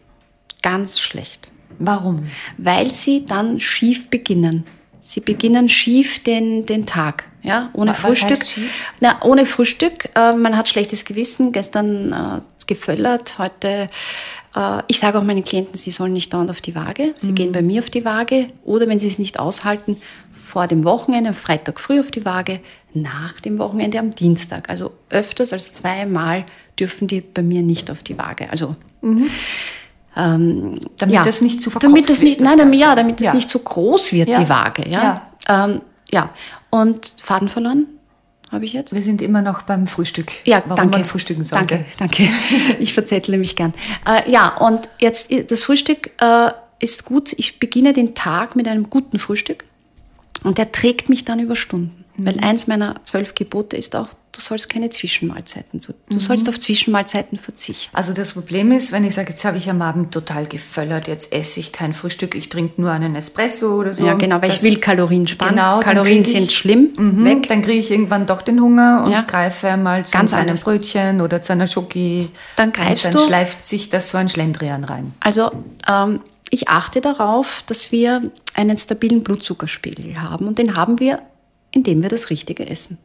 Ganz 0.61 0.99
schlecht 0.99 1.51
Warum? 1.79 2.27
weil 2.57 2.91
sie 2.91 3.25
dann 3.25 3.59
schief 3.59 4.09
beginnen. 4.09 4.65
Sie 5.01 5.21
beginnen 5.21 5.69
schief 5.69 6.21
den, 6.23 6.65
den 6.65 6.85
Tag, 6.85 7.23
ja, 7.41 7.69
ohne 7.73 7.91
Was 7.91 7.99
Frühstück. 7.99 8.43
Na, 8.99 9.19
ohne 9.23 9.45
Frühstück. 9.45 10.09
Äh, 10.15 10.33
man 10.33 10.55
hat 10.55 10.69
schlechtes 10.69 11.05
Gewissen. 11.05 11.51
Gestern 11.51 12.11
äh, 12.11 12.41
geföllert, 12.69 13.37
heute. 13.39 13.89
Äh, 14.55 14.81
ich 14.87 14.99
sage 14.99 15.19
auch 15.19 15.23
meinen 15.23 15.43
Klienten, 15.43 15.75
sie 15.77 15.91
sollen 15.91 16.13
nicht 16.13 16.33
dauernd 16.33 16.49
auf 16.49 16.61
die 16.61 16.73
Waage. 16.75 17.13
Sie 17.19 17.33
gehen 17.33 17.51
bei 17.51 17.61
mir 17.61 17.81
auf 17.81 17.89
die 17.89 18.05
Waage 18.05 18.47
oder 18.63 18.87
wenn 18.87 18.99
sie 18.99 19.07
es 19.07 19.19
nicht 19.19 19.37
aushalten, 19.39 19.97
vor 20.47 20.67
dem 20.67 20.83
Wochenende, 20.85 21.29
am 21.29 21.35
Freitag 21.35 21.79
früh 21.79 21.99
auf 21.99 22.09
die 22.11 22.25
Waage, 22.25 22.59
nach 22.93 23.39
dem 23.41 23.59
Wochenende 23.59 23.99
am 23.99 24.15
Dienstag. 24.15 24.69
Also 24.69 24.91
öfters 25.09 25.53
als 25.53 25.73
zweimal 25.73 26.45
dürfen 26.79 27.07
die 27.07 27.21
bei 27.21 27.43
mir 27.43 27.61
nicht 27.61 27.91
auf 27.91 28.01
die 28.01 28.17
Waage. 28.17 28.49
Also 28.49 28.75
ähm, 30.17 30.79
Damit 30.97 31.25
das 31.25 31.41
nicht 31.41 31.61
zu 31.61 31.69
verkopft 31.69 31.91
damit 31.91 32.09
das 32.09 32.17
wird, 32.21 32.23
nicht, 32.29 32.39
das 32.41 32.47
nein, 32.47 32.57
damit, 32.57 32.79
Ganze. 32.79 32.85
ja, 32.91 32.95
damit 32.95 33.19
das 33.19 33.27
Ja. 33.27 33.33
nicht 33.33 33.49
so 33.49 33.59
groß 33.59 34.11
wird, 34.11 34.29
Ja. 34.29 34.39
die 34.39 34.49
Waage. 34.49 34.89
Ja. 34.89 35.21
Ja. 35.47 35.65
Ähm, 35.65 35.81
ja. 36.11 36.29
Und 36.71 37.13
Faden 37.21 37.47
verloren 37.47 37.85
habe 38.51 38.65
ich 38.65 38.73
jetzt? 38.73 38.93
Wir 38.93 39.01
sind 39.01 39.21
immer 39.21 39.41
noch 39.41 39.61
beim 39.61 39.87
Frühstück. 39.87 40.31
Ja, 40.45 40.63
Warum 40.65 40.77
danke. 40.83 40.97
man 40.97 41.05
frühstücken 41.05 41.43
sollte. 41.43 41.85
Danke, 41.97 42.27
danke. 42.27 42.29
Ich 42.79 42.93
verzettle 42.93 43.37
mich 43.37 43.55
gern. 43.55 43.73
Äh, 44.05 44.29
ja, 44.29 44.57
und 44.57 44.89
jetzt 44.99 45.31
das 45.51 45.63
Frühstück 45.63 46.11
äh, 46.21 46.51
ist 46.79 47.05
gut. 47.05 47.33
Ich 47.37 47.59
beginne 47.59 47.93
den 47.93 48.15
Tag 48.15 48.55
mit 48.55 48.67
einem 48.67 48.89
guten 48.89 49.19
Frühstück 49.19 49.63
und 50.43 50.57
der 50.57 50.71
trägt 50.71 51.09
mich 51.09 51.25
dann 51.25 51.39
über 51.39 51.55
Stunden. 51.55 51.98
Mhm. 52.19 52.25
Weil 52.25 52.39
eins 52.41 52.67
meiner 52.67 52.95
zwölf 53.03 53.33
Gebote 53.35 53.77
ist 53.77 53.95
auch, 53.95 54.07
du 54.31 54.41
sollst 54.41 54.69
keine 54.69 54.89
Zwischenmahlzeiten. 54.89 55.79
Du 55.79 55.93
Mhm. 56.15 56.19
sollst 56.19 56.47
auf 56.49 56.59
Zwischenmahlzeiten 56.59 57.37
verzichten. 57.39 57.95
Also 57.95 58.13
das 58.13 58.33
Problem 58.33 58.71
ist, 58.71 58.91
wenn 58.91 59.03
ich 59.03 59.13
sage, 59.15 59.31
jetzt 59.31 59.43
habe 59.45 59.57
ich 59.57 59.69
am 59.69 59.81
Abend 59.81 60.11
total 60.13 60.45
geföllert, 60.45 61.07
jetzt 61.07 61.33
esse 61.33 61.59
ich 61.59 61.71
kein 61.71 61.93
Frühstück, 61.93 62.35
ich 62.35 62.49
trinke 62.49 62.79
nur 62.81 62.91
einen 62.91 63.15
Espresso 63.15 63.75
oder 63.75 63.93
so. 63.93 64.05
Ja, 64.05 64.13
genau, 64.13 64.41
weil 64.41 64.49
ich 64.51 64.61
will 64.61 64.77
Kalorien 64.77 65.27
sparen. 65.27 65.55
Genau, 65.55 65.77
dann 65.81 65.83
Kalorien 65.89 66.21
ich- 66.21 66.27
sind 66.27 66.51
schlimm. 66.51 66.89
Mhm, 66.97 67.25
Weg. 67.25 67.47
Dann 67.47 67.61
kriege 67.61 67.79
ich 67.79 67.89
irgendwann 67.91 68.25
doch 68.25 68.41
den 68.41 68.61
Hunger 68.61 69.03
und 69.05 69.11
Ja. 69.11 69.21
greife 69.21 69.75
mal 69.77 70.05
zu 70.05 70.13
Ganz 70.13 70.33
einem 70.33 70.41
anders. 70.49 70.63
Brötchen 70.63 71.21
oder 71.21 71.41
zu 71.41 71.53
einer 71.53 71.67
Schoki. 71.67 72.29
Dann 72.55 72.71
greifst 72.71 73.05
und 73.07 73.15
dann 73.15 73.21
du- 73.21 73.27
schleift 73.27 73.65
sich 73.65 73.89
das 73.89 74.11
so 74.11 74.17
ein 74.17 74.29
Schlendrian 74.29 74.83
rein. 74.83 75.13
Also 75.21 75.51
ähm, 75.87 76.19
ich 76.51 76.67
achte 76.67 77.01
darauf, 77.01 77.63
dass 77.67 77.91
wir 77.91 78.31
einen 78.55 78.77
stabilen 78.77 79.23
Blutzuckerspiegel 79.23 80.21
haben 80.21 80.47
und 80.47 80.57
den 80.57 80.75
haben 80.75 80.99
wir, 80.99 81.19
indem 81.79 82.01
wir 82.01 82.09
das 82.09 82.29
Richtige 82.29 82.67
essen. 82.67 82.97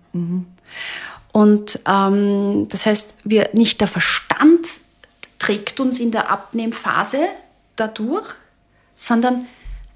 Und 1.33 1.81
ähm, 1.87 2.67
das 2.69 2.87
heißt, 2.87 3.17
wir 3.25 3.51
nicht 3.55 3.81
der 3.81 3.89
Verstand 3.89 4.69
trägt 5.39 5.81
uns 5.81 6.01
in 6.01 6.11
der 6.11 6.31
Abnehmphase 6.31 7.19
dadurch, 7.77 8.29
sondern 8.95 9.47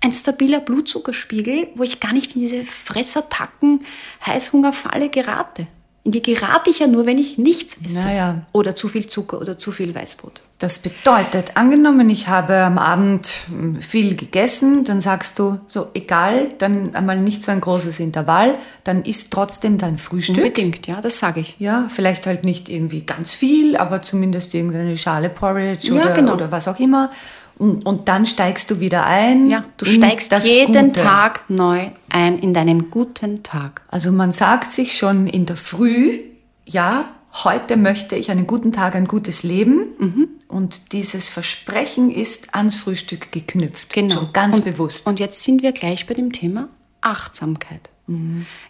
ein 0.01 0.13
stabiler 0.13 0.61
Blutzuckerspiegel, 0.61 1.69
wo 1.75 1.83
ich 1.83 2.01
gar 2.01 2.13
nicht 2.13 2.35
in 2.35 2.41
diese 2.41 2.65
Fressattacken, 2.65 3.85
Heißhungerfalle 4.25 5.09
gerate. 5.09 5.67
In 6.09 6.13
die 6.13 6.23
gerate 6.23 6.71
ich 6.71 6.79
ja 6.79 6.87
nur, 6.87 7.05
wenn 7.05 7.19
ich 7.19 7.37
nichts 7.37 7.77
esse. 7.85 8.07
Naja. 8.07 8.41
Oder 8.53 8.75
zu 8.75 8.89
viel 8.89 9.09
Zucker 9.09 9.43
oder 9.43 9.59
zu 9.59 9.73
viel 9.73 9.95
Weißbrot. 9.95 10.41
Das 10.59 10.79
bedeutet, 10.79 11.59
angenommen, 11.59 12.09
ich 12.09 12.29
habe 12.29 12.57
am 12.57 12.79
Abend 12.79 13.45
mm, 13.51 13.75
viel 13.77 14.17
gegessen, 14.17 14.85
dann 14.85 15.03
sagst 15.03 15.39
du, 15.39 15.61
so 15.69 15.89
egal, 15.93 16.49
dann 16.57 16.95
einmal 16.95 17.21
nicht 17.21 17.45
so 17.45 17.53
ein 17.53 17.61
großes 17.61 18.01
Intervall, 18.01 18.55
dann 18.85 19.03
isst 19.03 19.31
trotzdem 19.35 19.77
dein 19.77 19.99
Frühstück. 19.99 20.39
Unbedingt, 20.39 20.87
ja, 20.87 21.03
das 21.03 21.19
sage 21.19 21.41
ich. 21.41 21.57
Ja, 21.59 21.89
vielleicht 21.91 22.27
halt 22.27 22.47
nicht 22.47 22.71
irgendwie 22.71 23.03
ganz 23.03 23.33
viel, 23.33 23.77
aber 23.77 24.01
zumindest 24.01 24.55
irgendeine 24.55 24.97
Schale 24.97 25.29
Porridge 25.29 25.89
Ja, 25.89 26.05
oder, 26.05 26.15
genau. 26.15 26.33
oder 26.33 26.51
was 26.51 26.69
auch 26.69 26.81
immer. 26.81 27.11
Und, 27.59 28.09
dann 28.09 28.25
steigst 28.25 28.71
du 28.71 28.81
wieder 28.81 29.05
ein. 29.05 29.51
Ja, 29.51 29.65
du 29.77 29.85
steigst 29.85 30.31
das 30.33 30.45
jeden 30.45 30.87
Gute. 30.89 31.03
Tag 31.03 31.43
neu 31.49 31.91
ein 32.09 32.39
in 32.39 32.55
deinen 32.55 32.91
guten 32.91 33.43
Tag. 33.43 33.83
Also 33.89 34.13
man 34.13 34.33
sagt 34.33 34.71
sich 34.71 34.97
schon 34.97 35.27
in 35.27 35.45
der 35.45 35.57
Früh, 35.57 36.21
ja, 36.65 37.07
heute 37.45 37.77
möchte 37.77 38.17
ich 38.17 38.31
einen 38.31 38.47
guten 38.47 38.73
Tag, 38.73 38.95
ein 38.95 39.07
gutes 39.07 39.43
Leben. 39.43 39.87
Mhm. 39.99 40.29
Und 40.47 40.93
dieses 40.93 41.29
Versprechen 41.29 42.11
ist 42.11 42.55
ans 42.55 42.77
Frühstück 42.77 43.33
geknüpft. 43.33 43.93
Schon 43.95 44.09
ganz 44.33 44.57
Genau. 44.57 44.57
und, 44.57 44.65
bewusst. 44.65 45.07
Und 45.07 45.21
jetzt 45.21 45.43
sind 45.43 45.63
wir 45.63 45.73
gleich 45.73 46.07
bei 46.07 46.15
dem 46.15 46.33
Thema 46.33 46.69
Achtsamkeit. 47.01 47.91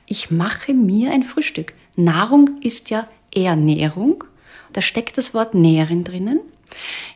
Ich 0.06 0.32
mache 0.32 0.74
mir 0.74 1.12
ein 1.12 1.22
Frühstück. 1.22 1.72
Nahrung 1.94 2.56
ist 2.60 2.90
ja 2.90 3.06
Ernährung. 3.32 4.24
Da 4.72 4.82
steckt 4.82 5.16
das 5.16 5.32
Wort 5.32 5.54
Nähren 5.54 6.02
drinnen. 6.02 6.40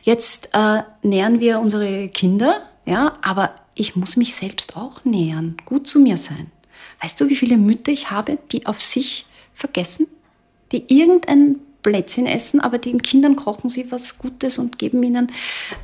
Jetzt 0.01 0.49
äh, 0.53 0.83
nähren 1.01 1.39
wir 1.39 1.59
unsere 1.59 2.09
Kinder, 2.09 2.69
ja, 2.85 3.17
aber 3.21 3.51
ich 3.75 3.95
muss 3.95 4.17
mich 4.17 4.35
selbst 4.35 4.77
auch 4.77 5.03
nähern, 5.05 5.57
gut 5.65 5.87
zu 5.87 5.99
mir 5.99 6.17
sein. 6.17 6.51
Weißt 7.01 7.19
du, 7.19 7.29
wie 7.29 7.35
viele 7.35 7.57
Mütter 7.57 7.91
ich 7.91 8.11
habe, 8.11 8.37
die 8.51 8.65
auf 8.65 8.81
sich 8.81 9.25
vergessen? 9.53 10.07
die 10.73 10.85
irgendein 10.99 11.57
Plätzchen 11.83 12.25
essen, 12.25 12.59
aber 12.61 12.77
den 12.79 13.01
Kindern 13.01 13.35
kochen 13.35 13.69
sie 13.69 13.91
was 13.91 14.17
Gutes 14.17 14.57
und 14.57 14.79
geben 14.79 15.03
ihnen 15.03 15.31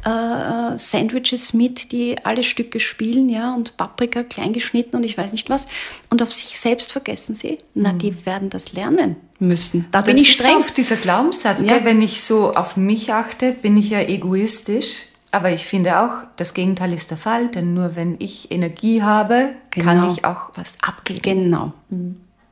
äh, 0.06 0.76
Sandwiches 0.78 1.54
mit, 1.54 1.92
die 1.92 2.16
alle 2.24 2.42
Stücke 2.44 2.80
spielen, 2.80 3.30
ja, 3.30 3.54
und 3.54 3.78
Paprika 3.78 4.24
klein 4.24 4.54
geschnitten 4.54 4.96
und 4.96 5.04
ich 5.04 5.18
weiß 5.18 5.32
nicht 5.34 5.50
was. 5.50 5.68
Und 6.10 6.24
auf 6.24 6.32
sich 6.34 6.58
selbst 6.58 6.92
vergessen 6.92 7.36
sie. 7.36 7.60
Na, 7.76 7.94
die 7.94 8.26
werden 8.26 8.50
das 8.50 8.74
lernen 8.74 9.18
müssen. 9.40 9.86
Da 9.92 10.02
bin 10.02 10.14
das 10.16 10.22
ich 10.24 10.30
ist 10.32 10.36
streng. 10.40 10.58
oft 10.58 10.76
dieser 10.78 10.96
Glaubenssatz, 10.96 11.62
Ja. 11.62 11.76
gell? 11.78 11.86
wenn 11.86 12.02
ich 12.02 12.22
so 12.24 12.52
auf 12.54 12.78
mich 12.78 13.14
achte, 13.14 13.52
bin 13.52 13.78
ich 13.78 13.90
ja 13.92 14.02
egoistisch. 14.02 15.06
Aber 15.32 15.52
ich 15.52 15.64
finde 15.66 16.00
auch, 16.00 16.24
das 16.38 16.56
Gegenteil 16.56 16.92
ist 16.92 17.12
der 17.12 17.18
Fall, 17.20 17.50
denn 17.50 17.76
nur 17.76 17.96
wenn 17.96 18.16
ich 18.18 18.52
Energie 18.52 19.04
habe, 19.04 19.52
kann 19.70 20.00
Genau. 20.00 20.12
ich 20.12 20.26
auch 20.26 20.50
was 20.56 20.74
abgeben. 20.82 21.22
Genau. 21.22 21.74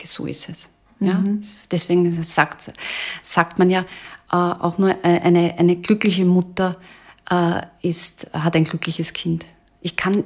So 0.03 0.27
ist 0.27 0.47
es. 0.49 0.69
Ja? 0.99 1.23
Deswegen 1.71 2.11
sagt, 2.23 2.71
sagt 3.23 3.59
man 3.59 3.69
ja, 3.69 3.81
äh, 4.31 4.35
auch 4.35 4.77
nur 4.77 4.95
eine, 5.03 5.55
eine 5.57 5.75
glückliche 5.75 6.25
Mutter 6.25 6.77
äh, 7.29 7.61
ist, 7.81 8.29
hat 8.33 8.55
ein 8.55 8.65
glückliches 8.65 9.13
Kind. 9.13 9.45
Ich 9.81 9.95
kann, 9.95 10.23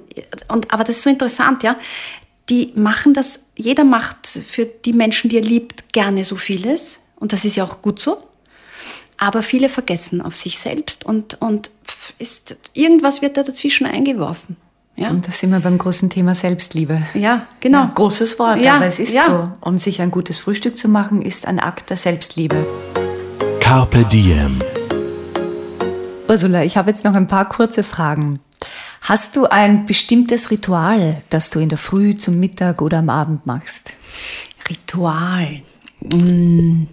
und, 0.47 0.73
aber 0.73 0.83
das 0.83 0.97
ist 0.97 1.03
so 1.03 1.09
interessant, 1.09 1.63
ja. 1.63 1.77
Die 2.49 2.73
machen 2.75 3.13
das, 3.13 3.43
jeder 3.55 3.83
macht 3.83 4.27
für 4.27 4.65
die 4.65 4.93
Menschen, 4.93 5.29
die 5.29 5.37
er 5.37 5.43
liebt, 5.43 5.93
gerne 5.93 6.23
so 6.23 6.35
vieles. 6.35 7.01
Und 7.15 7.33
das 7.33 7.45
ist 7.45 7.55
ja 7.55 7.63
auch 7.63 7.81
gut 7.81 7.99
so. 7.99 8.17
Aber 9.17 9.43
viele 9.43 9.69
vergessen 9.69 10.21
auf 10.21 10.35
sich 10.35 10.57
selbst 10.57 11.05
und, 11.05 11.39
und 11.41 11.69
ist, 12.17 12.57
irgendwas 12.73 13.21
wird 13.21 13.37
da 13.37 13.43
dazwischen 13.43 13.85
eingeworfen. 13.85 14.57
Ja, 14.95 15.09
Und 15.09 15.25
da 15.25 15.31
sind 15.31 15.51
wir 15.51 15.59
beim 15.61 15.77
großen 15.77 16.09
Thema 16.09 16.35
Selbstliebe. 16.35 17.01
ja 17.13 17.47
genau. 17.59 17.83
Ja, 17.83 17.89
großes 17.95 18.37
Wort, 18.39 18.57
Ja, 18.63 18.75
aber 18.75 18.85
es 18.85 18.99
ist 18.99 19.13
ja. 19.13 19.23
so. 19.25 19.49
Und 19.61 19.79
sich 19.79 20.01
ein 20.01 20.11
gutes 20.11 20.37
Frühstück 20.37 20.77
zu 20.77 20.89
machen, 20.89 21.21
ist 21.21 21.47
ein 21.47 21.59
Akt 21.59 21.89
der 21.89 21.97
Selbstliebe. 21.97 22.65
Carpe 23.61 24.03
Diem. 24.05 24.59
Ursula, 26.27 26.63
ich 26.63 26.77
habe 26.77 26.89
jetzt 26.91 27.03
noch 27.03 27.13
ein 27.13 27.27
paar 27.27 27.47
kurze 27.47 27.83
Fragen. 27.83 28.39
Hast 29.01 29.35
du 29.35 29.45
ein 29.45 29.85
bestimmtes 29.85 30.51
Ritual, 30.51 31.21
das 31.29 31.49
du 31.49 31.59
in 31.59 31.69
der 31.69 31.77
Früh, 31.77 32.15
zum 32.15 32.39
Mittag 32.39 32.81
oder 32.81 32.99
am 32.99 33.09
Abend 33.09 33.45
machst? 33.45 33.93
Ritual. 34.69 35.61
Mm, 36.01 36.83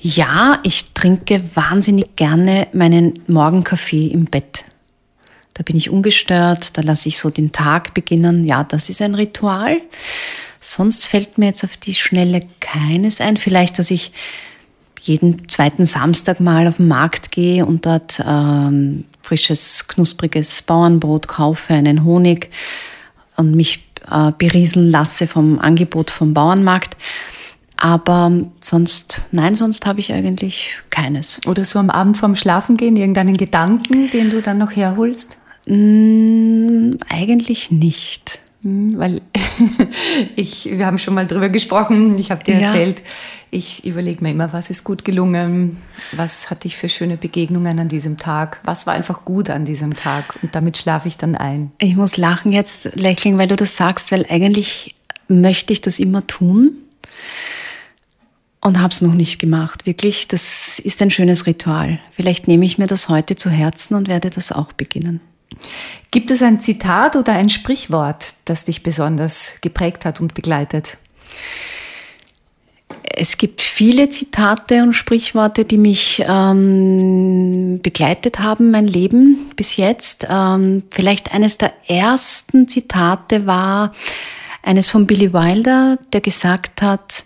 Ja, 0.00 0.58
ich 0.62 0.92
trinke 0.92 1.42
wahnsinnig 1.54 2.14
gerne 2.16 2.68
meinen 2.72 3.20
Morgenkaffee 3.26 4.06
im 4.08 4.26
Bett. 4.26 4.64
Da 5.58 5.64
bin 5.64 5.76
ich 5.76 5.90
ungestört, 5.90 6.78
da 6.78 6.82
lasse 6.82 7.08
ich 7.08 7.18
so 7.18 7.30
den 7.30 7.50
Tag 7.50 7.92
beginnen. 7.92 8.44
Ja, 8.44 8.62
das 8.62 8.88
ist 8.88 9.02
ein 9.02 9.16
Ritual. 9.16 9.80
Sonst 10.60 11.04
fällt 11.04 11.36
mir 11.36 11.46
jetzt 11.46 11.64
auf 11.64 11.76
die 11.76 11.94
Schnelle 11.94 12.42
keines 12.60 13.20
ein. 13.20 13.36
Vielleicht, 13.36 13.78
dass 13.80 13.90
ich 13.90 14.12
jeden 15.00 15.48
zweiten 15.48 15.84
Samstag 15.84 16.38
mal 16.38 16.68
auf 16.68 16.76
den 16.76 16.86
Markt 16.86 17.32
gehe 17.32 17.66
und 17.66 17.86
dort 17.86 18.22
ähm, 18.24 19.04
frisches, 19.20 19.88
knuspriges 19.88 20.62
Bauernbrot 20.62 21.26
kaufe, 21.26 21.74
einen 21.74 22.04
Honig 22.04 22.50
und 23.36 23.56
mich 23.56 23.84
äh, 24.08 24.30
berieseln 24.38 24.90
lasse 24.90 25.26
vom 25.26 25.58
Angebot 25.58 26.12
vom 26.12 26.34
Bauernmarkt. 26.34 26.96
Aber 27.76 28.32
sonst, 28.60 29.24
nein, 29.32 29.56
sonst 29.56 29.86
habe 29.86 29.98
ich 29.98 30.12
eigentlich 30.12 30.76
keines. 30.90 31.40
Oder 31.46 31.64
so 31.64 31.80
am 31.80 31.90
Abend 31.90 32.16
vorm 32.16 32.36
Schlafengehen 32.36 32.96
irgendeinen 32.96 33.36
Gedanken, 33.36 34.10
den 34.10 34.30
du 34.30 34.40
dann 34.40 34.58
noch 34.58 34.74
herholst? 34.74 35.36
Mm, 35.68 36.96
eigentlich 37.08 37.70
nicht. 37.70 38.40
Hm, 38.62 38.98
Weil 38.98 39.20
ich, 40.36 40.68
wir 40.72 40.86
haben 40.86 40.98
schon 40.98 41.14
mal 41.14 41.26
drüber 41.26 41.48
gesprochen, 41.48 42.18
ich 42.18 42.30
habe 42.30 42.42
dir 42.42 42.54
Ja. 42.58 42.68
erzählt, 42.68 43.02
ich 43.50 43.84
überlege 43.86 44.22
mir 44.22 44.30
immer, 44.32 44.52
was 44.52 44.68
ist 44.70 44.82
gut 44.84 45.04
gelungen, 45.04 45.78
was 46.12 46.50
hatte 46.50 46.66
ich 46.68 46.76
für 46.76 46.88
schöne 46.88 47.16
Begegnungen 47.16 47.78
an 47.78 47.88
diesem 47.88 48.16
Tag, 48.16 48.60
was 48.64 48.86
war 48.86 48.94
einfach 48.94 49.24
gut 49.24 49.48
an 49.48 49.64
diesem 49.64 49.94
Tag 49.94 50.34
und 50.42 50.54
damit 50.54 50.76
schlafe 50.76 51.08
ich 51.08 51.16
dann 51.16 51.34
ein. 51.36 51.70
Ich 51.78 51.96
muss 51.96 52.16
lachen 52.16 52.52
jetzt, 52.52 52.94
lächeln, 52.96 53.38
weil 53.38 53.48
du 53.48 53.56
das 53.56 53.76
sagst, 53.76 54.10
weil 54.12 54.26
eigentlich 54.28 54.96
möchte 55.28 55.72
ich 55.72 55.80
das 55.80 55.98
immer 55.98 56.26
tun 56.26 56.72
und 58.60 58.80
habe 58.80 58.92
es 58.92 59.00
noch 59.02 59.14
nicht 59.14 59.38
gemacht. 59.38 59.86
Wirklich, 59.86 60.26
das 60.28 60.78
ist 60.78 61.00
ein 61.00 61.10
schönes 61.10 61.46
Ritual. 61.46 62.00
Vielleicht 62.10 62.48
nehme 62.48 62.64
ich 62.64 62.76
mir 62.76 62.86
das 62.86 63.08
heute 63.08 63.36
zu 63.36 63.50
Herzen 63.50 63.94
und 63.94 64.08
werde 64.08 64.30
das 64.30 64.50
auch 64.52 64.72
beginnen. 64.72 65.20
Gibt 66.10 66.30
es 66.30 66.42
ein 66.42 66.60
Zitat 66.60 67.16
oder 67.16 67.32
ein 67.32 67.48
Sprichwort, 67.48 68.34
das 68.46 68.64
dich 68.64 68.82
besonders 68.82 69.58
geprägt 69.60 70.04
hat 70.04 70.20
und 70.20 70.34
begleitet? 70.34 70.98
Es 73.02 73.36
gibt 73.36 73.60
viele 73.60 74.10
Zitate 74.10 74.82
und 74.82 74.94
Sprichworte, 74.94 75.64
die 75.64 75.76
mich 75.76 76.24
ähm, 76.26 77.80
begleitet 77.82 78.38
haben, 78.38 78.70
mein 78.70 78.86
Leben 78.86 79.50
bis 79.56 79.76
jetzt. 79.76 80.26
Ähm, 80.30 80.84
vielleicht 80.90 81.34
eines 81.34 81.58
der 81.58 81.72
ersten 81.88 82.68
Zitate 82.68 83.46
war 83.46 83.92
eines 84.62 84.88
von 84.88 85.06
Billy 85.06 85.32
Wilder, 85.32 85.98
der 86.12 86.20
gesagt 86.20 86.80
hat, 86.80 87.24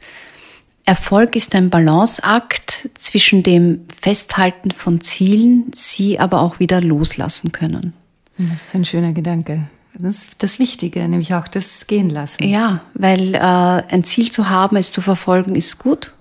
Erfolg 0.84 1.36
ist 1.36 1.54
ein 1.54 1.70
Balanceakt 1.70 2.88
zwischen 2.94 3.42
dem 3.42 3.86
Festhalten 4.00 4.72
von 4.72 5.00
Zielen, 5.00 5.70
sie 5.76 6.18
aber 6.18 6.40
auch 6.40 6.58
wieder 6.58 6.80
loslassen 6.80 7.52
können. 7.52 7.92
Das 8.38 8.62
ist 8.62 8.74
ein 8.74 8.84
schöner 8.84 9.12
Gedanke. 9.12 9.68
Das 9.94 10.24
ist 10.24 10.42
das 10.42 10.58
Wichtige, 10.58 11.06
nämlich 11.06 11.34
auch 11.34 11.48
das 11.48 11.86
Gehen 11.86 12.08
lassen. 12.08 12.44
Ja, 12.44 12.82
weil 12.94 13.34
äh, 13.34 13.38
ein 13.38 14.04
Ziel 14.04 14.32
zu 14.32 14.48
haben, 14.48 14.76
es 14.76 14.90
zu 14.90 15.02
verfolgen, 15.02 15.54
ist 15.54 15.78
gut. 15.78 16.12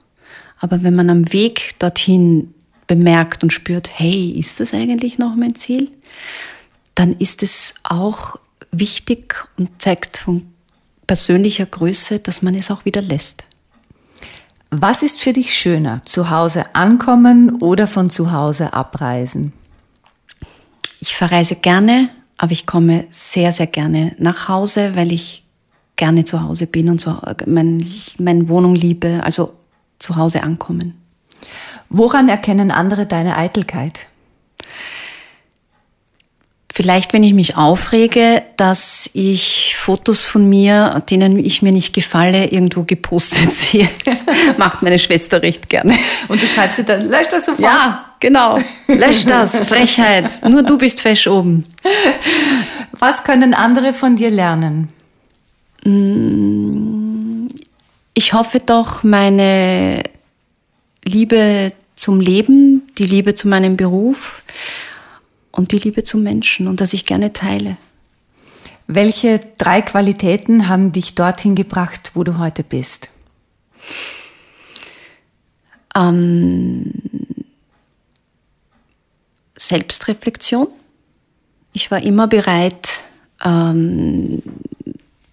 Aber 0.59 0.83
wenn 0.83 0.95
man 0.95 1.09
am 1.09 1.31
Weg 1.31 1.79
dorthin 1.79 2.53
bemerkt 2.85 3.43
und 3.43 3.53
spürt, 3.53 3.89
hey, 3.97 4.31
ist 4.31 4.59
das 4.59 4.73
eigentlich 4.73 5.17
noch 5.17 5.35
mein 5.35 5.55
Ziel? 5.55 5.89
Dann 6.95 7.17
ist 7.17 7.41
es 7.43 7.73
auch 7.83 8.37
wichtig 8.71 9.47
und 9.57 9.81
zeigt 9.81 10.17
von 10.17 10.45
persönlicher 11.07 11.65
Größe, 11.65 12.19
dass 12.19 12.41
man 12.41 12.55
es 12.55 12.69
auch 12.69 12.85
wieder 12.85 13.01
lässt. 13.01 13.45
Was 14.69 15.03
ist 15.03 15.21
für 15.21 15.33
dich 15.33 15.53
schöner, 15.53 16.01
zu 16.03 16.29
Hause 16.29 16.75
ankommen 16.75 17.55
oder 17.57 17.87
von 17.87 18.09
zu 18.09 18.31
Hause 18.31 18.73
abreisen? 18.73 19.53
Ich 21.01 21.15
verreise 21.15 21.55
gerne, 21.55 22.09
aber 22.37 22.51
ich 22.51 22.67
komme 22.67 23.05
sehr, 23.09 23.51
sehr 23.51 23.65
gerne 23.65 24.15
nach 24.19 24.47
Hause, 24.47 24.95
weil 24.95 25.11
ich 25.11 25.43
gerne 25.95 26.25
zu 26.25 26.43
Hause 26.43 26.67
bin 26.67 26.89
und 26.89 27.01
so, 27.01 27.17
mein, 27.47 27.83
meine 28.19 28.47
Wohnung 28.47 28.75
liebe, 28.75 29.19
also 29.23 29.53
zu 29.97 30.15
Hause 30.15 30.43
ankommen. 30.43 30.93
Woran 31.89 32.29
erkennen 32.29 32.69
andere 32.69 33.07
deine 33.07 33.35
Eitelkeit? 33.35 34.07
Vielleicht, 36.71 37.13
wenn 37.13 37.23
ich 37.23 37.33
mich 37.33 37.57
aufrege, 37.57 38.43
dass 38.57 39.09
ich 39.13 39.75
Fotos 39.75 40.23
von 40.23 40.47
mir, 40.47 41.03
denen 41.09 41.43
ich 41.43 41.63
mir 41.63 41.71
nicht 41.71 41.93
gefalle, 41.93 42.51
irgendwo 42.51 42.83
gepostet 42.83 43.51
sehe. 43.53 43.89
Das 44.05 44.21
macht 44.57 44.83
meine 44.83 44.99
Schwester 44.99 45.41
recht 45.41 45.67
gerne. 45.67 45.97
Und 46.27 46.41
du 46.41 46.47
schreibst 46.47 46.77
dir 46.77 46.83
dann, 46.83 47.09
lösch 47.09 47.27
das 47.29 47.47
sofort. 47.47 47.61
Ja, 47.61 48.10
genau. 48.21 48.57
Lösch 48.87 49.25
das. 49.25 49.57
Frechheit. 49.67 50.39
Nur 50.47 50.63
du 50.63 50.77
bist 50.77 51.01
fesch 51.01 51.27
oben. 51.27 51.65
Was 52.93 53.25
können 53.25 53.53
andere 53.53 53.91
von 53.91 54.15
dir 54.15 54.29
lernen? 54.29 54.89
Ich 58.13 58.33
hoffe 58.33 58.59
doch, 58.59 59.03
meine 59.03 60.03
Liebe 61.03 61.73
zum 61.95 62.21
Leben, 62.21 62.83
die 62.97 63.05
Liebe 63.05 63.33
zu 63.33 63.47
meinem 63.47 63.75
Beruf 63.75 64.43
und 65.51 65.71
die 65.71 65.79
Liebe 65.79 66.03
zum 66.03 66.23
Menschen 66.23 66.67
und 66.67 66.81
dass 66.81 66.93
ich 66.93 67.05
gerne 67.05 67.33
teile. 67.33 67.77
Welche 68.87 69.39
drei 69.57 69.81
Qualitäten 69.81 70.67
haben 70.67 70.91
dich 70.91 71.15
dorthin 71.15 71.55
gebracht, 71.55 72.11
wo 72.13 72.23
du 72.23 72.37
heute 72.37 72.63
bist? 72.63 73.09
Ähm, 75.95 76.91
Selbstreflexion. 79.61 80.67
Ich 81.73 81.91
war 81.91 82.01
immer 82.01 82.27
bereit, 82.27 83.01
ähm, 83.43 84.41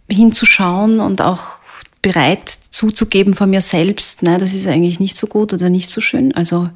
hinzuschauen 0.08 1.00
und 1.00 1.20
auch 1.22 1.58
bereit 2.02 2.48
zuzugeben 2.70 3.34
von 3.34 3.50
mir 3.50 3.60
selbst, 3.60 4.22
ne, 4.22 4.38
das 4.38 4.54
ist 4.54 4.66
eigentlich 4.66 5.00
nicht 5.00 5.16
so 5.16 5.26
gut 5.26 5.52
oder 5.52 5.68
nicht 5.68 5.88
so 5.88 6.00
schön. 6.00 6.34
Also 6.34 6.70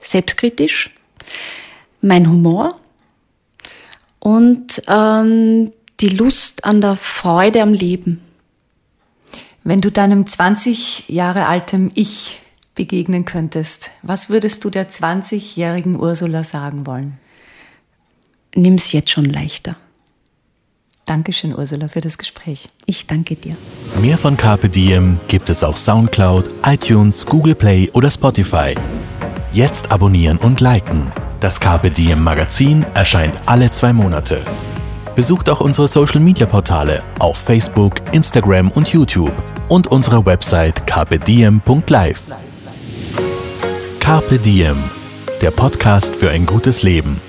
selbstkritisch. 0.00 0.90
Mein 2.00 2.28
Humor 2.28 2.78
und 4.18 4.82
ähm, 4.88 5.72
die 6.00 6.08
Lust 6.08 6.64
an 6.64 6.80
der 6.80 6.96
Freude 6.96 7.62
am 7.62 7.72
Leben. 7.72 8.20
Wenn 9.62 9.80
du 9.80 9.90
deinem 9.90 10.26
20 10.26 11.08
Jahre 11.08 11.46
altem 11.46 11.90
Ich 11.94 12.40
begegnen 12.78 13.24
könntest, 13.24 13.90
was 14.02 14.30
würdest 14.30 14.64
du 14.64 14.70
der 14.70 14.88
20-jährigen 14.88 15.98
Ursula 16.00 16.44
sagen 16.44 16.86
wollen? 16.86 17.18
Nimm's 18.54 18.92
jetzt 18.92 19.10
schon 19.10 19.24
leichter. 19.24 19.76
Dankeschön, 21.04 21.56
Ursula, 21.56 21.88
für 21.88 22.00
das 22.00 22.18
Gespräch. 22.18 22.68
Ich 22.86 23.06
danke 23.06 23.34
dir. 23.34 23.56
Mehr 24.00 24.16
von 24.16 24.36
Carpe 24.36 24.68
Diem 24.68 25.18
gibt 25.26 25.48
es 25.48 25.64
auf 25.64 25.76
Soundcloud, 25.76 26.48
iTunes, 26.64 27.26
Google 27.26 27.56
Play 27.56 27.90
oder 27.94 28.10
Spotify. 28.10 28.74
Jetzt 29.52 29.90
abonnieren 29.90 30.38
und 30.38 30.60
liken. 30.60 31.10
Das 31.40 31.58
Carpe 31.58 31.90
Diem 31.90 32.22
Magazin 32.22 32.86
erscheint 32.94 33.34
alle 33.46 33.70
zwei 33.70 33.92
Monate. 33.92 34.44
Besucht 35.16 35.50
auch 35.50 35.60
unsere 35.60 35.88
Social 35.88 36.20
Media 36.20 36.46
Portale 36.46 37.02
auf 37.18 37.38
Facebook, 37.38 37.94
Instagram 38.12 38.70
und 38.70 38.86
YouTube 38.88 39.34
und 39.68 39.88
unsere 39.88 40.24
Website 40.24 40.86
carpediem.live. 40.86 42.22
Carpe 44.08 44.38
Diem, 44.38 44.82
der 45.42 45.50
Podcast 45.50 46.16
für 46.16 46.30
ein 46.30 46.46
gutes 46.46 46.82
Leben. 46.82 47.20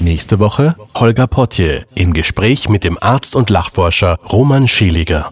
Nächste 0.00 0.40
Woche 0.40 0.74
Holger 0.96 1.28
Potje 1.28 1.84
im 1.94 2.12
Gespräch 2.12 2.68
mit 2.68 2.82
dem 2.82 2.98
Arzt 3.00 3.36
und 3.36 3.50
Lachforscher 3.50 4.18
Roman 4.28 4.66
Scheliger. 4.66 5.26